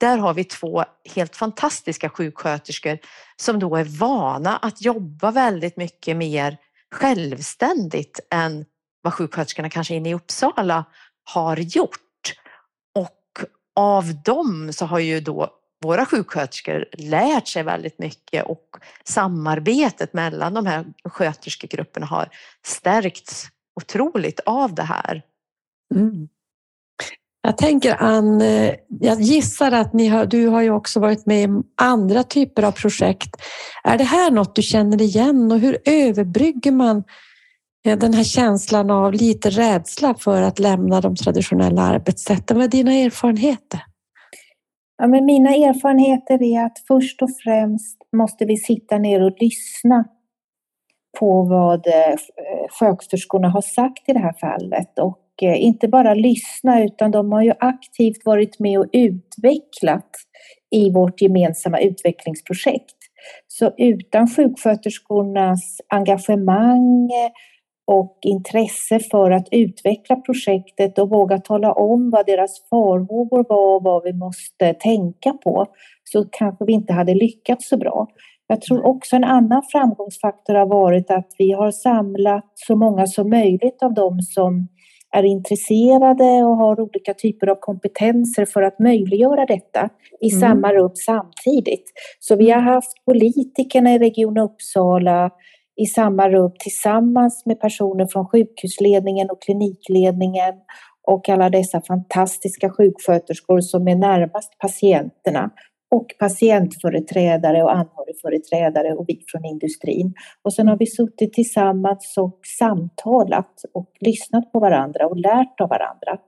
Där 0.00 0.18
har 0.18 0.34
vi 0.34 0.44
två 0.44 0.84
helt 1.14 1.36
fantastiska 1.36 2.10
sjuksköterskor 2.10 2.98
som 3.36 3.58
då 3.58 3.76
är 3.76 3.84
vana 3.84 4.56
att 4.56 4.82
jobba 4.82 5.30
väldigt 5.30 5.76
mycket 5.76 6.16
mer 6.16 6.56
självständigt 6.94 8.20
än 8.30 8.64
vad 9.02 9.14
sjuksköterskorna 9.14 9.70
kanske 9.70 9.94
inne 9.94 10.10
i 10.10 10.14
Uppsala 10.14 10.84
har 11.24 11.56
gjort. 11.56 12.32
Och 12.94 13.44
av 13.76 14.22
dem 14.22 14.72
så 14.72 14.86
har 14.86 14.98
ju 14.98 15.20
då 15.20 15.50
våra 15.82 16.06
sjuksköterskor 16.06 16.84
lärt 16.92 17.48
sig 17.48 17.62
väldigt 17.62 17.98
mycket 17.98 18.44
och 18.44 18.64
samarbetet 19.04 20.12
mellan 20.12 20.54
de 20.54 20.66
här 20.66 20.84
sköterskegrupperna 21.04 22.06
har 22.06 22.28
stärkts 22.66 23.46
otroligt 23.80 24.40
av 24.40 24.74
det 24.74 24.82
här. 24.82 25.22
Mm. 25.94 26.28
Jag 27.42 27.58
tänker 27.58 28.02
Ann, 28.02 28.40
jag 28.88 29.20
gissar 29.20 29.72
att 29.72 29.92
ni 29.92 30.08
har, 30.08 30.26
du 30.26 30.46
har 30.46 30.62
ju 30.62 30.70
också 30.70 31.00
varit 31.00 31.26
med 31.26 31.50
i 31.50 31.62
andra 31.76 32.22
typer 32.22 32.62
av 32.62 32.72
projekt. 32.72 33.36
Är 33.84 33.98
det 33.98 34.04
här 34.04 34.30
något 34.30 34.56
du 34.56 34.62
känner 34.62 35.02
igen 35.02 35.52
och 35.52 35.58
hur 35.58 35.78
överbrygger 35.84 36.72
man 36.72 37.04
eh, 37.86 37.98
den 37.98 38.14
här 38.14 38.24
känslan 38.24 38.90
av 38.90 39.12
lite 39.12 39.50
rädsla 39.50 40.14
för 40.14 40.42
att 40.42 40.58
lämna 40.58 41.00
de 41.00 41.16
traditionella 41.16 41.82
arbetssätten? 41.82 42.56
Vad 42.56 42.64
är 42.64 42.68
dina 42.68 42.92
erfarenheter? 42.92 43.80
Ja, 44.98 45.06
men 45.06 45.24
mina 45.24 45.50
erfarenheter 45.50 46.42
är 46.42 46.64
att 46.64 46.78
först 46.88 47.22
och 47.22 47.30
främst 47.44 47.96
måste 48.16 48.44
vi 48.44 48.56
sitta 48.56 48.98
ner 48.98 49.22
och 49.22 49.36
lyssna 49.40 50.04
på 51.18 51.42
vad 51.42 51.86
eh, 51.86 52.16
sköterskorna 52.70 53.48
har 53.48 53.60
sagt 53.60 54.08
i 54.08 54.12
det 54.12 54.18
här 54.18 54.34
fallet 54.40 54.98
och 54.98 55.42
eh, 55.42 55.64
inte 55.64 55.88
bara 55.88 56.14
lyssna 56.14 56.84
utan 56.84 57.10
de 57.10 57.32
har 57.32 57.42
ju 57.42 57.52
aktivt 57.60 58.24
varit 58.24 58.58
med 58.58 58.78
och 58.78 58.86
utvecklat 58.92 60.10
i 60.70 60.90
vårt 60.92 61.20
gemensamma 61.20 61.80
utvecklingsprojekt. 61.80 62.96
Så 63.48 63.72
utan 63.78 64.28
sjuksköterskornas 64.28 65.80
engagemang 65.88 67.10
och 67.86 68.18
intresse 68.22 69.00
för 69.10 69.30
att 69.30 69.48
utveckla 69.50 70.16
projektet 70.16 70.98
och 70.98 71.10
våga 71.10 71.38
tala 71.38 71.72
om 71.72 72.10
vad 72.10 72.26
deras 72.26 72.68
farhågor 72.70 73.44
var 73.48 73.76
och 73.76 73.82
vad 73.82 74.02
vi 74.04 74.12
måste 74.12 74.74
tänka 74.74 75.32
på 75.32 75.66
så 76.04 76.24
kanske 76.32 76.64
vi 76.64 76.72
inte 76.72 76.92
hade 76.92 77.14
lyckats 77.14 77.68
så 77.68 77.76
bra. 77.76 78.06
Jag 78.46 78.60
tror 78.60 78.86
också 78.86 79.16
en 79.16 79.24
annan 79.24 79.62
framgångsfaktor 79.72 80.54
har 80.54 80.66
varit 80.66 81.10
att 81.10 81.28
vi 81.38 81.52
har 81.52 81.70
samlat 81.70 82.52
så 82.54 82.76
många 82.76 83.06
som 83.06 83.30
möjligt 83.30 83.82
av 83.82 83.94
dem 83.94 84.20
som 84.22 84.68
är 85.16 85.22
intresserade 85.22 86.24
och 86.24 86.56
har 86.56 86.80
olika 86.80 87.14
typer 87.14 87.46
av 87.46 87.56
kompetenser 87.60 88.44
för 88.44 88.62
att 88.62 88.78
möjliggöra 88.78 89.46
detta 89.46 89.88
i 90.20 90.30
mm. 90.30 90.40
samma 90.40 90.72
rum 90.72 90.92
samtidigt. 90.94 91.92
Så 92.20 92.36
vi 92.36 92.50
har 92.50 92.60
haft 92.60 93.04
politikerna 93.04 93.94
i 93.94 93.98
Region 93.98 94.38
Uppsala 94.38 95.30
i 95.76 95.86
samma 95.86 96.28
rum 96.28 96.52
tillsammans 96.58 97.46
med 97.46 97.60
personer 97.60 98.06
från 98.12 98.28
sjukhusledningen 98.28 99.30
och 99.30 99.42
klinikledningen 99.42 100.54
och 101.06 101.28
alla 101.28 101.50
dessa 101.50 101.80
fantastiska 101.80 102.70
sjuksköterskor 102.70 103.60
som 103.60 103.88
är 103.88 103.96
närmast 103.96 104.58
patienterna 104.58 105.50
och 105.90 106.06
patientföreträdare 106.18 107.62
och 107.62 107.76
anhörigföreträdare 107.76 108.94
och 108.94 109.04
vi 109.08 109.24
från 109.32 109.44
industrin. 109.44 110.14
Och 110.42 110.52
sen 110.52 110.68
har 110.68 110.76
vi 110.78 110.86
suttit 110.86 111.32
tillsammans 111.32 112.14
och 112.18 112.40
samtalat 112.58 113.62
och 113.74 113.90
lyssnat 114.00 114.52
på 114.52 114.60
varandra 114.60 115.06
och 115.06 115.16
lärt 115.16 115.60
av 115.60 115.68
varandra. 115.68 116.18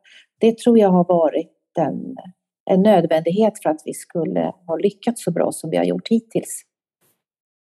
Det 0.40 0.58
tror 0.58 0.78
jag 0.78 0.88
har 0.88 1.04
varit 1.04 1.52
en, 1.78 2.16
en 2.70 2.82
nödvändighet 2.82 3.52
för 3.62 3.70
att 3.70 3.82
vi 3.84 3.92
skulle 3.92 4.52
ha 4.66 4.76
lyckats 4.76 5.24
så 5.24 5.30
bra 5.30 5.52
som 5.52 5.70
vi 5.70 5.76
har 5.76 5.84
gjort 5.84 6.08
hittills. 6.08 6.67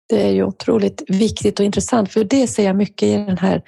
Det 0.10 0.22
är 0.22 0.32
ju 0.32 0.44
otroligt 0.44 1.04
viktigt 1.08 1.60
och 1.60 1.66
intressant 1.66 2.12
för 2.12 2.24
det 2.24 2.48
ser 2.48 2.66
jag 2.66 2.76
mycket 2.76 3.04
i 3.04 3.14
den 3.14 3.38
här 3.38 3.62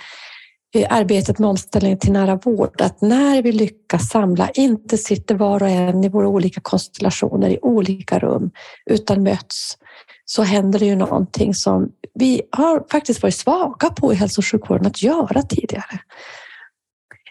eh, 0.76 0.88
arbetet 0.90 1.40
med 1.40 1.50
omställningen 1.50 2.00
till 2.00 2.12
nära 2.12 2.36
vård, 2.36 2.82
att 2.82 3.02
när 3.02 3.42
vi 3.42 3.52
lyckas 3.52 4.10
samla, 4.10 4.50
inte 4.50 4.98
sitter 4.98 5.36
var 5.36 5.64
och 5.64 5.70
en 5.70 6.04
i 6.04 6.10
våra 6.10 6.28
olika 6.28 6.62
konstellationer 6.62 7.50
i 7.50 7.60
olika 7.62 8.20
rum, 8.20 8.52
utan 8.86 9.24
möts, 9.24 9.78
så 10.26 10.44
händer 10.44 10.80
det 10.80 10.86
ju 10.86 10.96
någonting 10.96 11.54
som 11.54 11.92
vi 12.14 12.42
har 12.52 12.86
faktiskt 12.92 13.24
varit 13.24 13.36
svaga 13.36 13.90
på 13.90 14.14
i 14.14 14.16
hälso 14.16 14.42
och 14.42 14.46
sjukvården 14.46 14.86
att 14.88 15.04
göra 15.04 15.42
tidigare. 15.42 16.00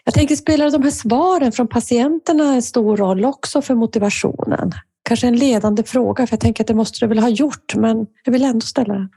Jag 0.03 0.13
tänker, 0.13 0.35
spelar 0.35 0.71
de 0.71 0.83
här 0.83 0.91
svaren 0.91 1.51
från 1.51 1.67
patienterna 1.67 2.53
en 2.53 2.61
stor 2.61 2.97
roll 2.97 3.25
också 3.25 3.61
för 3.61 3.75
motivationen? 3.75 4.71
Kanske 5.11 5.27
en 5.27 5.35
ledande 5.35 5.83
fråga, 5.83 6.27
för 6.27 6.33
jag 6.33 6.39
tänker 6.39 6.63
att 6.63 6.67
det 6.67 6.73
måste 6.73 6.99
du 6.99 7.07
väl 7.07 7.19
ha 7.19 7.29
gjort, 7.29 7.75
men 7.75 8.07
jag 8.23 8.31
vill 8.31 8.43
ändå 8.43 8.61
ställa 8.61 8.93
den. 8.93 9.09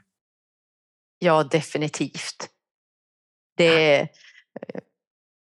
Ja, 1.19 1.43
definitivt. 1.43 2.49
Det, 3.57 3.99
eh, 3.99 4.07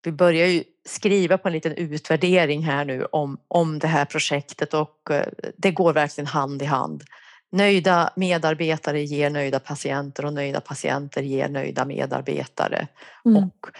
vi 0.04 0.12
börjar 0.12 0.46
ju 0.46 0.64
skriva 0.84 1.38
på 1.38 1.48
en 1.48 1.52
liten 1.52 1.72
utvärdering 1.72 2.62
här 2.62 2.84
nu 2.84 3.04
om, 3.04 3.40
om 3.48 3.78
det 3.78 3.86
här 3.86 4.04
projektet 4.04 4.74
och 4.74 5.10
eh, 5.10 5.26
det 5.56 5.70
går 5.70 5.92
verkligen 5.92 6.26
hand 6.26 6.62
i 6.62 6.64
hand. 6.64 7.04
Nöjda 7.52 8.12
medarbetare 8.16 9.02
ger 9.02 9.30
nöjda 9.30 9.60
patienter 9.60 10.24
och 10.24 10.32
nöjda 10.32 10.60
patienter 10.60 11.22
ger 11.22 11.48
nöjda 11.48 11.84
medarbetare. 11.84 12.88
Mm. 13.24 13.36
Och 13.44 13.70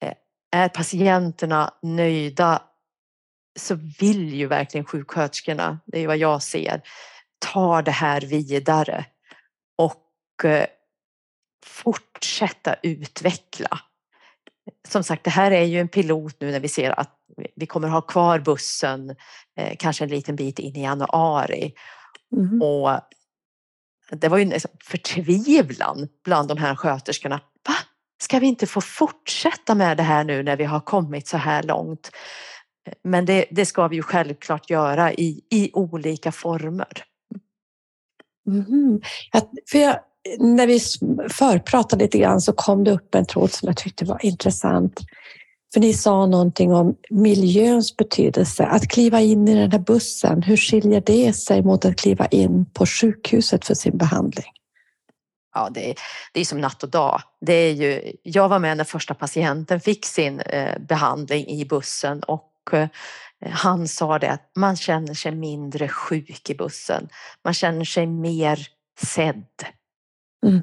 eh, 0.00 0.14
är 0.52 0.68
patienterna 0.68 1.74
nöjda 1.82 2.62
så 3.56 3.74
vill 4.00 4.34
ju 4.34 4.46
verkligen 4.46 4.84
sjuksköterskorna, 4.84 5.80
det 5.86 5.98
är 5.98 6.06
vad 6.06 6.16
jag 6.16 6.42
ser, 6.42 6.82
ta 7.38 7.82
det 7.82 7.90
här 7.90 8.20
vidare 8.20 9.04
och 9.78 10.44
fortsätta 11.66 12.74
utveckla. 12.82 13.80
Som 14.88 15.04
sagt, 15.04 15.24
det 15.24 15.30
här 15.30 15.50
är 15.50 15.64
ju 15.64 15.80
en 15.80 15.88
pilot 15.88 16.40
nu 16.40 16.50
när 16.50 16.60
vi 16.60 16.68
ser 16.68 17.00
att 17.00 17.10
vi 17.56 17.66
kommer 17.66 17.88
ha 17.88 18.00
kvar 18.00 18.38
bussen 18.38 19.16
eh, 19.56 19.76
kanske 19.78 20.04
en 20.04 20.10
liten 20.10 20.36
bit 20.36 20.58
in 20.58 20.76
i 20.76 20.82
januari. 20.82 21.74
Mm. 22.36 22.62
Och 22.62 23.00
det 24.10 24.28
var 24.28 24.38
ju 24.38 24.52
en 24.52 24.60
förtvivlan 24.84 26.08
bland 26.24 26.48
de 26.48 26.58
här 26.58 26.76
sköterskorna. 26.76 27.40
Va? 27.68 27.74
Ska 28.18 28.38
vi 28.38 28.46
inte 28.46 28.66
få 28.66 28.80
fortsätta 28.80 29.74
med 29.74 29.96
det 29.96 30.02
här 30.02 30.24
nu 30.24 30.42
när 30.42 30.56
vi 30.56 30.64
har 30.64 30.80
kommit 30.80 31.28
så 31.28 31.36
här 31.36 31.62
långt? 31.62 32.10
Men 33.02 33.24
det, 33.24 33.44
det 33.50 33.66
ska 33.66 33.88
vi 33.88 33.96
ju 33.96 34.02
självklart 34.02 34.70
göra 34.70 35.12
i, 35.12 35.40
i 35.50 35.70
olika 35.72 36.32
former. 36.32 37.04
Mm. 38.46 39.00
För 39.70 39.78
jag, 39.78 39.96
när 40.38 40.66
vi 40.66 40.80
förpratade 41.32 42.04
lite 42.04 42.18
grann 42.18 42.40
så 42.40 42.52
kom 42.52 42.84
det 42.84 42.90
upp 42.90 43.14
en 43.14 43.26
tråd 43.26 43.52
som 43.52 43.66
jag 43.66 43.76
tyckte 43.76 44.04
var 44.04 44.24
intressant. 44.24 45.00
För 45.74 45.80
ni 45.80 45.94
sa 45.94 46.26
någonting 46.26 46.74
om 46.74 46.96
miljöns 47.10 47.96
betydelse. 47.96 48.64
Att 48.64 48.88
kliva 48.88 49.20
in 49.20 49.48
i 49.48 49.54
den 49.54 49.72
här 49.72 49.78
bussen, 49.78 50.42
hur 50.42 50.56
skiljer 50.56 51.02
det 51.06 51.32
sig 51.32 51.62
mot 51.62 51.84
att 51.84 51.96
kliva 51.96 52.26
in 52.26 52.66
på 52.66 52.86
sjukhuset 52.86 53.64
för 53.64 53.74
sin 53.74 53.98
behandling? 53.98 54.52
Ja, 55.54 55.70
det 55.74 55.90
är, 55.90 55.94
det 56.32 56.40
är 56.40 56.44
som 56.44 56.60
natt 56.60 56.82
och 56.82 56.88
dag. 56.88 57.22
Det 57.40 57.52
är 57.52 57.72
ju, 57.72 58.12
jag 58.22 58.48
var 58.48 58.58
med 58.58 58.76
när 58.76 58.84
första 58.84 59.14
patienten 59.14 59.80
fick 59.80 60.06
sin 60.06 60.40
eh, 60.40 60.78
behandling 60.88 61.46
i 61.46 61.64
bussen 61.64 62.22
och 62.22 62.53
han 63.50 63.88
sa 63.88 64.18
det 64.18 64.30
att 64.30 64.50
man 64.56 64.76
känner 64.76 65.14
sig 65.14 65.32
mindre 65.34 65.88
sjuk 65.88 66.50
i 66.50 66.54
bussen. 66.54 67.08
Man 67.44 67.54
känner 67.54 67.84
sig 67.84 68.06
mer 68.06 68.58
sedd. 69.00 69.44
Mm. 70.46 70.62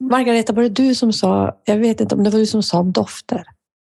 Margareta, 0.00 0.52
var 0.52 0.62
det 0.62 0.68
du 0.68 0.94
som 0.94 1.12
sa, 1.12 1.60
jag 1.64 1.76
vet 1.76 2.00
inte 2.00 2.14
om 2.14 2.24
det 2.24 2.30
var 2.30 2.38
du 2.38 2.46
som 2.46 2.62
sa 2.62 2.78
om 2.78 2.92
dofter? 2.92 3.44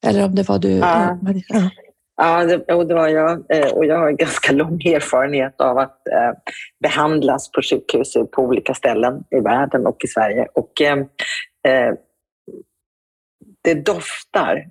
Eller 0.06 0.24
om 0.24 0.34
det 0.34 0.48
var 0.48 0.58
du? 0.58 0.70
Ja, 0.70 1.18
ja. 1.48 1.70
ja 2.16 2.44
det, 2.44 2.84
det 2.84 2.94
var 2.94 3.08
jag. 3.08 3.44
Eh, 3.48 3.68
och 3.72 3.84
jag 3.84 3.98
har 3.98 4.10
ganska 4.24 4.52
lång 4.52 4.80
erfarenhet 4.80 5.60
av 5.60 5.78
att 5.78 6.08
eh, 6.08 6.32
behandlas 6.82 7.52
på 7.52 7.62
sjukhus 7.62 8.14
på 8.32 8.42
olika 8.42 8.74
ställen 8.74 9.24
i 9.30 9.40
världen 9.40 9.86
och 9.86 10.04
i 10.04 10.08
Sverige. 10.08 10.46
Och 10.54 10.80
eh, 10.80 10.98
eh 11.68 11.94
det 13.62 13.74
doftar 13.74 14.64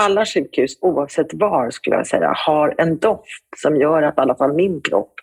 alla 0.00 0.26
sjukhus, 0.26 0.78
oavsett 0.80 1.34
var, 1.34 1.70
skulle 1.70 1.96
jag 1.96 2.06
säga, 2.06 2.32
har 2.36 2.74
en 2.78 2.98
doft 2.98 3.44
som 3.56 3.76
gör 3.76 4.02
att 4.02 4.18
i 4.18 4.20
alla 4.20 4.34
fall 4.34 4.52
min 4.52 4.80
kropp 4.80 5.14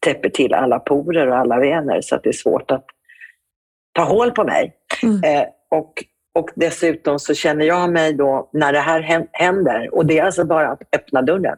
täpper 0.00 0.28
till 0.28 0.54
alla 0.54 0.78
porer 0.78 1.26
och 1.26 1.36
alla 1.36 1.58
vener 1.58 2.00
så 2.00 2.14
att 2.14 2.22
det 2.22 2.28
är 2.28 2.32
svårt 2.32 2.70
att 2.70 2.84
ta 3.92 4.04
hål 4.04 4.30
på 4.30 4.44
mig. 4.44 4.74
Mm. 5.02 5.24
Eh, 5.24 5.46
och, 5.70 5.92
och 6.34 6.50
dessutom 6.54 7.18
så 7.18 7.34
känner 7.34 7.64
jag 7.64 7.92
mig 7.92 8.12
då, 8.12 8.50
när 8.52 8.72
det 8.72 8.80
här 8.80 9.28
händer, 9.32 9.94
och 9.94 10.06
det 10.06 10.18
är 10.18 10.24
alltså 10.24 10.44
bara 10.44 10.68
att 10.68 10.82
öppna 10.96 11.22
dörren. 11.22 11.56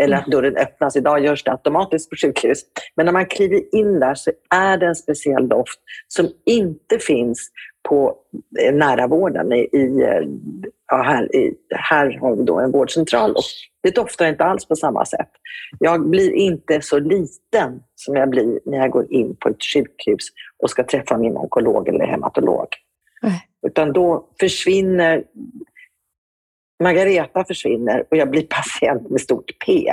Eller 0.00 0.16
att 0.16 0.26
dörren 0.26 0.56
öppnas. 0.56 0.96
Idag 0.96 1.24
görs 1.24 1.44
det 1.44 1.50
automatiskt 1.50 2.10
på 2.10 2.16
sjukhus. 2.16 2.62
Men 2.96 3.06
när 3.06 3.12
man 3.12 3.26
kliver 3.26 3.74
in 3.74 4.00
där 4.00 4.14
så 4.14 4.30
är 4.54 4.76
det 4.76 4.86
en 4.86 4.94
speciell 4.94 5.48
doft 5.48 5.80
som 6.08 6.28
inte 6.46 6.98
finns 6.98 7.50
på 7.88 8.16
eh, 8.60 8.74
nära 8.74 9.06
vården. 9.06 9.52
I, 9.52 9.68
i, 9.72 10.02
eh, 10.02 10.28
ja, 10.90 11.02
här, 11.02 11.36
i, 11.36 11.54
här 11.74 12.18
har 12.20 12.36
vi 12.36 12.42
då 12.42 12.60
en 12.60 12.72
vårdcentral 12.72 13.30
och 13.30 13.44
det 13.82 13.94
doftar 13.94 14.26
inte 14.26 14.44
alls 14.44 14.68
på 14.68 14.76
samma 14.76 15.04
sätt. 15.04 15.30
Jag 15.78 16.08
blir 16.08 16.32
inte 16.32 16.80
så 16.80 16.98
liten 16.98 17.82
som 17.94 18.16
jag 18.16 18.30
blir 18.30 18.60
när 18.64 18.78
jag 18.78 18.90
går 18.90 19.12
in 19.12 19.36
på 19.36 19.48
ett 19.48 19.64
sjukhus 19.64 20.28
och 20.62 20.70
ska 20.70 20.84
träffa 20.84 21.18
min 21.18 21.36
onkolog 21.36 21.88
eller 21.88 22.06
hematolog. 22.06 22.66
Nej. 23.22 23.46
Utan 23.66 23.92
då 23.92 24.28
försvinner 24.40 25.24
Margareta 26.80 27.44
försvinner 27.44 28.04
och 28.10 28.16
jag 28.16 28.30
blir 28.30 28.46
patient 28.46 29.10
med 29.10 29.20
stort 29.20 29.50
P. 29.66 29.92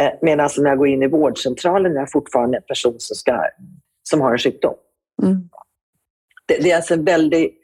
Eh, 0.00 0.12
Medan 0.22 0.50
när 0.58 0.70
jag 0.70 0.78
går 0.78 0.88
in 0.88 1.02
i 1.02 1.06
vårdcentralen 1.06 1.92
är 1.92 2.00
jag 2.00 2.12
fortfarande 2.12 2.56
en 2.56 2.62
person 2.62 2.94
som, 2.98 3.16
ska, 3.16 3.44
som 4.02 4.20
har 4.20 4.32
en 4.32 4.38
sjukdom. 4.38 4.74
Mm. 5.22 5.48
Det, 6.46 6.58
det 6.58 6.70
är 6.70 6.76
alltså 6.76 6.94
en 6.94 7.04
väldigt 7.04 7.54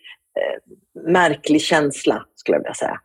eh, 0.41 0.75
märklig 1.03 1.63
känsla, 1.63 2.27
skulle 2.35 2.57
jag 2.57 2.63
vilja 2.63 2.75
säga. 2.75 3.01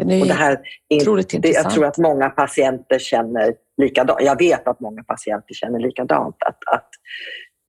Är 0.00 0.20
Och 0.20 0.26
det 0.26 0.32
här 0.32 0.60
är, 0.88 1.00
otroligt 1.00 1.42
det, 1.42 1.48
jag 1.48 1.70
tror 1.70 1.84
att 1.84 1.98
många 1.98 2.30
patienter 2.30 2.98
känner 2.98 3.54
likadant. 3.76 4.20
Jag 4.22 4.38
vet 4.38 4.68
att 4.68 4.80
många 4.80 5.02
patienter 5.02 5.54
känner 5.54 5.78
likadant. 5.78 6.36
Att, 6.42 6.58
att 6.74 6.88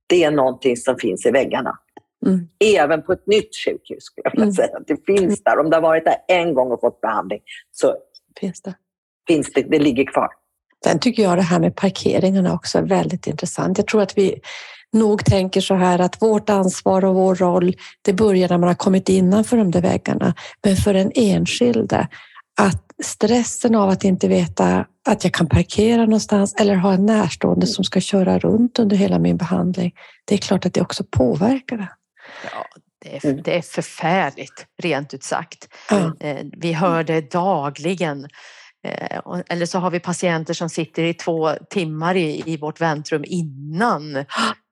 det 0.08 0.24
är 0.24 0.32
någonting 0.32 0.78
som 0.78 0.98
finns 0.98 1.26
i 1.26 1.32
väggarna. 1.32 1.80
Mm. 2.26 2.48
Även 2.76 3.04
på 3.04 3.14
ett 3.14 3.28
nytt 3.28 3.56
sjukhus, 3.66 4.04
skulle 4.04 4.22
jag 4.24 4.32
vilja 4.32 4.44
Mm. 4.44 4.54
säga. 4.56 4.80
Det 4.88 5.06
finns 5.06 5.44
där. 5.44 5.60
Om 5.60 5.70
det 5.70 5.76
har 5.76 5.82
varit 5.82 6.06
där 6.06 6.16
en 6.28 6.54
gång 6.54 6.72
och 6.72 6.82
fått 6.82 7.02
behandling 7.02 7.40
så 7.72 7.94
Finns 8.40 8.62
det. 8.62 8.74
finns 9.28 9.54
det, 9.54 9.62
det 9.62 9.80
ligger 9.80 10.06
kvar. 10.06 10.30
Sen 10.84 11.00
tycker 11.00 11.24
jag 11.24 11.38
det 11.38 11.42
här 11.42 11.60
med 11.60 11.76
parkeringarna 11.76 12.54
också 12.54 12.78
är 12.78 12.82
väldigt 12.82 13.28
intressant. 13.28 13.78
Jag 13.78 13.88
tror 13.88 14.02
att 14.02 14.18
vi 14.18 14.40
nog 14.94 15.26
tänker 15.26 15.62
så 15.62 15.76
här 15.76 16.00
att 16.00 16.22
vårt 16.22 16.50
ansvar 16.50 17.06
och 17.06 17.16
vår 17.16 17.36
roll, 17.36 17.74
det 18.02 18.14
börjar 18.14 18.50
när 18.50 18.58
man 18.58 18.68
har 18.68 18.76
kommit 18.76 19.10
innanför 19.10 19.58
de 19.58 19.72
där 19.72 19.82
väggarna. 19.82 20.34
Men 20.64 20.76
för 20.76 20.94
den 20.94 21.12
enskilde, 21.16 22.08
att 22.60 22.84
stressen 23.04 23.76
av 23.76 23.90
att 23.90 24.04
inte 24.04 24.28
veta 24.28 24.86
att 25.10 25.24
jag 25.24 25.34
kan 25.34 25.48
parkera 25.48 26.06
någonstans 26.06 26.56
eller 26.60 26.76
ha 26.76 26.94
en 26.94 27.06
närstående 27.06 27.68
som 27.68 27.84
ska 27.84 28.00
köra 28.00 28.40
runt 28.40 28.80
under 28.80 28.96
hela 28.96 29.20
min 29.20 29.38
behandling. 29.38 29.92
Det 30.26 30.34
är 30.34 30.38
klart 30.38 30.66
att 30.66 30.74
det 30.74 30.82
också 30.82 31.04
påverkar 31.12 31.78
det. 31.78 31.90
Ja, 32.44 32.66
det, 33.02 33.26
är, 33.26 33.34
det 33.34 33.58
är 33.58 33.62
förfärligt, 33.62 34.66
rent 34.78 35.14
ut 35.14 35.24
sagt. 35.24 35.70
Eh, 36.20 36.38
Vi 36.58 36.74
hör 36.74 37.04
det 37.04 37.32
dagligen. 37.32 38.28
Eh, 38.88 39.20
Eller 39.50 39.66
så 39.66 39.80
har 39.80 39.92
vi 39.92 40.00
patienter 40.00 40.54
som 40.54 40.70
sitter 40.70 41.04
i 41.04 41.14
två 41.14 41.52
timmar 41.70 42.16
i, 42.16 42.44
i 42.46 42.58
vårt 42.58 42.82
väntrum 42.82 43.24
innan 43.28 44.26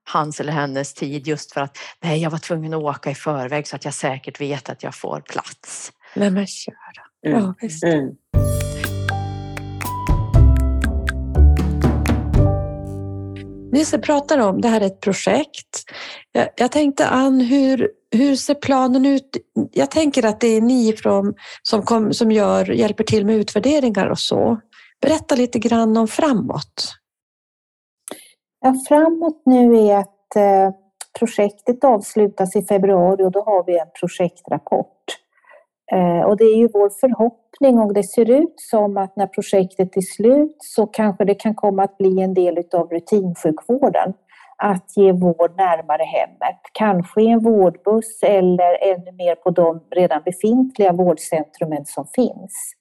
hans 0.09 0.39
eller 0.39 0.51
hennes 0.53 0.93
tid 0.93 1.27
just 1.27 1.51
för 1.53 1.61
att 1.61 1.77
nej, 2.03 2.21
jag 2.21 2.29
var 2.29 2.37
tvungen 2.37 2.73
att 2.73 2.83
åka 2.83 3.11
i 3.11 3.15
förväg 3.15 3.67
så 3.67 3.75
att 3.75 3.85
jag 3.85 3.93
säkert 3.93 4.41
vet 4.41 4.69
att 4.69 4.83
jag 4.83 4.95
får 4.95 5.21
plats. 5.21 5.91
Nej 6.13 6.31
men 6.31 6.47
köra. 6.47 6.75
Mm. 7.27 7.39
Ja, 7.39 7.53
visst. 7.61 7.83
Mm. 7.83 8.09
Nisse 13.75 13.99
pratar 13.99 14.37
om, 14.37 14.61
det 14.61 14.67
här 14.67 14.81
är 14.81 14.85
ett 14.85 15.01
projekt. 15.01 15.83
Jag, 16.31 16.49
jag 16.55 16.71
tänkte 16.71 17.07
Ann, 17.07 17.41
hur, 17.41 17.91
hur 18.11 18.35
ser 18.35 18.53
planen 18.53 19.05
ut? 19.05 19.37
Jag 19.71 19.91
tänker 19.91 20.25
att 20.25 20.39
det 20.39 20.47
är 20.47 20.61
ni 20.61 20.93
från, 20.93 21.33
som, 21.63 21.81
kom, 21.81 22.13
som 22.13 22.31
gör, 22.31 22.71
hjälper 22.71 23.03
till 23.03 23.25
med 23.25 23.35
utvärderingar 23.35 24.07
och 24.07 24.19
så. 24.19 24.59
Berätta 25.01 25.35
lite 25.35 25.59
grann 25.59 25.97
om 25.97 26.07
framåt. 26.07 26.93
Ja, 28.61 28.75
framåt 28.87 29.41
nu 29.45 29.77
är 29.77 29.97
att 29.97 30.35
eh, 30.35 30.71
projektet 31.19 31.83
avslutas 31.83 32.55
i 32.55 32.61
februari 32.61 33.23
och 33.23 33.31
då 33.31 33.43
har 33.43 33.65
vi 33.65 33.79
en 33.79 33.87
projektrapport. 33.99 35.03
Eh, 35.91 36.21
och 36.21 36.37
det 36.37 36.43
är 36.43 36.57
ju 36.57 36.69
vår 36.73 36.89
förhoppning 36.89 37.79
och 37.79 37.93
det 37.93 38.03
ser 38.03 38.29
ut 38.29 38.53
som 38.57 38.97
att 38.97 39.15
när 39.15 39.27
projektet 39.27 39.97
är 39.97 40.01
slut 40.01 40.55
så 40.59 40.87
kanske 40.87 41.25
det 41.25 41.35
kan 41.35 41.55
komma 41.55 41.83
att 41.83 41.97
bli 41.97 42.21
en 42.21 42.33
del 42.33 42.57
av 42.73 42.89
rutinsjukvården. 42.89 44.13
Att 44.57 44.97
ge 44.97 45.11
vård 45.11 45.51
närmare 45.57 46.03
hemmet, 46.03 46.59
kanske 46.73 47.21
i 47.21 47.27
en 47.27 47.39
vårdbuss 47.39 48.23
eller 48.23 48.83
ännu 48.83 49.11
mer 49.11 49.35
på 49.35 49.49
de 49.49 49.83
redan 49.95 50.21
befintliga 50.25 50.93
vårdcentrumen 50.93 51.85
som 51.85 52.07
finns. 52.15 52.75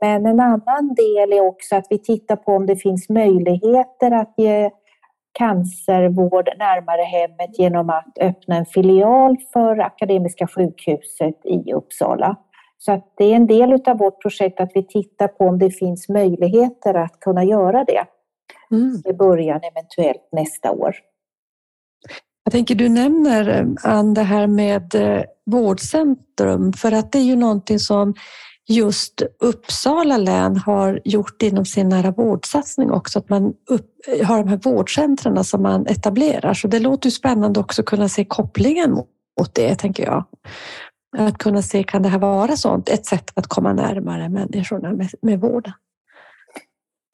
Men 0.00 0.26
en 0.26 0.40
annan 0.40 0.94
del 0.96 1.32
är 1.32 1.40
också 1.40 1.76
att 1.76 1.86
vi 1.90 1.98
tittar 1.98 2.36
på 2.36 2.52
om 2.52 2.66
det 2.66 2.76
finns 2.76 3.08
möjligheter 3.08 4.10
att 4.10 4.34
ge 4.36 4.70
cancervård 5.32 6.48
närmare 6.58 7.02
hemmet 7.02 7.58
genom 7.58 7.90
att 7.90 8.18
öppna 8.20 8.56
en 8.56 8.66
filial 8.66 9.36
för 9.52 9.78
Akademiska 9.78 10.46
sjukhuset 10.46 11.40
i 11.44 11.72
Uppsala. 11.72 12.36
Så 12.78 12.92
att 12.92 13.12
det 13.16 13.24
är 13.24 13.36
en 13.36 13.46
del 13.46 13.72
av 13.72 13.98
vårt 13.98 14.22
projekt 14.22 14.60
att 14.60 14.70
vi 14.74 14.86
tittar 14.86 15.28
på 15.28 15.44
om 15.44 15.58
det 15.58 15.70
finns 15.70 16.08
möjligheter 16.08 16.94
att 16.94 17.20
kunna 17.20 17.44
göra 17.44 17.84
det 17.84 18.04
Mm. 18.72 19.02
i 19.04 19.12
början 19.12 19.60
eventuellt 19.72 20.28
nästa 20.32 20.70
år. 20.70 20.94
Jag 22.44 22.52
tänker 22.52 22.74
du 22.74 22.88
nämner 22.88 23.48
eh, 23.48 23.92
Ann 23.92 24.14
det 24.14 24.22
här 24.22 24.46
med 24.46 24.94
eh, 24.94 25.22
vårdcentrum 25.46 26.72
för 26.72 26.92
att 26.92 27.12
det 27.12 27.18
är 27.18 27.22
ju 27.22 27.36
någonting 27.36 27.78
som 27.78 28.14
just 28.68 29.22
Uppsala 29.40 30.16
län 30.16 30.56
har 30.56 31.00
gjort 31.04 31.42
inom 31.42 31.64
sin 31.64 31.88
nära 31.88 32.10
vårdsatsning 32.10 32.90
också, 32.90 33.18
att 33.18 33.28
man 33.28 33.54
upp, 33.70 33.90
har 34.24 34.38
de 34.38 34.48
här 34.48 34.60
vårdcentren 34.62 35.44
som 35.44 35.62
man 35.62 35.86
etablerar. 35.86 36.54
Så 36.54 36.68
det 36.68 36.78
låter 36.78 37.06
ju 37.06 37.10
spännande 37.10 37.60
också 37.60 37.82
att 37.82 37.86
kunna 37.86 38.08
se 38.08 38.24
kopplingen 38.24 38.90
mot 39.40 39.54
det, 39.54 39.74
tänker 39.74 40.04
jag. 40.04 40.24
Att 41.18 41.38
kunna 41.38 41.62
se, 41.62 41.82
kan 41.82 42.02
det 42.02 42.08
här 42.08 42.18
vara 42.18 42.56
sånt, 42.56 42.88
ett 42.88 43.06
sätt 43.06 43.30
att 43.34 43.46
komma 43.46 43.72
närmare 43.72 44.28
människorna 44.28 44.92
med, 44.92 45.08
med 45.22 45.40
vården? 45.40 45.72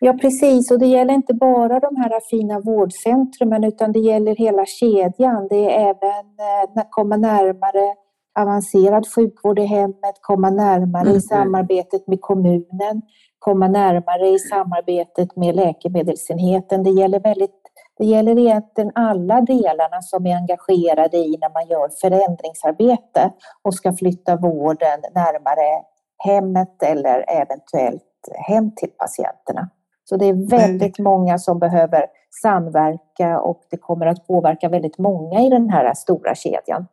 Ja, 0.00 0.12
precis. 0.12 0.70
Och 0.70 0.78
det 0.78 0.86
gäller 0.86 1.14
inte 1.14 1.34
bara 1.34 1.80
de 1.80 1.96
här 1.96 2.20
fina 2.30 2.60
vårdcentrumen 2.60 3.64
utan 3.64 3.92
det 3.92 3.98
gäller 3.98 4.36
hela 4.36 4.66
kedjan. 4.66 5.48
Det 5.50 5.74
är 5.74 5.80
även 5.80 6.26
eh, 6.74 6.80
att 6.80 6.88
komma 6.90 7.16
närmare 7.16 7.94
avancerad 8.42 9.06
sjukvård 9.14 9.58
i 9.58 9.64
hemmet, 9.64 10.14
komma 10.20 10.50
närmare 10.50 11.06
i 11.06 11.10
Mm. 11.10 11.20
samarbetet 11.20 12.06
med 12.06 12.20
kommunen, 12.20 13.02
komma 13.38 13.68
närmare 13.68 14.28
i 14.28 14.38
samarbetet 14.38 15.36
med 15.36 15.56
läkemedelsenheten. 15.56 16.82
Det 16.82 16.90
gäller, 16.90 17.20
väldigt, 17.20 17.50
det 17.98 18.04
gäller 18.04 18.38
egentligen 18.38 18.92
alla 18.94 19.40
delarna 19.40 20.02
som 20.02 20.26
är 20.26 20.36
engagerade 20.36 21.16
i 21.16 21.38
när 21.40 21.52
man 21.52 21.66
gör 21.68 21.88
förändringsarbete 22.00 23.32
och 23.62 23.74
ska 23.74 23.92
flytta 23.92 24.36
vården 24.36 25.00
närmare 25.14 25.82
hemmet 26.24 26.82
eller 26.82 27.24
eventuellt 27.28 28.02
hem 28.48 28.74
till 28.74 28.90
patienterna. 28.98 29.70
Så 30.04 30.16
det 30.16 30.26
är 30.26 30.50
väldigt 30.50 30.98
många 30.98 31.38
som 31.38 31.58
behöver 31.58 32.06
samverka 32.42 33.40
och 33.40 33.60
det 33.70 33.76
kommer 33.76 34.06
att 34.06 34.26
påverka 34.26 34.68
väldigt 34.68 34.98
många 34.98 35.40
i 35.40 35.48
den 35.48 35.70
här 35.70 35.94
stora 35.94 36.34
kedjan. 36.34 36.86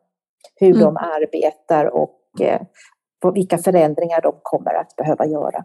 Hur 0.54 0.68
Mm. 0.70 0.80
de 0.80 0.96
arbetar 0.96 1.86
och 1.86 2.20
eh, 2.40 2.60
vilka 3.34 3.58
förändringar 3.58 4.20
de 4.20 4.38
kommer 4.42 4.74
att 4.74 4.96
behöva 4.96 5.26
göra. 5.26 5.64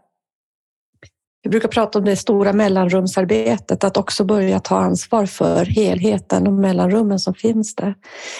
Vi 1.43 1.49
brukar 1.49 1.69
prata 1.69 1.99
om 1.99 2.05
det 2.05 2.15
stora 2.15 2.53
mellanrumsarbetet, 2.53 3.84
att 3.84 3.97
också 3.97 4.23
börja 4.23 4.59
ta 4.59 4.77
ansvar 4.77 5.25
för 5.25 5.65
helheten 5.65 6.47
och 6.47 6.53
mellanrummen 6.53 7.19
som 7.19 7.34
finns 7.34 7.75
där. 7.75 7.95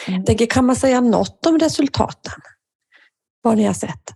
Mm. 0.08 0.26
Tänker, 0.26 0.46
kan 0.46 0.66
man 0.66 0.76
säga 0.76 1.02
något 1.02 1.46
om 1.46 1.60
resultaten? 1.60 2.34
Vad 3.42 3.58
ni 3.58 3.64
har 3.64 3.74
sett? 3.74 4.10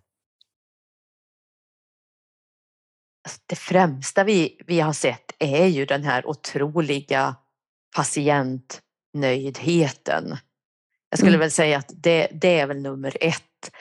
Alltså, 3.25 3.41
Det 3.45 3.55
främsta 3.55 4.23
vi, 4.23 4.57
vi 4.67 4.79
har 4.79 4.93
sett 4.93 5.25
är 5.39 5.65
ju 5.65 5.85
den 5.85 6.03
här 6.03 6.27
otroliga 6.27 7.35
patientnöjdheten. 7.95 10.37
Jag 11.15 11.19
skulle 11.19 11.31
Mm. 11.31 11.39
väl 11.39 11.51
säga 11.51 11.77
att 11.77 11.91
det, 11.93 12.27
det 12.31 12.59
är 12.59 12.67
väl 12.67 12.81
nummer 12.81 13.17
ett. 13.21 13.71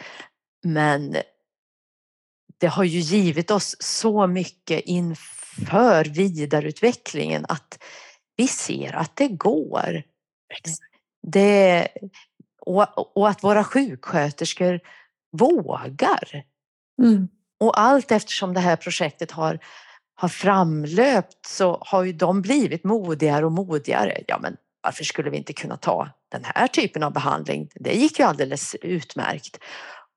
Men 0.65 1.17
det 2.59 2.67
har 2.67 2.85
ju 2.85 2.99
givit 2.99 3.51
oss 3.51 3.77
så 3.81 4.27
mycket 4.27 4.81
inför 4.81 6.05
vidareutvecklingen 6.05 7.47
att 7.49 7.83
vi 8.37 8.49
ser 8.49 8.93
att 8.93 9.17
det 9.17 9.29
går. 9.29 10.03
Det, 11.23 11.89
och, 12.61 13.17
och 13.17 13.29
att 13.29 13.45
våra 13.45 13.65
sjuksköterskor 13.65 14.81
vågar. 15.33 16.45
Mm. 17.03 17.29
Och 17.61 17.81
allt 17.81 18.13
eftersom 18.13 18.55
det 18.55 18.61
här 18.61 18.77
projektet 18.77 19.31
har, 19.31 19.59
har 20.15 20.29
framlöpt 20.29 21.47
så 21.47 21.79
har 21.87 22.03
ju 22.05 22.13
de 22.13 22.43
blivit 22.43 22.85
modigare 22.85 23.47
och 23.47 23.53
modigare. 23.53 24.23
Ja, 24.27 24.39
men 24.43 24.57
varför 24.83 25.05
skulle 25.05 25.31
vi 25.31 25.37
inte 25.37 25.53
kunna 25.53 25.77
ta 25.77 26.11
den 26.35 26.45
här 26.55 26.67
typen 26.67 27.03
av 27.03 27.13
behandling? 27.13 27.71
Det 27.75 27.95
gick 27.95 28.19
ju 28.19 28.25
alldeles 28.25 28.75
utmärkt. 28.75 29.59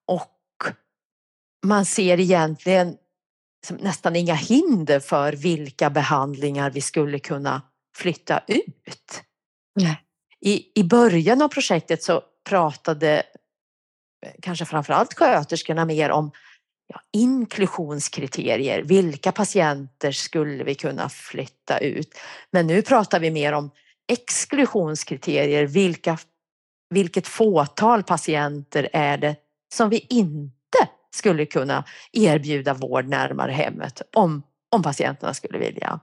Och 0.07 0.33
man 1.65 1.85
ser 1.85 2.19
egentligen 2.19 2.97
nästan 3.69 4.15
inga 4.15 4.33
hinder 4.33 4.99
för 4.99 5.33
vilka 5.33 5.89
behandlingar 5.89 6.69
vi 6.69 6.81
skulle 6.81 7.19
kunna 7.19 7.61
flytta 7.95 8.41
ut. 8.47 9.21
Nej. 9.75 10.03
I, 10.41 10.79
I 10.79 10.83
början 10.83 11.41
av 11.41 11.47
projektet 11.47 12.03
så 12.03 12.21
pratade 12.49 13.23
eh, 14.25 14.31
kanske 14.41 14.65
framförallt 14.65 15.13
sköterskorna 15.13 15.85
mer 15.85 16.11
om 16.11 16.31
ja, 16.87 17.01
inklusionskriterier. 17.13 18.83
Vilka 18.83 19.31
patienter 19.31 20.11
skulle 20.11 20.63
vi 20.63 20.75
kunna 20.75 21.09
flytta 21.09 21.77
ut? 21.77 22.09
Men 22.51 22.67
nu 22.67 22.81
pratar 22.81 23.19
vi 23.19 23.31
mer 23.31 23.53
om 23.53 23.71
exklusionskriterier. 24.07 25.65
Vilka, 25.65 26.17
vilket 26.89 27.27
fåtal 27.27 28.03
patienter 28.03 28.89
är 28.93 29.17
det 29.17 29.35
som 29.73 29.89
vi 29.89 30.07
inte 30.09 30.47
skulle 31.15 31.45
kunna 31.45 31.83
erbjuda 32.11 32.73
vård 32.73 33.05
närmare 33.05 33.51
hemmet 33.51 34.01
om, 34.15 34.43
om 34.71 34.83
patienterna 34.83 35.33
skulle 35.33 35.57
vilja. 35.57 35.99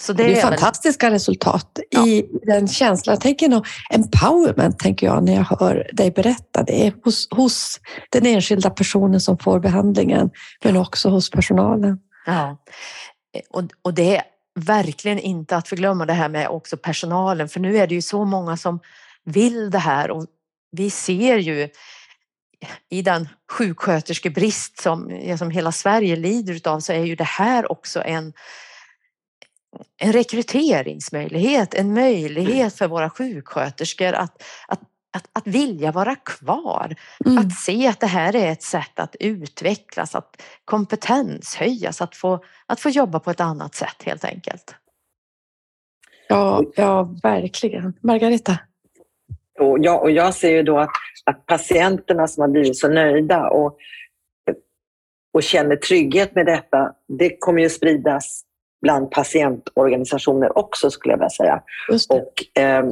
Så 0.00 0.12
det, 0.12 0.22
det 0.22 0.32
är, 0.32 0.36
är 0.36 0.42
fantastiska 0.42 1.06
väl... 1.06 1.12
resultat 1.12 1.78
ja. 1.90 2.06
i 2.06 2.28
den 2.42 2.68
känslan. 2.68 3.12
Jag 3.12 3.20
tänker 3.20 3.48
nog 3.48 3.66
empowerment, 3.90 4.78
tänker 4.78 5.06
jag, 5.06 5.24
när 5.24 5.34
jag 5.34 5.44
hör 5.44 5.90
dig 5.92 6.10
berätta. 6.10 6.62
Det 6.62 6.94
hos, 7.04 7.28
hos 7.30 7.80
den 8.10 8.26
enskilda 8.26 8.70
personen 8.70 9.20
som 9.20 9.38
får 9.38 9.60
behandlingen, 9.60 10.30
men 10.64 10.76
också 10.76 11.08
hos 11.08 11.30
personalen. 11.30 11.98
Ja, 12.26 12.56
och, 13.50 13.62
och 13.82 13.94
det 13.94 14.16
är 14.16 14.22
verkligen 14.58 15.18
inte 15.18 15.56
att 15.56 15.68
förglömma 15.68 16.06
det 16.06 16.12
här 16.12 16.28
med 16.28 16.48
också 16.48 16.76
personalen, 16.76 17.48
för 17.48 17.60
nu 17.60 17.76
är 17.76 17.86
det 17.86 17.94
ju 17.94 18.02
så 18.02 18.24
många 18.24 18.56
som 18.56 18.80
vill 19.24 19.70
det 19.70 19.78
här 19.78 20.10
och 20.10 20.26
vi 20.70 20.90
ser 20.90 21.36
ju 21.36 21.68
i 22.90 23.02
den 23.02 23.28
sjuksköterskebrist 23.50 24.78
som, 24.80 25.20
som 25.38 25.50
hela 25.50 25.72
Sverige 25.72 26.16
lider 26.16 26.68
av 26.68 26.80
så 26.80 26.92
är 26.92 27.04
ju 27.04 27.16
det 27.16 27.24
här 27.24 27.72
också 27.72 28.02
en, 28.02 28.32
en 29.96 30.12
rekryteringsmöjlighet, 30.12 31.74
en 31.74 31.94
möjlighet 31.94 32.74
för 32.74 32.88
våra 32.88 33.10
sjuksköterskor 33.10 34.12
att, 34.12 34.42
att, 34.68 34.80
att, 35.18 35.28
att 35.32 35.46
vilja 35.46 35.92
vara 35.92 36.14
kvar. 36.14 36.94
Mm. 37.26 37.38
Att 37.38 37.52
se 37.52 37.86
att 37.86 38.00
det 38.00 38.06
här 38.06 38.36
är 38.36 38.52
ett 38.52 38.62
sätt 38.62 39.00
att 39.00 39.16
utvecklas, 39.20 40.14
att 40.14 40.42
kompetenshöjas, 40.64 42.00
att 42.00 42.16
få, 42.16 42.44
att 42.66 42.80
få 42.80 42.88
jobba 42.88 43.20
på 43.20 43.30
ett 43.30 43.40
annat 43.40 43.74
sätt 43.74 44.02
helt 44.04 44.24
enkelt. 44.24 44.74
Ja, 46.28 46.62
ja 46.76 47.14
verkligen. 47.22 47.92
Margareta? 48.00 48.58
Och 49.60 49.78
jag, 49.80 50.02
och 50.02 50.10
jag 50.10 50.34
ser 50.34 50.50
ju 50.50 50.62
då 50.62 50.78
att, 50.78 50.90
att 51.24 51.46
patienterna 51.46 52.26
som 52.26 52.40
har 52.40 52.48
blivit 52.48 52.76
så 52.76 52.88
nöjda 52.88 53.48
och, 53.48 53.76
och 55.34 55.42
känner 55.42 55.76
trygghet 55.76 56.34
med 56.34 56.46
detta, 56.46 56.92
det 57.18 57.36
kommer 57.38 57.62
ju 57.62 57.68
spridas 57.68 58.44
bland 58.82 59.10
patientorganisationer 59.10 60.58
också 60.58 60.90
skulle 60.90 61.12
jag 61.12 61.18
vilja 61.18 61.30
säga. 61.30 61.62
Och, 62.08 62.60
eh, 62.62 62.84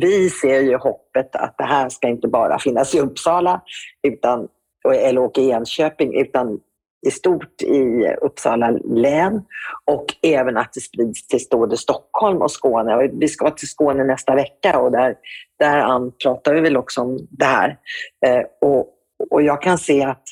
vi 0.00 0.30
ser 0.30 0.60
ju 0.60 0.76
hoppet 0.76 1.36
att 1.36 1.54
det 1.58 1.64
här 1.64 1.88
ska 1.88 2.08
inte 2.08 2.28
bara 2.28 2.58
finnas 2.58 2.94
i 2.94 3.00
Uppsala 3.00 3.62
utan, 4.02 4.48
eller 4.94 5.22
och 5.22 5.38
i 5.38 5.50
Enköping 5.50 6.20
utan 6.20 6.60
i 7.06 7.10
stort 7.10 7.62
i 7.62 8.14
Uppsala 8.22 8.70
län 8.70 9.42
och 9.84 10.06
även 10.22 10.56
att 10.56 10.72
det 10.72 10.80
sprids 10.80 11.26
till 11.26 11.40
både 11.50 11.76
Stockholm 11.76 12.42
och 12.42 12.50
Skåne. 12.50 13.10
vi 13.12 13.28
ska 13.28 13.50
till 13.50 13.68
Skåne 13.68 14.04
nästa 14.04 14.34
vecka 14.34 14.78
och 14.78 14.92
där, 14.92 15.16
där 15.58 16.10
pratar 16.10 16.54
vi 16.54 16.60
väl 16.60 16.76
också 16.76 17.00
om 17.00 17.18
det 17.30 17.44
här. 17.44 17.78
Eh, 18.26 18.42
och, 18.60 18.88
och 19.30 19.42
jag 19.42 19.62
kan 19.62 19.78
se 19.78 20.02
att 20.02 20.22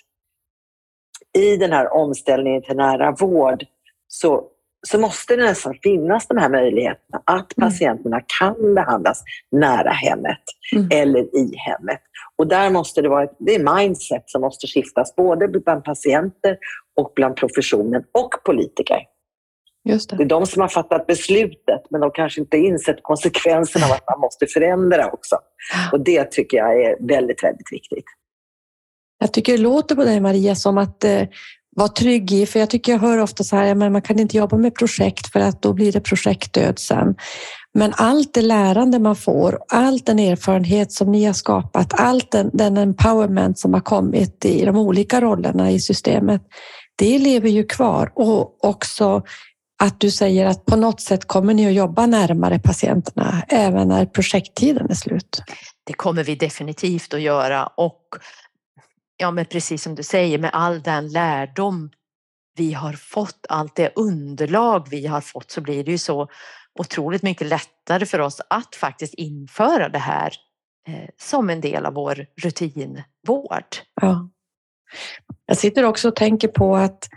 i 1.38 1.56
den 1.56 1.72
här 1.72 1.92
omställningen 1.92 2.62
till 2.62 2.76
nära 2.76 3.12
vård 3.12 3.64
så 4.08 4.44
så 4.89 4.99
måste 4.99 5.37
det 5.37 5.43
nästan 5.43 5.74
finnas 5.83 6.26
de 6.28 6.39
här 6.39 6.49
möjligheterna 6.49 7.22
att 7.24 7.59
mm. 7.59 7.70
patienterna 7.70 8.20
kan 8.39 8.74
behandlas 8.74 9.22
nära 9.53 9.91
hemmet 9.91 10.43
mm. 10.76 10.89
eller 10.93 11.20
i 11.20 11.57
hemmet. 11.57 12.01
Och 12.37 12.47
där 12.47 12.70
måste 12.70 13.03
det 13.03 13.09
vara 13.09 13.24
ett, 13.24 13.37
det 13.39 13.55
är 13.55 13.76
mindset 13.76 14.22
som 14.26 14.41
måste 14.41 14.66
skiftas 14.66 15.16
både 15.16 15.49
bland 15.49 15.85
patienter 15.85 16.59
och 17.01 17.12
bland 17.16 17.37
professionen 17.37 18.05
och 18.12 18.31
politiker. 18.45 18.99
Just 19.85 20.11
det. 20.11 20.16
det 20.16 20.22
är 20.22 20.28
de 20.28 20.47
som 20.47 20.62
har 20.62 20.68
fattat 20.68 21.07
beslutet 21.07 21.83
men 21.91 22.01
de 22.01 22.11
kanske 22.11 22.41
inte 22.41 22.57
insett 22.57 23.03
konsekvenserna 23.03 23.87
av 23.87 23.93
att 23.93 24.05
man 24.11 24.20
måste 24.20 24.47
förändra 24.47 25.11
också. 25.11 25.37
Och 25.93 26.01
det 26.01 26.31
tycker 26.31 26.57
jag 26.57 26.83
är 26.83 27.07
väldigt, 27.07 27.45
väldigt 27.45 27.72
viktigt. 27.72 28.05
Jag 29.18 29.33
tycker 29.33 29.53
det 29.53 29.59
låter 29.59 29.95
på 29.97 30.05
dig 30.05 30.20
Maria 30.20 30.55
som 30.55 30.78
att 30.78 31.05
eh, 31.05 31.22
vara 31.77 31.89
trygg 31.89 32.33
i, 32.33 32.47
för 32.47 32.61
jag 32.61 32.71
tycker 32.71 32.93
jag 32.93 32.99
hör 32.99 33.18
ofta 33.18 33.45
så 33.45 33.57
här, 33.57 33.75
men 33.75 33.93
man 33.93 34.03
kan 34.03 34.18
inte 34.18 34.37
jobba 34.37 34.57
med 34.57 34.75
projekt 34.75 35.33
för 35.33 35.41
att 35.41 35.62
då 35.62 35.73
blir 35.73 35.93
det 35.93 36.01
projektdöd 36.01 36.79
sen. 36.79 37.14
Men 37.75 37.93
allt 37.97 38.35
det 38.35 38.43
lärande 38.43 38.99
man 38.99 39.16
får, 39.16 39.59
all 39.68 39.99
den 39.99 40.18
erfarenhet 40.18 40.93
som 40.93 41.12
ni 41.12 41.25
har 41.25 41.33
skapat, 41.33 42.01
allt 42.01 42.31
den, 42.31 42.51
den 42.53 42.77
empowerment 42.77 43.59
som 43.59 43.75
har 43.75 43.81
kommit 43.81 44.45
i 44.45 44.64
de 44.64 44.77
olika 44.77 45.21
rollerna 45.21 45.71
i 45.71 45.81
systemet, 45.81 46.43
det 46.97 47.18
lever 47.18 47.49
ju 47.49 47.64
kvar 47.64 48.12
och 48.14 48.64
också 48.64 49.23
att 49.83 50.01
du 50.01 50.11
säger 50.11 50.47
att 50.47 50.64
på 50.64 50.77
något 50.77 51.01
sätt 51.01 51.25
kommer 51.25 51.55
ni 51.55 51.66
att 51.66 51.75
jobba 51.75 52.07
närmare 52.07 52.59
patienterna 52.59 53.43
även 53.49 53.89
när 53.89 54.07
projekttiden 54.07 54.91
är 54.91 54.95
slut. 54.95 55.43
Det 55.85 55.93
kommer 55.93 56.25
vi 56.25 56.35
definitivt 56.35 57.14
att 57.14 57.21
göra 57.21 57.66
och 57.66 58.01
ja, 59.21 59.31
men 59.31 59.45
precis 59.45 59.83
som 59.83 59.95
du 59.95 60.03
säger, 60.03 60.39
med 60.39 60.51
all 60.53 60.83
den 60.83 61.09
lärdom 61.09 61.91
vi 62.57 62.73
har 62.73 62.93
fått, 62.93 63.47
allt 63.49 63.77
det 63.77 63.93
underlag 63.95 64.89
vi 64.91 65.07
har 65.07 65.21
fått 65.21 65.51
så 65.51 65.61
blir 65.61 65.85
det 65.85 65.91
ju 65.91 65.99
så 65.99 66.29
otroligt 66.79 67.23
mycket 67.23 67.47
lättare 67.47 68.07
för 68.07 68.18
oss 68.18 68.41
att 68.51 68.75
faktiskt 68.75 69.14
införa 69.14 69.89
det 69.89 69.99
här 69.99 70.33
eh, 70.89 71.09
som 71.16 71.51
en 71.51 71.61
del 71.61 71.87
av 71.87 71.95
vår 71.95 72.27
rutinvård. 72.43 73.77
Ja. 74.01 74.29
Jag 75.47 75.57
sitter 75.57 75.85
också 75.85 76.09
och 76.09 76.16
tänker 76.16 76.49
på 76.49 76.77
att 76.77 77.09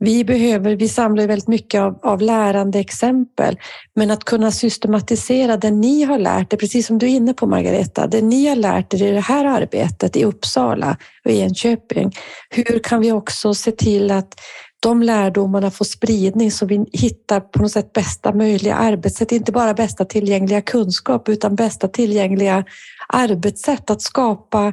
vi 0.00 0.24
behöver, 0.24 0.76
vi 0.76 0.88
samlar 0.88 1.26
väldigt 1.26 1.48
mycket 1.48 1.80
av, 1.80 1.98
av 2.02 2.20
lärande 2.20 2.78
exempel, 2.78 3.58
men 3.94 4.10
att 4.10 4.24
kunna 4.24 4.50
systematisera 4.50 5.56
det 5.56 5.70
ni 5.70 6.02
har 6.02 6.18
lärt 6.18 6.52
er, 6.52 6.56
precis 6.56 6.86
som 6.86 6.98
du 6.98 7.06
är 7.06 7.10
inne 7.10 7.34
på 7.34 7.46
Margareta, 7.46 8.06
det 8.06 8.22
ni 8.22 8.46
har 8.46 8.56
lärt 8.56 8.94
er 8.94 9.02
i 9.02 9.10
det 9.10 9.20
här 9.20 9.44
arbetet 9.44 10.16
i 10.16 10.24
Uppsala 10.24 10.96
och 11.24 11.30
i 11.30 11.40
Enköping. 11.40 12.12
Hur 12.50 12.78
kan 12.78 13.00
vi 13.00 13.12
också 13.12 13.54
se 13.54 13.72
till 13.72 14.10
att 14.10 14.40
de 14.80 15.02
lärdomarna 15.02 15.70
får 15.70 15.84
spridning 15.84 16.50
så 16.50 16.66
vi 16.66 16.84
hittar 16.92 17.40
på 17.40 17.62
något 17.62 17.72
sätt 17.72 17.92
bästa 17.92 18.34
möjliga 18.34 18.74
arbetssätt, 18.74 19.32
inte 19.32 19.52
bara 19.52 19.74
bästa 19.74 20.04
tillgängliga 20.04 20.60
kunskap 20.60 21.28
utan 21.28 21.54
bästa 21.54 21.88
tillgängliga 21.88 22.64
arbetssätt 23.08 23.90
att 23.90 24.02
skapa 24.02 24.72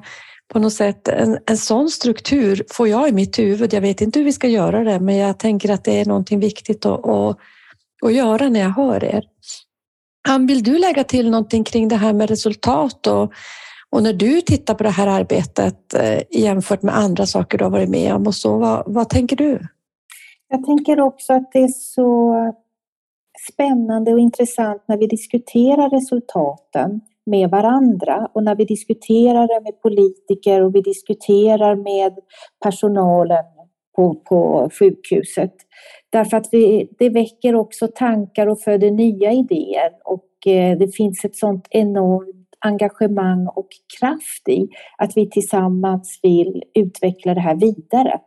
på 0.53 0.59
något 0.59 0.73
sätt 0.73 1.07
en, 1.07 1.37
en 1.45 1.57
sån 1.57 1.89
struktur 1.89 2.65
får 2.71 2.87
jag 2.87 3.09
i 3.09 3.11
mitt 3.11 3.39
huvud. 3.39 3.73
Jag 3.73 3.81
vet 3.81 4.01
inte 4.01 4.19
hur 4.19 4.25
vi 4.25 4.33
ska 4.33 4.47
göra 4.47 4.83
det, 4.83 4.99
men 4.99 5.15
jag 5.15 5.39
tänker 5.39 5.71
att 5.71 5.83
det 5.83 5.99
är 5.99 6.05
någonting 6.05 6.39
viktigt 6.39 6.85
att, 6.85 7.07
att, 7.07 7.37
att 8.05 8.13
göra 8.13 8.49
när 8.49 8.59
jag 8.59 8.69
hör 8.69 9.03
er. 9.03 9.23
Ann, 10.27 10.47
vill 10.47 10.63
du 10.63 10.77
lägga 10.77 11.03
till 11.03 11.29
någonting 11.29 11.63
kring 11.63 11.87
det 11.87 11.95
här 11.95 12.13
med 12.13 12.29
resultat 12.29 13.07
och, 13.07 13.33
och 13.89 14.03
när 14.03 14.13
du 14.13 14.41
tittar 14.41 14.73
på 14.73 14.83
det 14.83 14.89
här 14.89 15.07
arbetet 15.07 15.93
eh, 15.93 16.21
jämfört 16.31 16.81
med 16.81 16.97
andra 16.97 17.25
saker 17.25 17.57
du 17.57 17.63
har 17.63 17.71
varit 17.71 17.89
med 17.89 18.13
om 18.13 18.27
och 18.27 18.35
så, 18.35 18.57
vad, 18.57 18.83
vad 18.85 19.09
tänker 19.09 19.35
du? 19.35 19.59
Jag 20.47 20.65
tänker 20.65 20.99
också 20.99 21.33
att 21.33 21.51
det 21.51 21.59
är 21.59 21.67
så 21.67 22.35
spännande 23.51 24.13
och 24.13 24.19
intressant 24.19 24.83
när 24.87 24.97
vi 24.97 25.07
diskuterar 25.07 25.89
resultaten 25.89 27.01
med 27.25 27.49
varandra 27.49 28.29
och 28.33 28.43
när 28.43 28.55
vi 28.55 28.65
diskuterar 28.65 29.47
det 29.47 29.63
med 29.63 29.81
politiker 29.81 30.61
och 30.61 30.75
vi 30.75 30.81
diskuterar 30.81 31.75
med 31.75 32.19
personalen 32.63 33.45
på, 33.95 34.15
på 34.15 34.69
sjukhuset. 34.79 35.53
Därför 36.09 36.37
att 36.37 36.47
vi, 36.51 36.89
det 36.99 37.09
väcker 37.09 37.55
också 37.55 37.87
tankar 37.87 38.47
och 38.47 38.59
föder 38.59 38.91
nya 38.91 39.31
idéer 39.31 39.91
och 40.03 40.47
eh, 40.47 40.77
det 40.77 40.95
finns 40.95 41.25
ett 41.25 41.35
sånt 41.35 41.67
enormt 41.69 42.45
engagemang 42.59 43.47
och 43.47 43.67
kraft 43.99 44.49
i 44.49 44.67
att 44.97 45.17
vi 45.17 45.29
tillsammans 45.29 46.19
vill 46.23 46.63
utveckla 46.73 47.33
det 47.33 47.41
här 47.41 47.55
vidare 47.55 48.19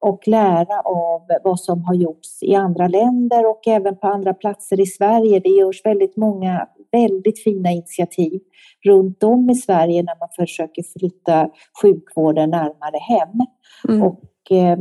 och 0.00 0.28
lära 0.28 0.80
av 0.80 1.22
vad 1.44 1.60
som 1.60 1.84
har 1.84 1.94
gjorts 1.94 2.42
i 2.42 2.54
andra 2.54 2.88
länder 2.88 3.46
och 3.46 3.68
även 3.68 3.96
på 3.96 4.06
andra 4.06 4.34
platser 4.34 4.80
i 4.80 4.86
Sverige. 4.86 5.40
Det 5.40 5.48
görs 5.48 5.84
väldigt 5.84 6.16
många 6.16 6.68
väldigt 6.92 7.42
fina 7.42 7.70
initiativ 7.70 8.40
runt 8.84 9.22
om 9.22 9.50
i 9.50 9.54
Sverige 9.54 10.02
när 10.02 10.18
man 10.18 10.28
försöker 10.36 10.82
flytta 10.98 11.50
sjukvården 11.82 12.50
närmare 12.50 12.98
hem. 12.98 13.40
Mm. 13.88 14.02
Och 14.02 14.50
eh, 14.50 14.78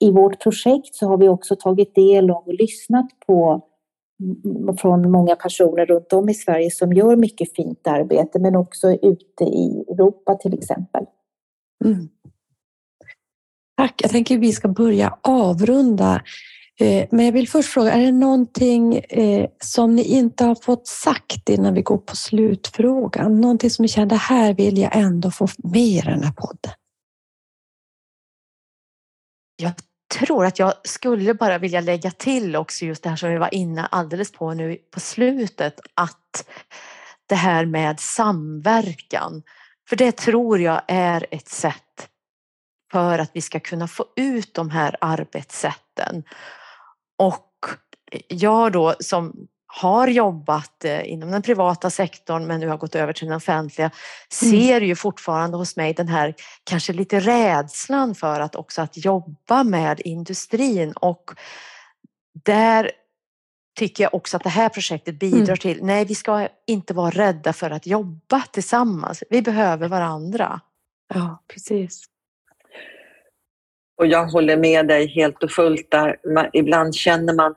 i 0.00 0.10
vårt 0.10 0.42
projekt 0.42 0.94
så 0.94 1.08
har 1.08 1.18
vi 1.18 1.28
också 1.28 1.56
tagit 1.56 1.94
del 1.94 2.30
av 2.30 2.42
och 2.46 2.54
lyssnat 2.54 3.06
på 3.26 3.64
från 4.78 5.10
många 5.10 5.36
personer 5.36 5.86
runt 5.86 6.12
om 6.12 6.28
i 6.28 6.34
Sverige 6.34 6.70
som 6.70 6.92
gör 6.92 7.16
mycket 7.16 7.54
fint 7.56 7.86
arbete 7.86 8.38
men 8.38 8.56
också 8.56 8.92
ute 8.92 9.44
i 9.44 9.84
Europa 9.88 10.34
till 10.34 10.54
exempel. 10.54 11.04
Mm. 11.84 12.08
Tack. 13.76 13.94
Jag 14.02 14.10
tänker 14.10 14.34
att 14.34 14.40
vi 14.40 14.52
ska 14.52 14.68
börja 14.68 15.18
avrunda. 15.22 16.22
Eh, 16.80 17.08
men 17.10 17.24
jag 17.24 17.32
vill 17.32 17.48
först 17.48 17.68
fråga, 17.68 17.92
är 17.92 18.00
det 18.00 18.12
någonting 18.12 18.98
eh, 18.98 19.48
som 19.60 19.94
ni 19.94 20.02
inte 20.02 20.44
har 20.44 20.54
fått 20.54 20.86
sagt 20.86 21.48
innan 21.48 21.74
vi 21.74 21.82
går 21.82 21.98
på 21.98 22.16
slutfrågan? 22.16 23.40
Någonting 23.40 23.70
som 23.70 23.82
ni 23.82 23.88
kände, 23.88 24.16
här 24.16 24.54
vill 24.54 24.78
jag 24.78 24.96
ändå 24.96 25.30
få 25.30 25.48
med 25.56 25.80
i 25.80 26.00
den 26.00 26.22
här 26.22 26.32
podden? 26.32 26.72
Jag 29.56 29.72
tror 30.18 30.46
att 30.46 30.58
jag 30.58 30.74
skulle 30.84 31.34
bara 31.34 31.58
vilja 31.58 31.80
lägga 31.80 32.10
till 32.10 32.56
också 32.56 32.84
just 32.84 33.02
det 33.02 33.08
här 33.08 33.16
som 33.16 33.30
vi 33.30 33.38
var 33.38 33.54
inne 33.54 33.86
alldeles 33.86 34.32
på 34.32 34.54
nu 34.54 34.76
på 34.90 35.00
slutet, 35.00 35.80
att 35.94 36.48
det 37.26 37.34
här 37.34 37.66
med 37.66 38.00
samverkan. 38.00 39.42
För 39.88 39.96
det 39.96 40.12
tror 40.12 40.60
jag 40.60 40.82
är 40.88 41.26
ett 41.30 41.48
sätt 41.48 42.08
för 42.92 43.18
att 43.18 43.30
vi 43.32 43.40
ska 43.40 43.60
kunna 43.60 43.88
få 43.88 44.06
ut 44.16 44.54
de 44.54 44.70
här 44.70 44.96
arbetssätten. 45.00 46.24
Och 47.16 47.50
jag 48.28 48.72
då 48.72 48.94
som 49.00 49.46
har 49.66 50.08
jobbat 50.08 50.84
eh, 50.84 51.12
inom 51.12 51.30
den 51.30 51.42
privata 51.42 51.90
sektorn 51.90 52.46
men 52.46 52.60
nu 52.60 52.68
har 52.68 52.76
gått 52.76 52.94
över 52.94 53.12
till 53.12 53.26
den 53.26 53.36
offentliga 53.36 53.90
ser 54.32 54.80
ju 54.80 54.96
fortfarande 54.96 55.56
hos 55.56 55.76
mig 55.76 55.92
den 55.94 56.08
här 56.08 56.34
kanske 56.64 56.92
lite 56.92 57.20
rädslan 57.20 58.14
för 58.14 58.40
att 58.40 58.56
också 58.56 58.82
att 58.82 59.04
jobba 59.04 59.64
med 59.64 60.00
industrin 60.04 60.92
och 60.92 61.30
där 62.44 62.90
tycker 63.78 64.04
jag 64.04 64.14
också 64.14 64.36
att 64.36 64.42
det 64.42 64.50
här 64.50 64.68
projektet 64.68 65.18
bidrar 65.18 65.44
Mm. 65.44 65.56
till, 65.56 65.84
nej 65.84 66.04
vi 66.04 66.14
ska 66.14 66.48
inte 66.66 66.94
vara 66.94 67.10
rädda 67.10 67.52
för 67.52 67.70
att 67.70 67.86
jobba 67.86 68.42
tillsammans. 68.52 69.22
Vi 69.30 69.42
behöver 69.42 69.88
varandra. 69.88 70.60
Ja, 71.14 71.42
precis. 71.48 72.04
Och 73.98 74.06
jag 74.06 74.26
håller 74.26 74.56
med 74.56 74.88
dig 74.88 75.06
helt 75.06 75.42
och 75.42 75.50
fullt 75.50 75.90
där. 75.90 76.16
Man, 76.34 76.46
ibland 76.52 76.94
känner 76.94 77.34
man 77.34 77.54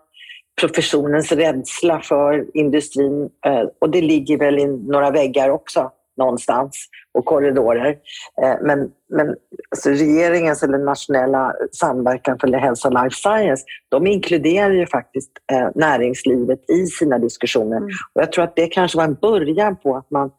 professionens 0.62 1.32
rädsla 1.32 2.00
för 2.00 2.58
industrin 2.58 3.30
eh, 3.46 3.64
och 3.80 3.90
det 3.90 4.02
ligger 4.02 4.38
väl 4.38 4.60
i 4.60 4.68
några 4.68 5.12
väggar 5.12 5.50
också 5.50 5.92
någonstans 6.18 6.88
och 7.14 7.26
korridorer. 7.26 7.98
Eh, 8.44 8.56
men 8.62 8.92
men 9.10 9.36
alltså 9.72 9.90
regeringens 9.90 10.64
eller 10.64 10.78
nationella 10.78 11.54
samverkan 11.72 12.40
för 12.40 12.48
hälsa 12.48 12.88
och 12.88 12.94
life 12.94 13.16
science, 13.16 13.66
de 13.90 14.08
inkluderar 14.08 14.72
ju 14.72 14.86
faktiskt 14.86 15.32
eh, 15.52 15.70
näringslivet 15.76 16.70
i 16.70 16.86
sina 16.86 17.18
diskussioner. 17.18 17.78
Mm. 17.78 17.90
Och 18.14 18.22
jag 18.22 18.32
tror 18.32 18.44
att 18.44 18.56
det 18.56 18.68
kanske 18.68 18.98
var 18.98 19.06
en 19.06 19.14
början 19.14 19.76
på 19.76 19.96
att 19.96 20.12
man 20.12 20.32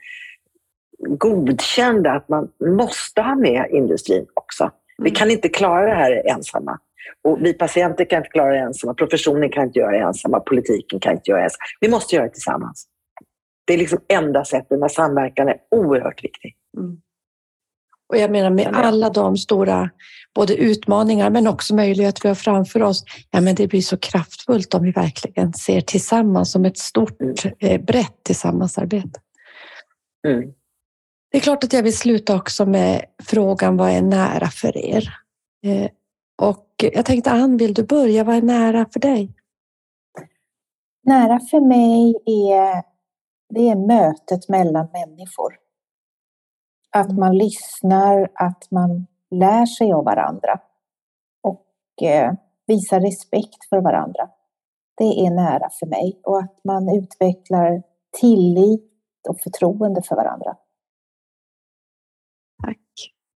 godkände 0.98 2.12
att 2.12 2.28
man 2.28 2.48
måste 2.60 3.22
ha 3.22 3.34
med 3.34 3.66
industrin 3.70 4.26
också. 4.34 4.70
Vi 5.02 5.08
Mm. 5.10 5.14
kan 5.14 5.30
inte 5.30 5.48
klara 5.48 5.86
det 5.86 5.94
här 5.94 6.22
ensamma. 6.30 6.78
Och 7.24 7.38
vi 7.40 7.52
patienter 7.54 8.04
kan 8.04 8.16
inte 8.18 8.28
klara 8.28 8.52
det 8.52 8.58
ensamma, 8.58 8.94
professionen 8.94 9.50
kan 9.50 9.64
inte 9.64 9.78
göra 9.78 9.90
det 9.90 9.98
ensamma, 9.98 10.40
politiken 10.40 11.00
kan 11.00 11.12
inte 11.12 11.30
göra 11.30 11.40
det 11.40 11.44
ensamma. 11.44 11.64
Vi 11.80 11.88
måste 11.88 12.14
göra 12.16 12.26
det 12.26 12.32
tillsammans. 12.32 12.86
Det 13.66 13.74
är 13.74 13.78
liksom 13.78 13.98
enda 14.08 14.44
sättet 14.44 14.78
när 14.80 14.88
samverkan 14.88 15.48
är 15.48 15.56
oerhört 15.70 16.24
viktig. 16.24 16.56
Mm. 16.78 16.96
Och 18.08 18.16
jag 18.16 18.30
menar 18.30 18.50
med 18.50 18.66
alla 18.66 19.10
de 19.10 19.36
stora 19.36 19.90
både 20.34 20.54
utmaningar 20.54 21.30
men 21.30 21.46
också 21.46 21.74
möjligheter 21.74 22.22
vi 22.22 22.28
har 22.28 22.34
framför 22.34 22.82
oss. 22.82 23.04
Ja, 23.30 23.40
men 23.40 23.54
det 23.54 23.66
blir 23.68 23.80
så 23.80 23.96
kraftfullt 23.96 24.74
om 24.74 24.82
vi 24.82 24.90
verkligen 24.90 25.52
ser 25.52 25.80
tillsammans 25.80 26.52
som 26.52 26.64
ett 26.64 26.78
stort, 26.78 27.44
eh, 27.58 27.80
brett 27.80 28.22
tillsammansarbete. 28.24 29.20
Mm. 30.28 30.52
Det 31.30 31.38
är 31.38 31.42
klart 31.42 31.64
att 31.64 31.72
jag 31.72 31.82
vill 31.82 31.96
sluta 31.96 32.36
också 32.36 32.66
med 32.66 33.04
frågan 33.22 33.76
vad 33.76 33.90
är 33.90 34.02
nära 34.02 34.46
för 34.46 34.76
er? 34.76 35.08
Eh, 35.62 35.90
och 36.42 36.66
jag 36.76 37.06
tänkte 37.06 37.30
Ann, 37.30 37.56
vill 37.56 37.74
du 37.74 37.86
börja? 37.86 38.24
Vad 38.24 38.36
är 38.36 38.42
nära 38.42 38.86
för 38.92 39.00
dig? 39.00 39.34
Nära 41.02 41.40
för 41.40 41.60
mig 41.60 42.14
är, 42.26 42.82
det 43.54 43.68
är 43.68 43.86
mötet 43.86 44.48
mellan 44.48 44.88
människor. 44.92 45.56
Att 46.90 47.12
man 47.12 47.38
lyssnar, 47.38 48.30
att 48.34 48.70
man 48.70 49.06
lär 49.30 49.66
sig 49.66 49.92
av 49.92 50.04
varandra 50.04 50.60
och 51.42 52.02
eh, 52.02 52.32
visar 52.66 53.00
respekt 53.00 53.68
för 53.68 53.80
varandra. 53.80 54.30
Det 54.96 55.26
är 55.26 55.30
nära 55.30 55.68
för 55.80 55.86
mig 55.86 56.20
och 56.24 56.38
att 56.38 56.64
man 56.64 56.96
utvecklar 56.96 57.82
tillit 58.20 58.90
och 59.28 59.40
förtroende 59.40 60.02
för 60.02 60.16
varandra. 60.16 60.56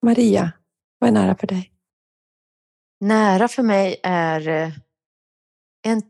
Maria, 0.02 0.52
vad 0.98 1.08
är 1.08 1.14
nära 1.14 1.34
för 1.34 1.46
dig? 1.46 1.72
Nära 3.00 3.48
för 3.48 3.62
mig 3.62 4.00
är 4.02 4.48
eh, 4.48 4.72
en 5.82 6.02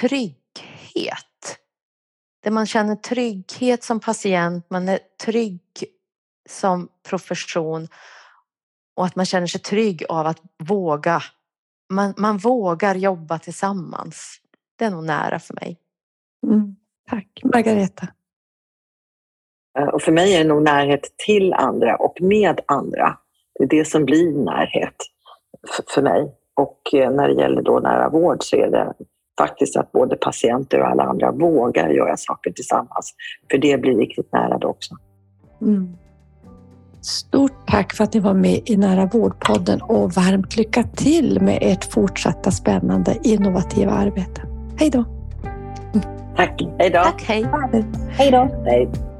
trygghet. 0.00 1.58
Där 2.42 2.50
man 2.50 2.66
känner 2.66 2.96
trygghet 2.96 3.84
som 3.84 4.00
patient, 4.00 4.70
man 4.70 4.88
är 4.88 4.98
trygg 5.24 5.62
som 6.48 6.88
profession 7.08 7.88
och 8.96 9.06
att 9.06 9.16
man 9.16 9.26
känner 9.26 9.46
sig 9.46 9.60
trygg 9.60 10.04
av 10.08 10.26
att 10.26 10.40
våga. 10.58 11.22
Man, 11.92 12.14
man 12.16 12.38
vågar 12.38 12.94
jobba 12.94 13.38
tillsammans. 13.38 14.40
Det 14.76 14.84
är 14.84 14.90
nog 14.90 15.04
nära 15.04 15.38
för 15.38 15.54
mig. 15.54 15.80
Mm. 16.46 16.76
Tack. 17.10 17.40
Margareta. 17.44 18.08
Eh, 19.78 19.88
Och 19.88 20.02
för 20.02 20.12
mig 20.12 20.34
är 20.34 20.38
det 20.38 20.48
nog 20.48 20.62
närhet 20.62 21.14
till 21.26 21.52
andra 21.52 21.96
och 21.96 22.20
med 22.20 22.60
andra. 22.66 23.18
Det 23.58 23.64
är 23.64 23.68
det 23.68 23.84
som 23.84 24.04
blir 24.04 24.32
närhet 24.44 24.94
för 25.94 26.02
mig. 26.02 26.34
Och 26.54 26.80
eh, 26.94 27.10
när 27.10 27.28
det 27.28 27.34
gäller 27.34 27.62
då 27.62 27.78
nära 27.78 28.08
vård 28.08 28.38
så 28.40 28.56
är 28.56 28.70
det 28.70 28.92
faktiskt 29.38 29.76
att 29.76 29.92
både 29.92 30.16
patienter 30.16 30.80
och 30.80 30.86
alla 30.86 31.02
andra 31.02 31.32
vågar 31.32 31.88
göra 31.88 32.16
saker 32.16 32.50
tillsammans. 32.50 33.14
För 33.50 33.58
det 33.58 33.80
blir 33.80 33.96
riktigt 33.96 34.32
nära 34.32 34.58
då 34.58 34.68
också. 34.68 34.94
Mm. 35.62 35.96
Stort 37.02 37.66
tack 37.66 37.92
för 37.92 38.04
att 38.04 38.14
ni 38.14 38.20
var 38.20 38.34
med 38.34 38.60
i 38.64 38.76
Nära 38.76 39.06
vårdpodden 39.06 39.82
och 39.82 40.12
varmt 40.12 40.56
lycka 40.56 40.82
till 40.82 41.40
med 41.40 41.58
ert 41.62 41.92
fortsatta 41.92 42.50
spännande 42.50 43.16
innovativa 43.22 43.92
arbete. 43.92 44.42
Hej 44.78 44.90
då! 44.90 45.04
Tack, 46.36 46.62
hej 46.78 46.90
då! 46.90 47.02
Tack, 47.02 47.22
hej! 47.22 47.46
Hej 48.10 48.30
då! 48.30 48.62
Hej. 48.64 49.13